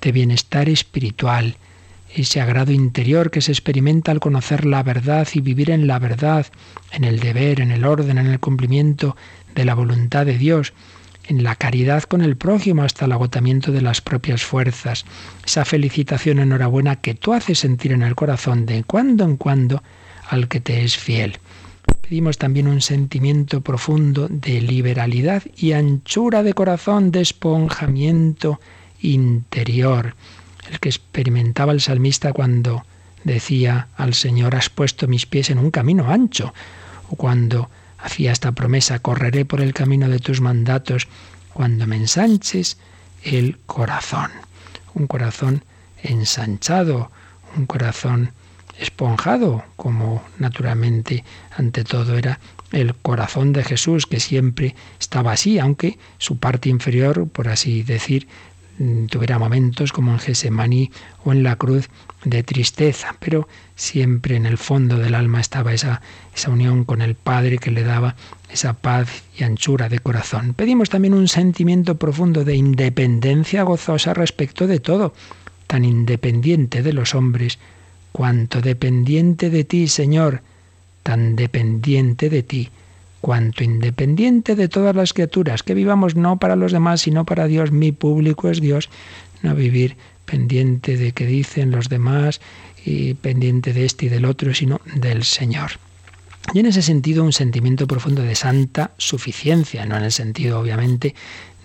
de 0.00 0.12
bienestar 0.12 0.68
espiritual, 0.68 1.56
ese 2.14 2.40
agrado 2.40 2.72
interior 2.72 3.30
que 3.30 3.40
se 3.40 3.52
experimenta 3.52 4.12
al 4.12 4.20
conocer 4.20 4.66
la 4.66 4.82
verdad 4.82 5.26
y 5.32 5.40
vivir 5.40 5.70
en 5.70 5.86
la 5.86 5.98
verdad, 5.98 6.46
en 6.90 7.04
el 7.04 7.20
deber, 7.20 7.60
en 7.60 7.70
el 7.70 7.84
orden, 7.84 8.18
en 8.18 8.26
el 8.26 8.40
cumplimiento 8.40 9.16
de 9.54 9.64
la 9.64 9.74
voluntad 9.74 10.26
de 10.26 10.36
Dios, 10.36 10.72
en 11.24 11.42
la 11.42 11.54
caridad 11.56 12.02
con 12.04 12.22
el 12.22 12.36
prójimo 12.36 12.82
hasta 12.82 13.04
el 13.04 13.12
agotamiento 13.12 13.72
de 13.72 13.82
las 13.82 14.00
propias 14.00 14.42
fuerzas, 14.42 15.04
esa 15.44 15.64
felicitación 15.64 16.38
enhorabuena 16.38 16.96
que 16.96 17.14
tú 17.14 17.32
haces 17.32 17.60
sentir 17.60 17.92
en 17.92 18.02
el 18.02 18.14
corazón 18.14 18.66
de 18.66 18.84
cuando 18.84 19.24
en 19.24 19.36
cuando 19.36 19.82
al 20.28 20.48
que 20.48 20.60
te 20.60 20.84
es 20.84 20.96
fiel. 20.96 21.38
Pedimos 22.00 22.38
también 22.38 22.68
un 22.68 22.80
sentimiento 22.80 23.60
profundo 23.60 24.28
de 24.28 24.60
liberalidad 24.60 25.42
y 25.56 25.72
anchura 25.72 26.42
de 26.42 26.54
corazón, 26.54 27.10
de 27.10 27.20
esponjamiento 27.20 28.60
interior 29.00 30.14
el 30.70 30.80
que 30.80 30.88
experimentaba 30.88 31.72
el 31.72 31.80
salmista 31.80 32.32
cuando 32.32 32.84
decía 33.24 33.88
al 33.96 34.14
Señor, 34.14 34.54
has 34.56 34.70
puesto 34.70 35.06
mis 35.08 35.26
pies 35.26 35.50
en 35.50 35.58
un 35.58 35.70
camino 35.70 36.10
ancho, 36.10 36.52
o 37.10 37.16
cuando 37.16 37.68
hacía 38.02 38.32
esta 38.32 38.52
promesa, 38.52 38.98
correré 38.98 39.44
por 39.44 39.60
el 39.60 39.72
camino 39.72 40.08
de 40.08 40.18
tus 40.18 40.40
mandatos, 40.40 41.08
cuando 41.52 41.86
me 41.86 41.96
ensanches 41.96 42.78
el 43.22 43.58
corazón. 43.66 44.30
Un 44.94 45.06
corazón 45.06 45.64
ensanchado, 46.02 47.10
un 47.56 47.66
corazón 47.66 48.32
esponjado, 48.78 49.64
como 49.76 50.22
naturalmente 50.38 51.24
ante 51.56 51.84
todo 51.84 52.16
era 52.16 52.40
el 52.72 52.94
corazón 52.94 53.52
de 53.52 53.64
Jesús, 53.64 54.06
que 54.06 54.18
siempre 54.18 54.74
estaba 54.98 55.32
así, 55.32 55.58
aunque 55.58 55.98
su 56.18 56.38
parte 56.38 56.68
inferior, 56.68 57.28
por 57.28 57.48
así 57.48 57.82
decir, 57.82 58.26
tuviera 59.08 59.38
momentos 59.38 59.92
como 59.92 60.12
en 60.12 60.18
Gesemaní 60.18 60.90
o 61.24 61.32
en 61.32 61.42
la 61.42 61.56
cruz 61.56 61.88
de 62.24 62.42
tristeza, 62.42 63.16
pero 63.18 63.48
siempre 63.74 64.36
en 64.36 64.46
el 64.46 64.58
fondo 64.58 64.96
del 64.98 65.14
alma 65.14 65.40
estaba 65.40 65.72
esa, 65.72 66.00
esa 66.34 66.50
unión 66.50 66.84
con 66.84 67.02
el 67.02 67.14
Padre 67.14 67.58
que 67.58 67.70
le 67.70 67.82
daba 67.82 68.16
esa 68.50 68.74
paz 68.74 69.24
y 69.36 69.44
anchura 69.44 69.88
de 69.88 69.98
corazón. 69.98 70.54
Pedimos 70.54 70.90
también 70.90 71.14
un 71.14 71.28
sentimiento 71.28 71.96
profundo 71.96 72.44
de 72.44 72.56
independencia 72.56 73.62
gozosa 73.62 74.14
respecto 74.14 74.66
de 74.66 74.80
todo, 74.80 75.14
tan 75.66 75.84
independiente 75.84 76.82
de 76.82 76.92
los 76.92 77.14
hombres, 77.14 77.58
cuanto 78.12 78.60
dependiente 78.60 79.50
de 79.50 79.64
ti, 79.64 79.88
Señor, 79.88 80.42
tan 81.02 81.34
dependiente 81.34 82.30
de 82.30 82.42
ti 82.42 82.70
cuanto 83.22 83.62
independiente 83.62 84.56
de 84.56 84.68
todas 84.68 84.94
las 84.96 85.12
criaturas, 85.12 85.62
que 85.62 85.74
vivamos 85.74 86.16
no 86.16 86.38
para 86.38 86.56
los 86.56 86.72
demás, 86.72 87.02
sino 87.02 87.24
para 87.24 87.46
Dios, 87.46 87.70
mi 87.70 87.92
público 87.92 88.50
es 88.50 88.60
Dios, 88.60 88.90
no 89.42 89.54
vivir 89.54 89.96
pendiente 90.26 90.96
de 90.96 91.12
qué 91.12 91.24
dicen 91.24 91.70
los 91.70 91.88
demás 91.88 92.40
y 92.84 93.14
pendiente 93.14 93.72
de 93.72 93.84
este 93.84 94.06
y 94.06 94.08
del 94.08 94.24
otro, 94.24 94.52
sino 94.52 94.80
del 94.96 95.22
Señor. 95.22 95.70
Y 96.52 96.58
en 96.58 96.66
ese 96.66 96.82
sentido 96.82 97.22
un 97.22 97.32
sentimiento 97.32 97.86
profundo 97.86 98.22
de 98.22 98.34
santa 98.34 98.90
suficiencia, 98.98 99.86
no 99.86 99.96
en 99.96 100.02
el 100.02 100.12
sentido 100.12 100.58
obviamente 100.58 101.14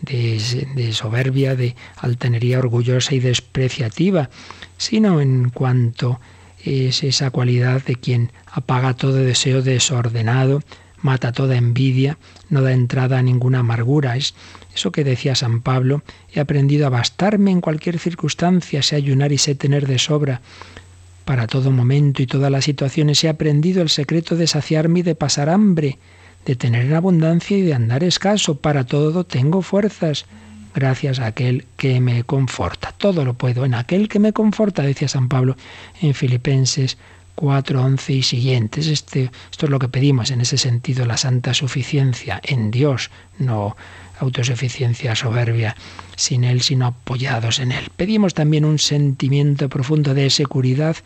de, 0.03 0.67
de, 0.75 0.93
soberbia, 0.93 1.55
de 1.55 1.75
altanería 1.95 2.59
orgullosa 2.59 3.15
y 3.15 3.19
despreciativa, 3.19 4.29
sino 4.77 5.21
en 5.21 5.49
cuanto 5.49 6.19
es 6.63 7.03
esa 7.03 7.31
cualidad 7.31 7.83
de 7.83 7.95
quien 7.95 8.31
apaga 8.45 8.93
todo 8.93 9.15
deseo 9.15 9.63
desordenado, 9.63 10.61
mata 11.07 11.31
toda 11.31 11.55
envidia, 11.55 12.17
no 12.49 12.59
da 12.61 12.73
entrada 12.73 13.17
a 13.17 13.23
ninguna 13.23 13.59
amargura. 13.59 14.17
Es 14.17 14.35
eso 14.75 14.91
que 14.91 15.05
decía 15.05 15.35
San 15.35 15.61
Pablo, 15.61 16.03
he 16.33 16.41
aprendido 16.41 16.85
a 16.85 16.89
bastarme 16.89 17.51
en 17.51 17.61
cualquier 17.61 17.97
circunstancia, 17.97 18.83
sé 18.83 18.97
ayunar 18.97 19.31
y 19.31 19.37
sé 19.37 19.55
tener 19.55 19.87
de 19.87 19.99
sobra. 19.99 20.41
Para 21.23 21.47
todo 21.47 21.71
momento 21.71 22.21
y 22.21 22.27
todas 22.27 22.51
las 22.51 22.65
situaciones 22.65 23.23
he 23.23 23.29
aprendido 23.29 23.81
el 23.81 23.89
secreto 23.89 24.35
de 24.35 24.47
saciarme 24.47 24.99
y 24.99 25.03
de 25.03 25.15
pasar 25.15 25.47
hambre, 25.49 25.97
de 26.45 26.57
tener 26.57 26.85
en 26.85 26.93
abundancia 26.93 27.57
y 27.57 27.61
de 27.61 27.73
andar 27.73 28.03
escaso. 28.03 28.57
Para 28.59 28.83
todo 28.83 29.23
tengo 29.23 29.61
fuerzas, 29.61 30.25
gracias 30.75 31.19
a 31.19 31.27
aquel 31.27 31.65
que 31.77 32.01
me 32.01 32.25
conforta. 32.25 32.93
Todo 32.97 33.23
lo 33.23 33.33
puedo 33.35 33.63
en 33.63 33.75
aquel 33.75 34.09
que 34.09 34.19
me 34.19 34.33
conforta, 34.33 34.83
decía 34.83 35.07
San 35.07 35.29
Pablo 35.29 35.55
en 36.01 36.13
Filipenses 36.13 36.97
4, 37.37 37.83
11 37.83 38.13
y 38.13 38.23
siguientes. 38.23 38.87
Este, 38.87 39.29
esto 39.51 39.67
es 39.67 39.69
lo 39.69 39.77
que 39.77 39.89
pedimos 39.89 40.31
en 40.31 40.41
ese 40.41 40.57
sentido, 40.57 41.05
la 41.05 41.17
santa 41.17 41.53
suficiencia 41.53 42.41
en 42.43 42.71
Dios, 42.71 43.11
no 43.37 43.77
autosuficiencia 44.19 45.15
soberbia 45.15 45.75
sin 46.15 46.43
Él, 46.43 46.61
sino 46.61 46.87
apoyados 46.87 47.59
en 47.59 47.71
Él. 47.71 47.91
Pedimos 47.95 48.33
también 48.33 48.65
un 48.65 48.79
sentimiento 48.79 49.69
profundo 49.69 50.15
de 50.15 50.31
seguridad 50.31 50.97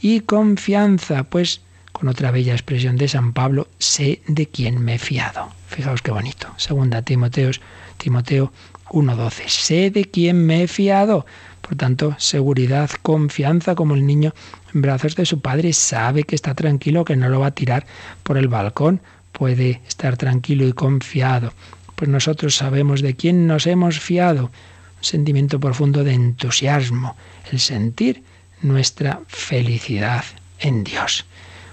y 0.00 0.20
confianza, 0.20 1.24
pues 1.24 1.60
con 1.90 2.06
otra 2.06 2.30
bella 2.30 2.52
expresión 2.52 2.96
de 2.96 3.08
San 3.08 3.32
Pablo, 3.32 3.66
sé 3.78 4.22
de 4.28 4.46
quién 4.46 4.80
me 4.80 4.94
he 4.94 4.98
fiado. 4.98 5.50
Fijaos 5.66 6.02
qué 6.02 6.12
bonito. 6.12 6.48
Segunda 6.56 7.02
Timoteos, 7.02 7.60
Timoteo 7.96 8.52
1.12. 8.90 9.48
Sé 9.48 9.90
de 9.90 10.04
quién 10.04 10.46
me 10.46 10.62
he 10.62 10.68
fiado. 10.68 11.26
Por 11.60 11.76
tanto, 11.76 12.14
seguridad, 12.18 12.90
confianza, 13.02 13.74
como 13.74 13.94
el 13.94 14.06
niño 14.06 14.34
en 14.74 14.82
brazos 14.82 15.16
de 15.16 15.26
su 15.26 15.40
padre 15.40 15.72
sabe 15.72 16.24
que 16.24 16.34
está 16.34 16.54
tranquilo, 16.54 17.04
que 17.04 17.16
no 17.16 17.28
lo 17.28 17.40
va 17.40 17.48
a 17.48 17.54
tirar 17.54 17.86
por 18.22 18.38
el 18.38 18.48
balcón, 18.48 19.00
puede 19.32 19.80
estar 19.86 20.16
tranquilo 20.16 20.66
y 20.66 20.72
confiado. 20.72 21.52
Pues 21.96 22.08
nosotros 22.08 22.56
sabemos 22.56 23.02
de 23.02 23.14
quién 23.14 23.46
nos 23.46 23.66
hemos 23.66 24.00
fiado. 24.00 24.44
Un 24.44 25.04
sentimiento 25.04 25.60
profundo 25.60 26.04
de 26.04 26.12
entusiasmo, 26.12 27.16
el 27.50 27.60
sentir 27.60 28.22
nuestra 28.62 29.20
felicidad 29.28 30.24
en 30.58 30.84
Dios. 30.84 31.26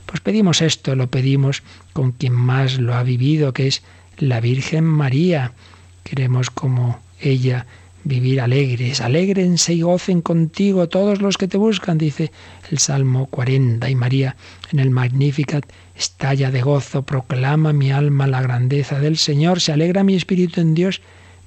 Pues 0.06 0.22
pedimos 0.22 0.62
esto, 0.62 0.96
lo 0.96 1.10
pedimos 1.10 1.64
con 1.94 2.14
quien 2.14 2.34
más 2.34 2.78
lo 2.80 2.96
ha 2.96 3.04
vivido, 3.04 3.54
que 3.54 3.68
es 3.68 3.84
la 4.18 4.40
Virgen 4.40 4.86
María. 4.86 5.52
Queremos 6.04 6.50
como 6.50 7.02
ella 7.20 7.66
vivir 8.08 8.42
alegres. 8.42 9.02
Alégrense 9.02 9.74
y 9.74 9.82
gocen 9.82 10.22
contigo 10.22 10.88
todos 10.90 11.22
los 11.22 11.38
que 11.38 11.48
te 11.48 11.58
buscan, 11.58 11.98
dice 11.98 12.32
el 12.72 12.80
Salmo 12.80 13.28
40. 13.28 13.90
Y 13.90 13.96
María 13.96 14.36
en 14.72 14.80
el 14.80 14.90
Magnificat 14.90 15.66
estalla 15.96 16.52
de 16.52 16.62
gozo, 16.62 17.04
proclama 17.04 17.74
mi 17.74 17.92
alma 17.92 18.28
la 18.28 18.42
grandeza 18.42 19.00
del 19.00 19.18
Señor, 19.18 19.62
se 19.62 19.72
alegra 19.72 20.04
mi 20.04 20.16
espíritu 20.16 20.62
en 20.62 20.74
Dios, 20.74 21.02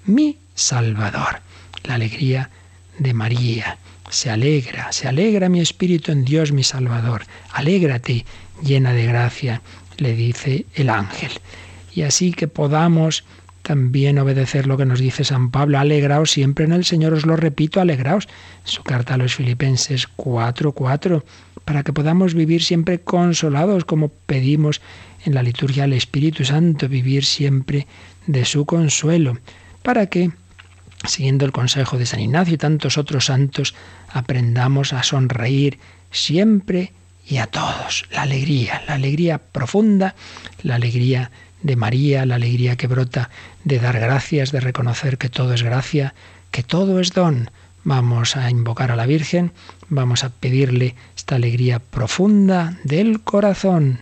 mi 0.07 0.39
Salvador. 0.55 1.41
La 1.85 1.95
alegría 1.95 2.51
de 2.99 3.15
María. 3.15 3.79
Se 4.11 4.29
alegra, 4.29 4.91
se 4.93 5.07
alegra 5.07 5.49
mi 5.49 5.61
espíritu 5.61 6.11
en 6.11 6.25
Dios 6.25 6.53
mi 6.53 6.65
Salvador. 6.65 7.23
Alégrate, 7.53 8.25
llena 8.63 8.93
de 8.93 9.07
gracia, 9.07 9.63
le 9.99 10.15
dice 10.15 10.67
el 10.75 10.91
ángel. 10.91 11.31
Y 11.95 12.03
así 12.03 12.33
que 12.33 12.49
podamos 12.49 13.25
también 13.63 14.19
obedecer 14.19 14.67
lo 14.67 14.77
que 14.77 14.87
nos 14.87 15.01
dice 15.01 15.25
San 15.25 15.51
Pablo, 15.51 15.79
alegraos 15.79 16.31
siempre 16.31 16.65
en 16.65 16.73
el 16.73 16.85
Señor, 16.85 17.13
os 17.13 17.27
lo 17.27 17.37
repito, 17.37 17.81
alegraos. 17.81 18.29
Su 18.65 18.83
carta 18.83 19.15
a 19.15 19.17
los 19.17 19.35
Filipenses 19.35 20.09
4:4, 20.17 21.25
para 21.65 21.83
que 21.83 21.93
podamos 21.93 22.35
vivir 22.35 22.63
siempre 22.63 23.01
consolados 23.01 23.85
como 23.85 24.09
pedimos 24.09 24.81
en 25.25 25.35
la 25.35 25.43
liturgia 25.43 25.85
al 25.85 25.93
Espíritu 25.93 26.45
Santo, 26.45 26.89
vivir 26.89 27.25
siempre 27.25 27.87
de 28.27 28.45
su 28.45 28.65
consuelo. 28.67 29.39
para 29.83 30.07
que, 30.07 30.31
siguiendo 31.07 31.47
el 31.47 31.53
consejo 31.53 31.97
de 31.97 32.05
San 32.05 32.21
Ignacio 32.21 32.55
y 32.55 32.59
tantos 32.59 32.99
otros 32.99 33.27
santos, 33.27 33.75
aprendamos 34.13 34.93
a 34.93 35.03
sonreír 35.03 35.79
siempre 36.11 36.93
y 37.27 37.39
a 37.39 37.47
todos. 37.47 38.05
La 38.11 38.23
alegría, 38.23 38.83
la 38.87 38.95
alegría 38.95 39.39
profunda, 39.39 40.15
la 40.63 40.75
alegría 40.75 41.31
de 41.63 41.77
María, 41.77 42.27
la 42.27 42.37
alegría 42.37 42.77
que 42.77 42.87
brota 42.87 43.31
de 43.65 43.79
dar 43.79 43.99
gracias, 43.99 44.53
de 44.53 44.61
reconocer 44.61 45.19
que 45.19 45.29
todo 45.29 45.55
es 45.55 45.63
gracia, 45.63 46.15
que 46.51 46.63
todo 46.63 47.01
es 47.01 47.13
don. 47.13 47.51
Vamos 47.83 48.37
a 48.37 48.51
invocar 48.51 48.93
a 48.93 48.97
la 48.97 49.07
Virgen, 49.07 49.53
vamos 49.89 50.25
a 50.25 50.31
pedirle 50.31 50.95
esta 51.17 51.37
alegría 51.37 51.79
profunda 51.79 52.79
del 52.85 53.23
corazón. 53.23 54.01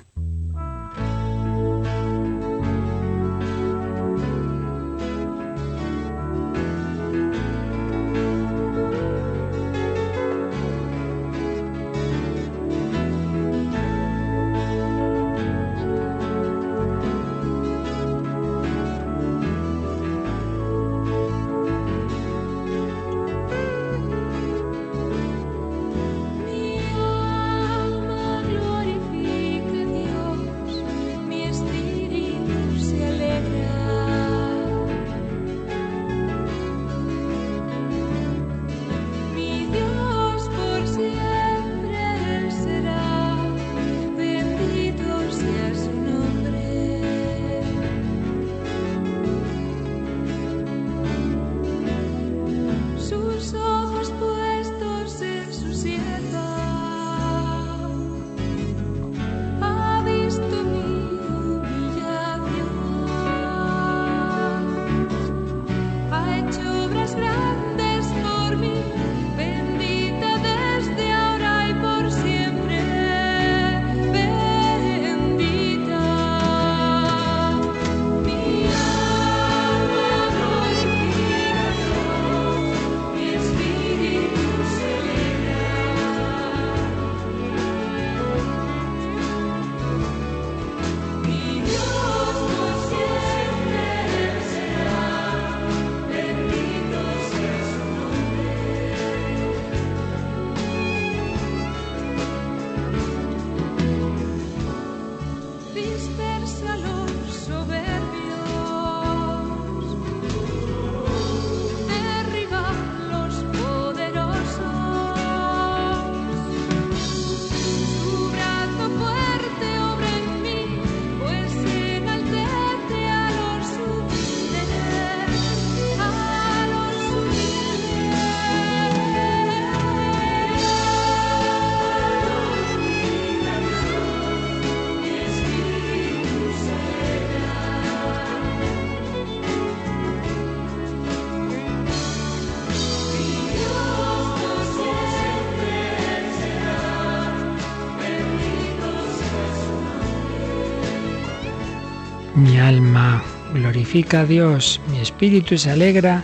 Alma 152.68 153.24
glorifica 153.54 154.20
a 154.20 154.26
Dios, 154.26 154.78
mi 154.90 154.98
espíritu 154.98 155.56
se 155.56 155.70
alegra 155.70 156.22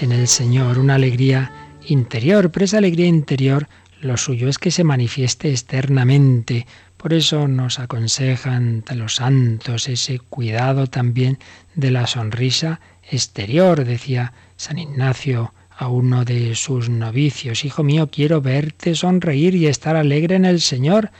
en 0.00 0.10
el 0.10 0.26
Señor, 0.26 0.80
una 0.80 0.96
alegría 0.96 1.52
interior, 1.86 2.50
pero 2.50 2.64
esa 2.64 2.78
alegría 2.78 3.06
interior 3.06 3.68
lo 4.00 4.16
suyo 4.16 4.48
es 4.48 4.58
que 4.58 4.72
se 4.72 4.82
manifieste 4.82 5.52
externamente. 5.52 6.66
Por 6.96 7.14
eso 7.14 7.46
nos 7.46 7.78
aconsejan 7.78 8.82
los 8.96 9.14
santos 9.14 9.88
ese 9.88 10.18
cuidado 10.18 10.88
también 10.88 11.38
de 11.76 11.92
la 11.92 12.08
sonrisa 12.08 12.80
exterior, 13.08 13.84
decía 13.84 14.32
San 14.56 14.78
Ignacio 14.78 15.54
a 15.76 15.86
uno 15.86 16.24
de 16.24 16.56
sus 16.56 16.88
novicios, 16.88 17.64
Hijo 17.64 17.84
mío, 17.84 18.08
quiero 18.10 18.40
verte 18.40 18.96
sonreír 18.96 19.54
y 19.54 19.68
estar 19.68 19.94
alegre 19.94 20.34
en 20.34 20.44
el 20.44 20.60
Señor. 20.60 21.12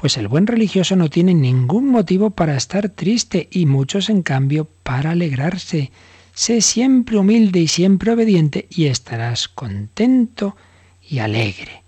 Pues 0.00 0.16
el 0.16 0.28
buen 0.28 0.46
religioso 0.46 0.96
no 0.96 1.10
tiene 1.10 1.34
ningún 1.34 1.90
motivo 1.90 2.30
para 2.30 2.56
estar 2.56 2.88
triste 2.88 3.50
y 3.52 3.66
muchos 3.66 4.08
en 4.08 4.22
cambio 4.22 4.66
para 4.82 5.10
alegrarse. 5.10 5.92
Sé 6.32 6.62
siempre 6.62 7.18
humilde 7.18 7.60
y 7.60 7.68
siempre 7.68 8.10
obediente 8.10 8.66
y 8.70 8.86
estarás 8.86 9.48
contento 9.48 10.56
y 11.06 11.18
alegre. 11.18 11.82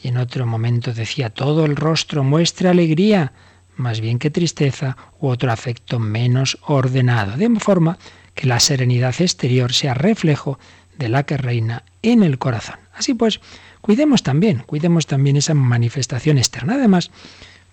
Y 0.00 0.06
en 0.06 0.18
otro 0.18 0.46
momento 0.46 0.94
decía, 0.94 1.30
todo 1.30 1.64
el 1.64 1.74
rostro 1.74 2.22
muestra 2.22 2.70
alegría, 2.70 3.32
más 3.74 4.00
bien 4.00 4.20
que 4.20 4.30
tristeza 4.30 4.96
u 5.18 5.26
otro 5.26 5.50
afecto 5.50 5.98
menos 5.98 6.58
ordenado, 6.68 7.36
de 7.36 7.50
forma 7.58 7.98
que 8.36 8.46
la 8.46 8.60
serenidad 8.60 9.20
exterior 9.20 9.72
sea 9.72 9.92
reflejo 9.92 10.60
de 10.98 11.08
la 11.08 11.24
que 11.24 11.36
reina 11.36 11.82
en 12.02 12.22
el 12.22 12.38
corazón. 12.38 12.76
Así 12.94 13.14
pues, 13.14 13.40
cuidemos 13.80 14.22
también, 14.22 14.62
cuidemos 14.66 15.08
también 15.08 15.36
esa 15.36 15.54
manifestación 15.54 16.38
externa. 16.38 16.74
Además, 16.74 17.10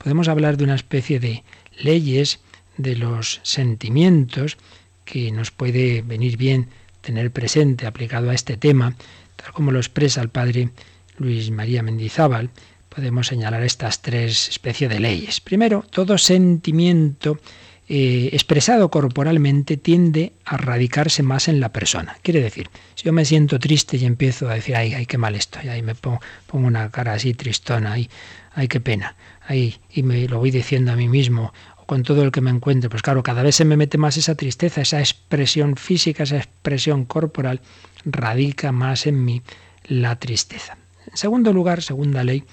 podemos 0.04 0.28
hablar 0.28 0.58
de 0.58 0.66
una 0.66 0.76
especie 0.76 1.20
de 1.20 1.43
leyes 1.80 2.39
de 2.78 2.95
los 2.97 3.39
sentimientos 3.43 4.58
que 5.06 5.32
nos 5.32 5.51
puede 5.51 6.01
venir 6.01 6.38
bien 6.38 6.68
tener 7.01 7.32
presente 7.32 7.88
aplicado 7.88 8.30
a 8.30 8.34
este 8.34 8.58
tema, 8.58 8.95
tal 9.38 9.54
como 9.54 9.72
lo 9.72 9.80
expresa 9.80 10.22
el 10.22 10.30
padre 10.30 10.70
Luis 11.18 11.51
María 11.51 11.84
Mendizábal, 11.84 12.49
podemos 12.89 13.28
señalar 13.28 13.64
estas 13.64 14.01
tres 14.01 14.49
especies 14.49 14.89
de 14.89 14.99
leyes. 14.99 15.39
Primero, 15.39 15.86
todo 15.89 16.18
sentimiento 16.18 17.39
eh, 17.88 18.30
expresado 18.32 18.89
corporalmente 18.89 19.78
tiende 19.78 20.34
a 20.45 20.58
radicarse 20.58 21.24
más 21.24 21.47
en 21.47 21.60
la 21.60 21.74
persona. 21.74 22.18
Quiere 22.22 22.41
decir, 22.41 22.70
si 22.95 23.06
yo 23.06 23.14
me 23.14 23.26
siento 23.26 23.60
triste 23.60 23.97
y 23.97 24.06
empiezo 24.06 24.49
a 24.49 24.56
decir, 24.56 24.76
ay, 24.76 24.93
ay, 24.93 25.06
qué 25.06 25.18
mal 25.18 25.36
estoy, 25.36 25.70
ahí 25.70 25.82
me 25.82 25.95
pongo, 25.95 26.22
pongo 26.47 26.68
una 26.68 26.89
cara 26.91 27.14
así 27.14 27.34
tristona, 27.34 27.93
ay, 27.93 28.10
ay, 28.54 28.68
qué 28.68 28.80
pena, 28.80 29.16
ahí, 29.47 29.80
y 29.89 30.04
me 30.04 30.28
lo 30.28 30.39
voy 30.39 30.51
diciendo 30.51 30.91
a 30.91 30.95
mí 30.95 31.10
mismo, 31.10 31.54
o 31.78 31.86
con 31.86 32.04
todo 32.04 32.24
el 32.24 32.32
que 32.32 32.41
me 32.41 32.49
encuentre, 32.49 32.89
pues 32.89 33.01
claro, 33.01 33.24
cada 33.24 33.43
vez 33.43 33.56
se 33.56 33.66
me 33.66 33.78
mete 33.78 33.97
más 33.97 34.18
esa 34.18 34.36
tristeza, 34.36 34.82
esa 34.82 34.99
expresión 34.99 35.76
física, 35.76 36.24
esa 36.24 36.38
expresión 36.38 37.06
corporal, 37.06 37.62
radica 38.06 38.72
más 38.72 39.08
en 39.08 39.24
mí 39.24 39.41
la 39.86 40.18
tristeza. 40.18 40.78
En 41.10 41.18
segundo 41.18 41.51
lugar, 41.51 41.82
segunda 41.82 42.24
ley, 42.24 42.43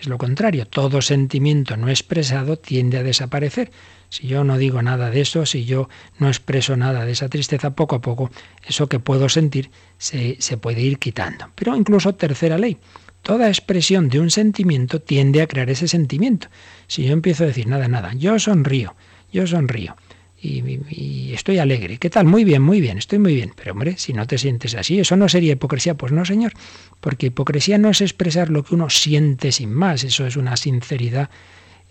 es 0.00 0.06
lo 0.06 0.16
contrario, 0.16 0.66
todo 0.66 1.02
sentimiento 1.02 1.76
no 1.76 1.88
expresado 1.88 2.56
tiende 2.56 2.98
a 2.98 3.02
desaparecer. 3.02 3.72
Si 4.10 4.26
yo 4.28 4.44
no 4.44 4.56
digo 4.56 4.80
nada 4.80 5.10
de 5.10 5.20
eso, 5.20 5.44
si 5.44 5.64
yo 5.64 5.88
no 6.18 6.28
expreso 6.28 6.76
nada 6.76 7.04
de 7.04 7.12
esa 7.12 7.28
tristeza, 7.28 7.74
poco 7.74 7.96
a 7.96 8.00
poco 8.00 8.30
eso 8.66 8.88
que 8.88 9.00
puedo 9.00 9.28
sentir 9.28 9.70
se, 9.98 10.36
se 10.40 10.56
puede 10.56 10.82
ir 10.82 10.98
quitando. 10.98 11.50
Pero 11.56 11.76
incluso 11.76 12.14
tercera 12.14 12.58
ley, 12.58 12.78
Toda 13.22 13.48
expresión 13.48 14.08
de 14.08 14.20
un 14.20 14.30
sentimiento 14.30 15.00
tiende 15.00 15.42
a 15.42 15.46
crear 15.46 15.68
ese 15.70 15.88
sentimiento. 15.88 16.48
Si 16.86 17.04
yo 17.04 17.12
empiezo 17.12 17.44
a 17.44 17.48
decir 17.48 17.66
nada, 17.66 17.88
nada, 17.88 18.14
yo 18.14 18.38
sonrío, 18.38 18.94
yo 19.32 19.46
sonrío, 19.46 19.96
y, 20.40 21.32
estoy 21.32 21.58
alegre. 21.58 21.98
¿Qué 21.98 22.10
tal? 22.10 22.26
Muy 22.26 22.44
bien, 22.44 22.62
muy 22.62 22.80
bien, 22.80 22.98
estoy 22.98 23.18
muy 23.18 23.34
bien. 23.34 23.52
Pero 23.56 23.72
hombre, 23.72 23.96
si 23.96 24.12
no 24.12 24.26
te 24.26 24.38
sientes 24.38 24.74
así, 24.74 25.00
eso 25.00 25.16
no 25.16 25.28
sería 25.28 25.52
hipocresía. 25.52 25.94
Pues 25.94 26.12
no, 26.12 26.24
señor, 26.24 26.52
porque 27.00 27.26
hipocresía 27.26 27.78
no 27.78 27.90
es 27.90 28.00
expresar 28.00 28.48
lo 28.50 28.62
que 28.62 28.74
uno 28.74 28.88
siente 28.88 29.52
sin 29.52 29.72
más, 29.72 30.04
eso 30.04 30.26
es 30.26 30.36
una 30.36 30.56
sinceridad 30.56 31.30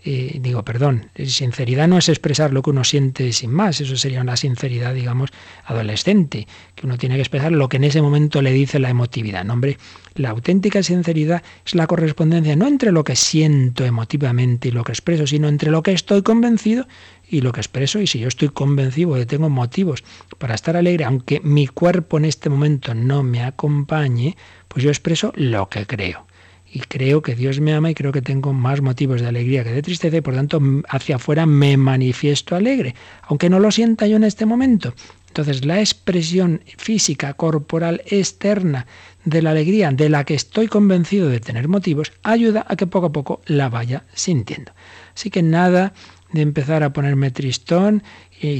eh, 0.04 0.38
digo, 0.40 0.64
perdón, 0.64 1.10
sinceridad 1.26 1.88
no 1.88 1.98
es 1.98 2.08
expresar 2.08 2.52
lo 2.52 2.62
que 2.62 2.70
uno 2.70 2.84
siente 2.84 3.32
sin 3.32 3.50
más, 3.50 3.80
eso 3.80 3.96
sería 3.96 4.20
una 4.20 4.36
sinceridad, 4.36 4.94
digamos, 4.94 5.30
adolescente, 5.64 6.46
que 6.76 6.86
uno 6.86 6.96
tiene 6.96 7.16
que 7.16 7.22
expresar 7.22 7.50
lo 7.50 7.68
que 7.68 7.78
en 7.78 7.84
ese 7.84 8.00
momento 8.00 8.40
le 8.40 8.52
dice 8.52 8.78
la 8.78 8.90
emotividad. 8.90 9.44
No, 9.44 9.54
hombre, 9.54 9.76
la 10.14 10.30
auténtica 10.30 10.84
sinceridad 10.84 11.42
es 11.66 11.74
la 11.74 11.88
correspondencia 11.88 12.54
no 12.54 12.68
entre 12.68 12.92
lo 12.92 13.02
que 13.02 13.16
siento 13.16 13.84
emotivamente 13.84 14.68
y 14.68 14.70
lo 14.70 14.84
que 14.84 14.92
expreso, 14.92 15.26
sino 15.26 15.48
entre 15.48 15.72
lo 15.72 15.82
que 15.82 15.92
estoy 15.92 16.22
convencido 16.22 16.86
y 17.28 17.40
lo 17.40 17.50
que 17.50 17.60
expreso. 17.60 18.00
Y 18.00 18.06
si 18.06 18.20
yo 18.20 18.28
estoy 18.28 18.50
convencido 18.50 19.14
de 19.14 19.20
que 19.20 19.26
tengo 19.26 19.50
motivos 19.50 20.04
para 20.38 20.54
estar 20.54 20.76
alegre, 20.76 21.04
aunque 21.04 21.40
mi 21.40 21.66
cuerpo 21.66 22.18
en 22.18 22.24
este 22.24 22.50
momento 22.50 22.94
no 22.94 23.24
me 23.24 23.42
acompañe, 23.42 24.36
pues 24.68 24.84
yo 24.84 24.90
expreso 24.90 25.32
lo 25.34 25.68
que 25.68 25.86
creo 25.86 26.28
y 26.72 26.80
creo 26.80 27.22
que 27.22 27.34
Dios 27.34 27.60
me 27.60 27.72
ama 27.72 27.90
y 27.90 27.94
creo 27.94 28.12
que 28.12 28.22
tengo 28.22 28.52
más 28.52 28.80
motivos 28.80 29.20
de 29.20 29.28
alegría 29.28 29.64
que 29.64 29.72
de 29.72 29.82
tristeza 29.82 30.18
y 30.18 30.20
por 30.20 30.34
tanto 30.34 30.60
hacia 30.88 31.16
afuera 31.16 31.46
me 31.46 31.76
manifiesto 31.76 32.56
alegre, 32.56 32.94
aunque 33.22 33.48
no 33.48 33.58
lo 33.58 33.70
sienta 33.70 34.06
yo 34.06 34.16
en 34.16 34.24
este 34.24 34.46
momento. 34.46 34.94
Entonces 35.28 35.64
la 35.64 35.80
expresión 35.80 36.62
física, 36.76 37.34
corporal, 37.34 38.02
externa 38.06 38.86
de 39.24 39.42
la 39.42 39.50
alegría 39.50 39.90
de 39.90 40.08
la 40.08 40.24
que 40.24 40.34
estoy 40.34 40.68
convencido 40.68 41.28
de 41.28 41.40
tener 41.40 41.68
motivos 41.68 42.12
ayuda 42.22 42.66
a 42.68 42.76
que 42.76 42.86
poco 42.86 43.06
a 43.06 43.12
poco 43.12 43.40
la 43.46 43.68
vaya 43.68 44.04
sintiendo. 44.14 44.72
Así 45.14 45.30
que 45.30 45.42
nada 45.42 45.92
de 46.32 46.42
empezar 46.42 46.82
a 46.82 46.92
ponerme 46.92 47.30
tristón, 47.30 48.02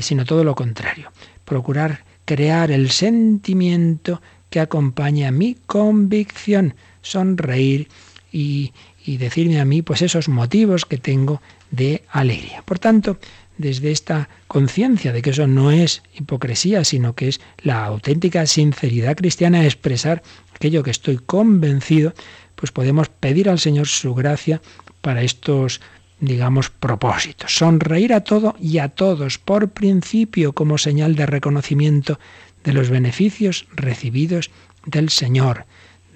sino 0.01 0.25
todo 0.25 0.45
lo 0.45 0.55
contrario. 0.55 1.11
Procurar 1.45 2.05
crear 2.25 2.71
el 2.71 2.91
sentimiento 2.91 4.21
que 4.51 4.61
acompaña 4.61 5.31
mi 5.31 5.55
convicción 5.67 6.75
sonreír 7.03 7.89
y, 8.33 8.73
decirme 9.07 9.59
a 9.59 9.65
mí 9.65 9.81
pues 9.81 10.03
esos 10.03 10.29
motivos 10.29 10.85
que 10.85 10.99
tengo 10.99 11.41
de 11.71 12.05
alegría. 12.11 12.63
Por 12.63 12.79
tanto, 12.79 13.19
desde 13.57 13.91
esta 13.91 14.29
conciencia 14.47 15.13
de 15.13 15.23
que 15.23 15.31
eso 15.31 15.47
no 15.47 15.71
es 15.71 16.03
hipocresía, 16.15 16.85
sino 16.85 17.15
que 17.15 17.29
es 17.29 17.41
la 17.63 17.87
auténtica 17.87 18.47
sinceridad 18.47 19.17
cristiana 19.17 19.65
expresar 19.65 20.23
aquello 20.55 20.83
que 20.83 20.91
estoy 20.91 21.17
convencido, 21.17 22.13
pues 22.55 22.71
podemos 22.71 23.09
pedir 23.09 23.49
al 23.49 23.59
Señor 23.59 23.89
su 23.89 24.15
gracia 24.15 24.61
para 25.01 25.23
estos 25.23 25.81
digamos, 26.21 26.71
propósitos. 26.71 27.55
Sonreír 27.55 28.13
a 28.13 28.25
todo 28.25 28.57
y 28.61 28.79
a 28.79 28.89
todos 28.89 29.39
por 29.39 29.71
principio 29.71 30.53
como 30.53 30.79
señal 30.79 31.15
de 31.15 31.27
reconocimiento 31.27 32.19
de 32.65 32.73
los 32.73 32.91
beneficios 32.91 33.67
recibidos 33.75 34.51
del 34.85 35.11
Señor 35.11 35.67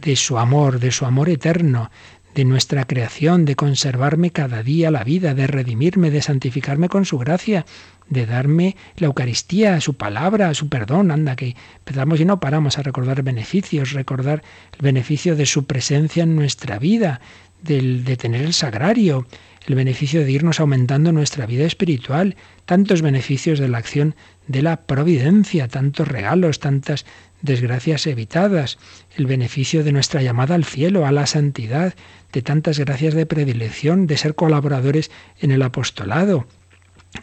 de 0.03 0.16
su 0.16 0.38
amor, 0.38 0.80
de 0.80 0.90
su 0.90 1.07
amor 1.07 1.28
eterno, 1.28 1.90
de 2.34 2.44
nuestra 2.44 2.86
creación, 2.86 3.44
de 3.44 3.57
conservarme 3.57 4.30
cada 4.30 4.62
día 4.62 4.90
la 4.90 5.05
vida, 5.05 5.34
de 5.34 5.46
redimirme, 5.46 6.11
de 6.11 6.22
santificarme 6.22 6.88
con 6.88 7.05
su 7.05 7.18
gracia, 7.18 7.66
de 8.09 8.26
darme 8.26 8.76
la 8.96 9.07
Eucaristía, 9.07 9.80
su 9.80 9.94
palabra, 9.94 10.53
su 10.55 10.68
perdón. 10.68 11.11
Anda, 11.11 11.36
que 11.36 11.57
empezamos 11.78 12.20
y 12.20 12.24
no 12.24 12.40
paramos 12.40 12.78
a 12.78 12.82
recordar 12.82 13.22
beneficios, 13.22 13.92
recordar 13.92 14.42
el 14.72 14.82
beneficio 14.82 15.36
de 15.36 15.46
su 15.46 15.66
presencia 15.66 16.22
en 16.22 16.34
nuestra 16.34 16.78
vida, 16.78 17.20
del, 17.62 18.05
de 18.05 18.16
tener 18.16 18.42
el 18.42 18.55
sagrario, 18.55 19.26
el 19.66 19.74
beneficio 19.74 20.24
de 20.24 20.32
irnos 20.32 20.59
aumentando 20.59 21.12
nuestra 21.12 21.46
vida 21.46 21.64
espiritual, 21.64 22.36
tantos 22.64 23.03
beneficios 23.03 23.59
de 23.59 23.68
la 23.68 23.78
acción 23.78 24.16
de 24.48 24.62
la 24.62 24.82
providencia, 24.82 25.68
tantos 25.68 26.09
regalos, 26.09 26.59
tantas 26.59 27.07
desgracias 27.43 28.07
evitadas, 28.07 28.78
el 29.16 29.26
beneficio 29.26 29.84
de 29.84 29.93
nuestra 29.93 30.22
llamada 30.22 30.55
al 30.55 30.64
cielo, 30.64 31.07
a 31.07 31.12
la 31.12 31.26
santidad, 31.26 31.95
de 32.32 32.43
tantas 32.43 32.78
gracias 32.78 33.14
de 33.14 33.26
predilección, 33.26 34.07
de 34.07 34.16
ser 34.16 34.34
colaboradores 34.34 35.11
en 35.40 35.51
el 35.51 35.62
apostolado. 35.62 36.47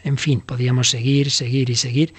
En 0.04 0.18
fin, 0.18 0.40
podíamos 0.40 0.90
seguir, 0.90 1.30
seguir 1.30 1.70
y 1.70 1.74
seguir 1.74 2.14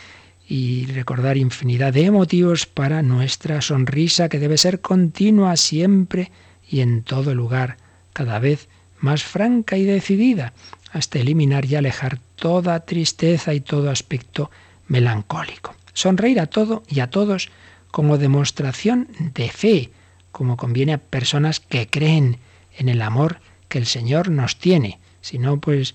y 0.47 0.87
recordar 0.87 1.37
infinidad 1.37 1.93
de 1.93 2.11
motivos 2.11 2.65
para 2.65 3.01
nuestra 3.01 3.61
sonrisa 3.61 4.27
que 4.27 4.39
debe 4.39 4.57
ser 4.57 4.81
continua 4.81 5.55
siempre 5.55 6.31
y 6.67 6.81
en 6.81 7.03
todo 7.03 7.33
lugar, 7.33 7.77
cada 8.11 8.39
vez 8.39 8.67
más 8.99 9.23
franca 9.23 9.77
y 9.77 9.85
decidida, 9.85 10.53
hasta 10.91 11.19
eliminar 11.19 11.65
y 11.65 11.75
alejar 11.75 12.19
toda 12.35 12.81
tristeza 12.81 13.53
y 13.53 13.61
todo 13.61 13.89
aspecto 13.89 14.51
melancólico. 14.87 15.75
Sonreír 15.93 16.39
a 16.39 16.47
todo 16.47 16.83
y 16.87 16.99
a 16.99 17.09
todos 17.09 17.49
como 17.91 18.17
demostración 18.17 19.07
de 19.33 19.49
fe, 19.49 19.91
como 20.31 20.57
conviene 20.57 20.93
a 20.93 20.97
personas 20.97 21.59
que 21.59 21.87
creen 21.87 22.37
en 22.77 22.89
el 22.89 23.01
amor 23.01 23.39
que 23.67 23.77
el 23.77 23.85
Señor 23.85 24.29
nos 24.29 24.57
tiene. 24.57 24.99
Si 25.21 25.37
no, 25.37 25.59
pues 25.59 25.93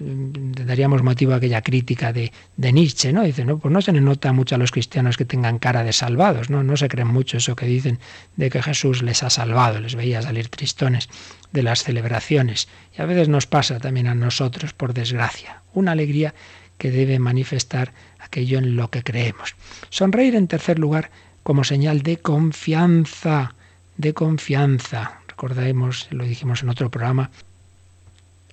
daríamos 0.00 1.02
motivo 1.02 1.32
a 1.32 1.36
aquella 1.36 1.62
crítica 1.62 2.12
de, 2.12 2.32
de, 2.56 2.72
Nietzsche, 2.72 3.12
¿no? 3.12 3.22
Dice, 3.22 3.44
no, 3.44 3.58
pues 3.58 3.72
no 3.72 3.80
se 3.80 3.92
le 3.92 4.00
nota 4.00 4.32
mucho 4.32 4.54
a 4.54 4.58
los 4.58 4.70
cristianos 4.70 5.16
que 5.16 5.24
tengan 5.24 5.58
cara 5.58 5.82
de 5.82 5.92
salvados, 5.92 6.50
¿no? 6.50 6.62
No 6.62 6.76
se 6.76 6.88
creen 6.88 7.08
mucho 7.08 7.38
eso 7.38 7.56
que 7.56 7.66
dicen 7.66 7.98
de 8.36 8.50
que 8.50 8.62
Jesús 8.62 9.02
les 9.02 9.22
ha 9.22 9.30
salvado, 9.30 9.80
les 9.80 9.94
veía 9.94 10.22
salir 10.22 10.48
tristones 10.48 11.08
de 11.52 11.62
las 11.62 11.82
celebraciones. 11.82 12.68
Y 12.96 13.02
a 13.02 13.06
veces 13.06 13.28
nos 13.28 13.46
pasa 13.46 13.80
también 13.80 14.06
a 14.06 14.14
nosotros, 14.14 14.72
por 14.72 14.94
desgracia, 14.94 15.62
una 15.72 15.92
alegría 15.92 16.34
que 16.76 16.90
debe 16.90 17.18
manifestar 17.18 17.92
aquello 18.20 18.58
en 18.58 18.76
lo 18.76 18.90
que 18.90 19.02
creemos. 19.02 19.56
Sonreír, 19.90 20.34
en 20.36 20.46
tercer 20.46 20.78
lugar, 20.78 21.10
como 21.48 21.64
señal 21.64 22.02
de 22.02 22.18
confianza, 22.18 23.54
de 23.96 24.12
confianza. 24.12 25.20
Recordemos, 25.28 26.06
lo 26.10 26.24
dijimos 26.24 26.62
en 26.62 26.68
otro 26.68 26.90
programa, 26.90 27.30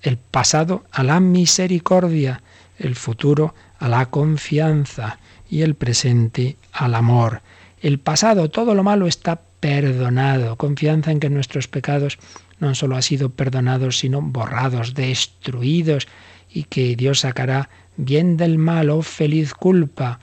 el 0.00 0.16
pasado 0.16 0.86
a 0.92 1.02
la 1.02 1.20
misericordia, 1.20 2.40
el 2.78 2.94
futuro 2.94 3.54
a 3.80 3.90
la 3.90 4.06
confianza 4.06 5.18
y 5.50 5.60
el 5.60 5.74
presente 5.74 6.56
al 6.72 6.94
amor. 6.94 7.42
El 7.82 7.98
pasado, 7.98 8.48
todo 8.48 8.74
lo 8.74 8.82
malo 8.82 9.06
está 9.06 9.42
perdonado, 9.60 10.56
confianza 10.56 11.12
en 11.12 11.20
que 11.20 11.28
nuestros 11.28 11.68
pecados 11.68 12.18
no 12.60 12.74
solo 12.74 12.96
han 12.96 13.02
sido 13.02 13.28
perdonados, 13.28 13.98
sino 13.98 14.22
borrados, 14.22 14.94
destruidos, 14.94 16.08
y 16.50 16.62
que 16.62 16.96
Dios 16.96 17.20
sacará 17.20 17.68
bien 17.98 18.38
del 18.38 18.56
mal, 18.56 18.88
oh 18.88 19.02
feliz 19.02 19.52
culpa, 19.52 20.18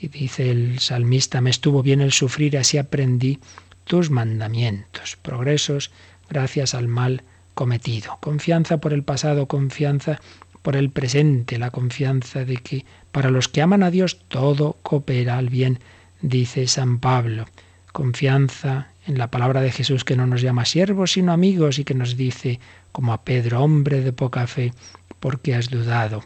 y 0.00 0.08
dice 0.08 0.50
el 0.50 0.78
salmista, 0.78 1.40
me 1.40 1.50
estuvo 1.50 1.82
bien 1.82 2.00
el 2.00 2.12
sufrir, 2.12 2.58
así 2.58 2.78
aprendí 2.78 3.38
tus 3.84 4.10
mandamientos, 4.10 5.16
progresos 5.22 5.90
gracias 6.28 6.74
al 6.74 6.88
mal 6.88 7.22
cometido. 7.54 8.18
Confianza 8.20 8.78
por 8.78 8.92
el 8.92 9.02
pasado, 9.02 9.46
confianza 9.46 10.20
por 10.62 10.76
el 10.76 10.90
presente, 10.90 11.58
la 11.58 11.70
confianza 11.70 12.44
de 12.44 12.56
que 12.56 12.84
para 13.12 13.30
los 13.30 13.48
que 13.48 13.62
aman 13.62 13.82
a 13.82 13.90
Dios 13.90 14.18
todo 14.28 14.76
coopera 14.82 15.38
al 15.38 15.48
bien, 15.48 15.78
dice 16.20 16.66
San 16.66 16.98
Pablo. 16.98 17.46
Confianza 17.92 18.88
en 19.06 19.16
la 19.16 19.30
palabra 19.30 19.62
de 19.62 19.72
Jesús 19.72 20.04
que 20.04 20.16
no 20.16 20.26
nos 20.26 20.42
llama 20.42 20.64
siervos 20.64 21.12
sino 21.12 21.32
amigos 21.32 21.78
y 21.78 21.84
que 21.84 21.94
nos 21.94 22.16
dice, 22.16 22.60
como 22.92 23.12
a 23.12 23.22
Pedro, 23.22 23.62
hombre 23.62 24.00
de 24.00 24.12
poca 24.12 24.46
fe, 24.46 24.74
porque 25.20 25.54
has 25.54 25.70
dudado. 25.70 26.24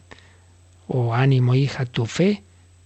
Oh 0.88 1.14
ánimo, 1.14 1.54
hija, 1.54 1.84
tu 1.84 2.06
fe 2.06 2.42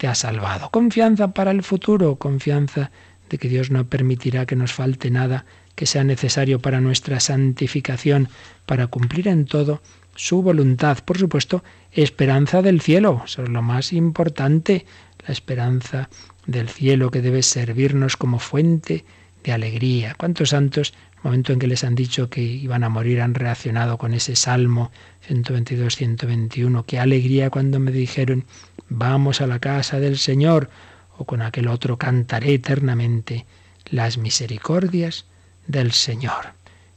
ha 0.06 0.14
salvado. 0.14 0.70
Confianza 0.70 1.32
para 1.32 1.50
el 1.50 1.62
futuro, 1.62 2.16
confianza 2.16 2.90
de 3.30 3.38
que 3.38 3.48
Dios 3.48 3.70
no 3.70 3.86
permitirá 3.86 4.46
que 4.46 4.56
nos 4.56 4.72
falte 4.72 5.10
nada 5.10 5.44
que 5.74 5.86
sea 5.86 6.04
necesario 6.04 6.60
para 6.60 6.80
nuestra 6.80 7.20
santificación, 7.20 8.28
para 8.66 8.86
cumplir 8.86 9.28
en 9.28 9.44
todo 9.44 9.82
su 10.14 10.42
voluntad. 10.42 10.98
Por 11.04 11.18
supuesto, 11.18 11.64
esperanza 11.92 12.62
del 12.62 12.80
cielo, 12.80 13.22
eso 13.24 13.42
es 13.42 13.48
lo 13.48 13.62
más 13.62 13.92
importante, 13.92 14.86
la 15.26 15.32
esperanza 15.32 16.08
del 16.46 16.68
cielo 16.68 17.10
que 17.10 17.22
debe 17.22 17.42
servirnos 17.42 18.16
como 18.16 18.38
fuente 18.38 19.04
de 19.42 19.52
alegría. 19.52 20.14
¿Cuántos 20.16 20.50
santos, 20.50 20.94
momento 21.24 21.52
en 21.52 21.58
que 21.58 21.66
les 21.66 21.84
han 21.84 21.94
dicho 21.94 22.28
que 22.28 22.42
iban 22.42 22.84
a 22.84 22.88
morir, 22.88 23.20
han 23.22 23.34
reaccionado 23.34 23.96
con 23.98 24.12
ese 24.12 24.36
Salmo 24.36 24.92
122-121? 25.28 26.84
Qué 26.86 26.98
alegría 26.98 27.50
cuando 27.50 27.80
me 27.80 27.90
dijeron, 27.90 28.44
vamos 28.88 29.40
a 29.40 29.46
la 29.46 29.58
casa 29.58 29.98
del 29.98 30.18
Señor, 30.18 30.68
o 31.16 31.24
con 31.24 31.42
aquel 31.42 31.68
otro 31.68 31.96
cantaré 31.96 32.54
eternamente 32.54 33.46
las 33.86 34.18
misericordias 34.18 35.24
del 35.66 35.92
Señor. 35.92 36.52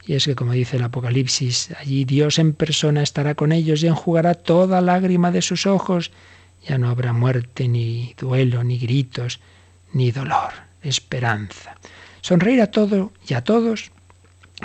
Y 0.06 0.16
es 0.16 0.26
que, 0.26 0.36
como 0.36 0.54
dice 0.54 0.78
el 0.78 0.84
Apocalipsis, 0.84 1.72
allí 1.80 2.06
Dios 2.06 2.40
en 2.40 2.54
persona 2.54 3.04
estará 3.04 3.36
con 3.36 3.52
ellos 3.52 3.84
y 3.84 3.88
enjugará 3.88 4.34
toda 4.34 4.82
lágrima 4.82 5.32
de 5.32 5.42
sus 5.42 5.66
ojos. 5.66 6.12
Ya 6.66 6.78
no 6.78 6.90
habrá 6.90 7.14
muerte, 7.14 7.68
ni 7.68 8.14
duelo, 8.18 8.64
ni 8.64 8.78
gritos, 8.78 9.40
ni 9.94 10.12
dolor, 10.12 10.54
esperanza. 10.82 11.76
Sonreír 12.22 12.62
a 12.62 12.72
todo 12.72 13.12
y 13.28 13.34
a 13.34 13.44
todos 13.44 13.92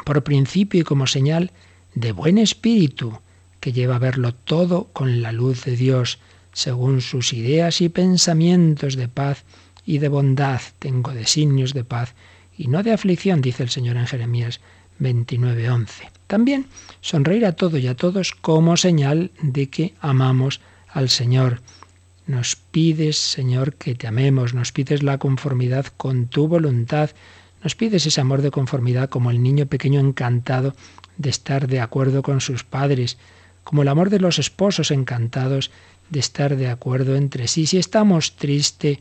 por 0.04 0.22
principio 0.24 0.80
y 0.80 0.84
como 0.84 1.06
señal 1.06 1.52
de 1.94 2.12
buen 2.12 2.38
espíritu 2.38 3.18
que 3.60 3.72
lleva 3.72 3.96
a 3.96 4.00
verlo 4.00 4.34
todo 4.34 4.88
con 4.92 5.22
la 5.22 5.32
luz 5.32 5.64
de 5.64 5.76
Dios, 5.76 6.18
según 6.52 7.00
sus 7.00 7.32
ideas 7.32 7.80
y 7.80 7.88
pensamientos 7.88 8.96
de 8.96 9.08
paz 9.08 9.44
y 9.86 9.98
de 9.98 10.08
bondad. 10.08 10.60
Tengo 10.78 11.12
designios 11.12 11.72
de 11.72 11.84
paz 11.84 12.14
y 12.56 12.68
no 12.68 12.82
de 12.82 12.92
aflicción, 12.92 13.40
dice 13.40 13.62
el 13.62 13.70
Señor 13.70 13.96
en 13.96 14.06
Jeremías 14.06 14.60
29:11. 14.98 16.10
También 16.26 16.66
sonreír 17.00 17.46
a 17.46 17.52
todo 17.52 17.78
y 17.78 17.86
a 17.86 17.94
todos 17.94 18.32
como 18.32 18.76
señal 18.76 19.30
de 19.42 19.68
que 19.68 19.94
amamos 20.00 20.60
al 20.88 21.08
Señor. 21.08 21.60
Nos 22.26 22.56
pides, 22.56 23.18
Señor, 23.18 23.74
que 23.74 23.94
te 23.94 24.06
amemos, 24.06 24.54
nos 24.54 24.72
pides 24.72 25.02
la 25.02 25.18
conformidad 25.18 25.86
con 25.96 26.26
tu 26.26 26.48
voluntad, 26.48 27.10
nos 27.62 27.74
pides 27.74 28.06
ese 28.06 28.20
amor 28.20 28.42
de 28.42 28.50
conformidad 28.50 29.08
como 29.08 29.30
el 29.30 29.42
niño 29.42 29.66
pequeño 29.66 30.00
encantado 30.00 30.74
de 31.16 31.30
estar 31.30 31.68
de 31.68 31.80
acuerdo 31.80 32.22
con 32.22 32.40
sus 32.40 32.64
padres, 32.64 33.18
como 33.64 33.82
el 33.82 33.88
amor 33.88 34.10
de 34.10 34.20
los 34.20 34.38
esposos 34.38 34.90
encantados 34.90 35.70
de 36.10 36.20
estar 36.20 36.56
de 36.56 36.68
acuerdo 36.68 37.16
entre 37.16 37.48
sí. 37.48 37.66
Si 37.66 37.78
estamos 37.78 38.36
tristes, 38.36 38.98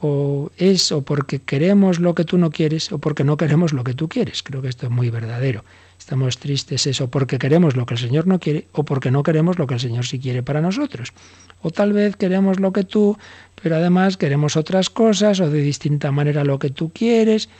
o 0.00 0.50
es 0.56 0.92
o 0.92 1.02
porque 1.02 1.40
queremos 1.40 2.00
lo 2.00 2.14
que 2.14 2.24
tú 2.24 2.38
no 2.38 2.50
quieres 2.50 2.90
o 2.90 2.98
porque 2.98 3.24
no 3.24 3.36
queremos 3.36 3.72
lo 3.72 3.84
que 3.84 3.94
tú 3.94 4.08
quieres. 4.08 4.42
Creo 4.42 4.62
que 4.62 4.68
esto 4.68 4.86
es 4.86 4.92
muy 4.92 5.10
verdadero. 5.10 5.64
Estamos 5.98 6.38
tristes 6.38 6.86
eso 6.86 7.10
porque 7.10 7.38
queremos 7.38 7.76
lo 7.76 7.84
que 7.84 7.94
el 7.94 8.00
Señor 8.00 8.26
no 8.26 8.38
quiere 8.38 8.66
o 8.72 8.84
porque 8.84 9.10
no 9.10 9.22
queremos 9.22 9.58
lo 9.58 9.66
que 9.66 9.74
el 9.74 9.80
Señor 9.80 10.06
sí 10.06 10.18
quiere 10.18 10.42
para 10.42 10.62
nosotros. 10.62 11.12
O 11.60 11.70
tal 11.70 11.92
vez 11.92 12.16
queremos 12.16 12.58
lo 12.60 12.72
que 12.72 12.84
tú, 12.84 13.18
pero 13.62 13.76
además 13.76 14.16
queremos 14.16 14.56
otras 14.56 14.88
cosas 14.88 15.40
o 15.40 15.50
de 15.50 15.60
distinta 15.60 16.10
manera 16.10 16.44
lo 16.44 16.58
que 16.58 16.70
tú 16.70 16.90
quieres. 16.90 17.50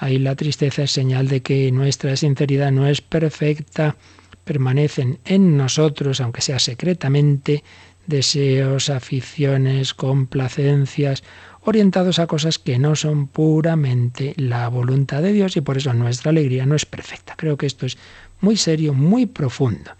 Ahí 0.00 0.18
la 0.18 0.34
tristeza 0.34 0.84
es 0.84 0.92
señal 0.92 1.28
de 1.28 1.42
que 1.42 1.70
nuestra 1.70 2.16
sinceridad 2.16 2.72
no 2.72 2.86
es 2.86 3.02
perfecta. 3.02 3.96
Permanecen 4.44 5.18
en 5.26 5.58
nosotros, 5.58 6.22
aunque 6.22 6.40
sea 6.40 6.58
secretamente, 6.58 7.62
deseos, 8.06 8.88
aficiones, 8.88 9.92
complacencias 9.92 11.22
orientados 11.60 12.18
a 12.18 12.26
cosas 12.26 12.58
que 12.58 12.78
no 12.78 12.96
son 12.96 13.28
puramente 13.28 14.32
la 14.38 14.68
voluntad 14.68 15.20
de 15.20 15.34
Dios 15.34 15.58
y 15.58 15.60
por 15.60 15.76
eso 15.76 15.92
nuestra 15.92 16.30
alegría 16.30 16.64
no 16.64 16.74
es 16.74 16.86
perfecta. 16.86 17.34
Creo 17.36 17.58
que 17.58 17.66
esto 17.66 17.84
es 17.84 17.98
muy 18.40 18.56
serio, 18.56 18.94
muy 18.94 19.26
profundo. 19.26 19.90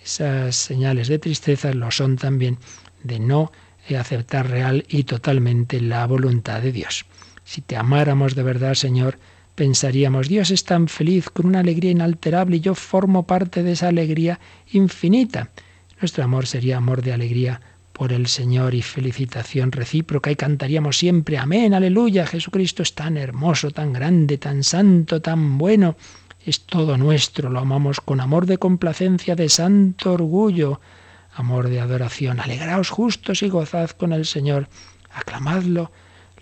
Esas 0.00 0.54
señales 0.54 1.08
de 1.08 1.18
tristeza 1.18 1.72
lo 1.72 1.90
son 1.90 2.14
también 2.14 2.58
de 3.02 3.18
no 3.18 3.50
aceptar 3.98 4.48
real 4.48 4.84
y 4.88 5.02
totalmente 5.02 5.80
la 5.80 6.06
voluntad 6.06 6.62
de 6.62 6.70
Dios. 6.70 7.06
Si 7.42 7.60
te 7.60 7.76
amáramos 7.76 8.36
de 8.36 8.44
verdad, 8.44 8.74
Señor, 8.74 9.18
pensaríamos, 9.58 10.28
Dios 10.28 10.52
es 10.52 10.62
tan 10.62 10.86
feliz 10.86 11.30
con 11.30 11.44
una 11.46 11.58
alegría 11.58 11.90
inalterable 11.90 12.58
y 12.58 12.60
yo 12.60 12.76
formo 12.76 13.26
parte 13.26 13.64
de 13.64 13.72
esa 13.72 13.88
alegría 13.88 14.38
infinita. 14.70 15.50
Nuestro 16.00 16.22
amor 16.22 16.46
sería 16.46 16.76
amor 16.76 17.02
de 17.02 17.12
alegría 17.12 17.60
por 17.92 18.12
el 18.12 18.28
Señor 18.28 18.76
y 18.76 18.82
felicitación 18.82 19.72
recíproca 19.72 20.30
y 20.30 20.36
cantaríamos 20.36 20.96
siempre 20.96 21.38
Amén, 21.38 21.74
aleluya, 21.74 22.24
Jesucristo 22.24 22.84
es 22.84 22.94
tan 22.94 23.16
hermoso, 23.16 23.72
tan 23.72 23.92
grande, 23.92 24.38
tan 24.38 24.62
santo, 24.62 25.20
tan 25.20 25.58
bueno. 25.58 25.96
Es 26.46 26.60
todo 26.60 26.96
nuestro, 26.96 27.50
lo 27.50 27.58
amamos 27.58 28.00
con 28.00 28.20
amor 28.20 28.46
de 28.46 28.58
complacencia, 28.58 29.34
de 29.34 29.48
santo 29.48 30.12
orgullo, 30.12 30.80
amor 31.34 31.68
de 31.68 31.80
adoración. 31.80 32.38
Alegraos 32.38 32.90
justos 32.90 33.42
y 33.42 33.48
gozad 33.48 33.90
con 33.90 34.12
el 34.12 34.24
Señor, 34.24 34.68
aclamadlo 35.10 35.90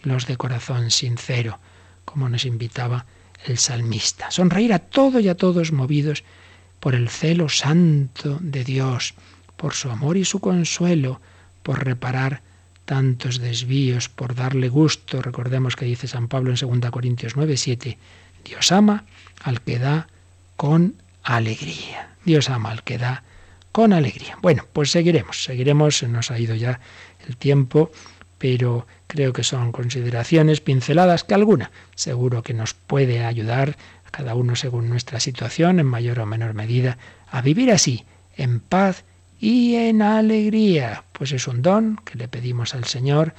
los 0.03 0.27
de 0.27 0.37
corazón 0.37 0.91
sincero, 0.91 1.59
como 2.07 2.31
nos 2.31 2.47
invitaba 2.47 3.05
el 3.45 3.59
salmista. 3.59 4.31
Sonreír 4.31 4.73
a 4.73 4.79
todo 4.79 5.21
y 5.21 5.29
a 5.29 5.37
todos 5.37 5.73
movidos 5.73 6.25
por 6.81 6.95
el 6.95 7.11
celo 7.11 7.51
santo 7.51 8.39
de 8.41 8.65
Dios, 8.65 9.15
por 9.59 9.75
su 9.75 9.91
amor 9.91 10.17
y 10.17 10.25
su 10.25 10.41
consuelo, 10.41 11.21
por 11.63 11.85
reparar 11.85 12.41
tantos 12.87 13.41
desvíos, 13.41 14.09
por 14.09 14.35
darle 14.35 14.71
gusto. 14.71 15.21
Recordemos 15.21 15.77
que 15.77 15.85
dice 15.85 16.09
San 16.09 16.29
Pablo 16.29 16.55
en 16.55 16.81
2 16.81 16.91
Corintios 16.91 17.37
9, 17.37 17.57
7, 17.57 17.99
Dios 18.45 18.73
ama 18.73 19.05
al 19.43 19.61
que 19.61 19.79
da 19.79 20.07
con 20.57 20.95
alegría. 21.23 22.15
Dios 22.25 22.49
ama 22.49 22.71
al 22.71 22.83
que 22.83 22.99
da 22.99 23.25
con 23.73 23.93
alegría. 23.93 24.39
Bueno, 24.41 24.65
pues 24.73 24.91
seguiremos, 24.91 25.45
seguiremos, 25.45 25.99
se 25.99 26.09
nos 26.09 26.31
ha 26.31 26.39
ido 26.39 26.55
ya 26.55 26.81
el 27.29 27.37
tiempo, 27.37 27.91
pero 28.39 28.87
creo 29.07 29.33
que 29.33 29.45
son 29.45 29.73
consideraciones 29.73 30.61
pinceladas 30.61 31.25
que 31.25 31.35
alguna 31.35 31.71
seguro 31.95 32.43
que 32.43 32.55
nos 32.55 32.75
puede 32.75 33.25
ayudar 33.25 33.77
a 34.07 34.11
cada 34.11 34.35
uno 34.35 34.57
según 34.57 34.89
nuestra 34.89 35.21
situación, 35.21 35.81
en 35.81 35.87
mayor 35.87 36.21
o 36.21 36.27
menor 36.27 36.55
medida, 36.55 36.99
a 37.31 37.41
vivir 37.41 37.71
así, 37.71 38.05
en 38.37 38.61
paz 38.61 39.05
y 39.41 39.75
en 39.75 40.03
alegría. 40.03 41.05
Pues 41.13 41.33
es 41.33 41.49
un 41.49 41.63
don 41.63 42.01
que 42.05 42.19
le 42.19 42.29
pedimos 42.29 42.75
al 42.75 42.85
Señor, 42.85 43.35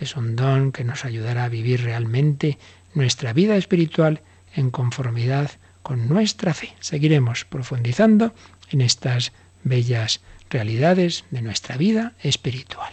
es 0.00 0.16
un 0.16 0.36
don 0.36 0.72
que 0.72 0.84
nos 0.84 1.04
ayudará 1.04 1.44
a 1.44 1.48
vivir 1.48 1.82
realmente 1.82 2.58
nuestra 2.94 3.32
vida 3.32 3.56
espiritual 3.56 4.20
en 4.54 4.70
conformidad 4.70 5.50
con 5.82 6.08
nuestra 6.08 6.54
fe. 6.54 6.74
Seguiremos 6.80 7.44
profundizando 7.44 8.34
en 8.70 8.80
estas 8.80 9.32
bellas 9.64 10.20
realidades 10.50 11.24
de 11.30 11.42
nuestra 11.42 11.76
vida 11.76 12.12
espiritual. 12.22 12.92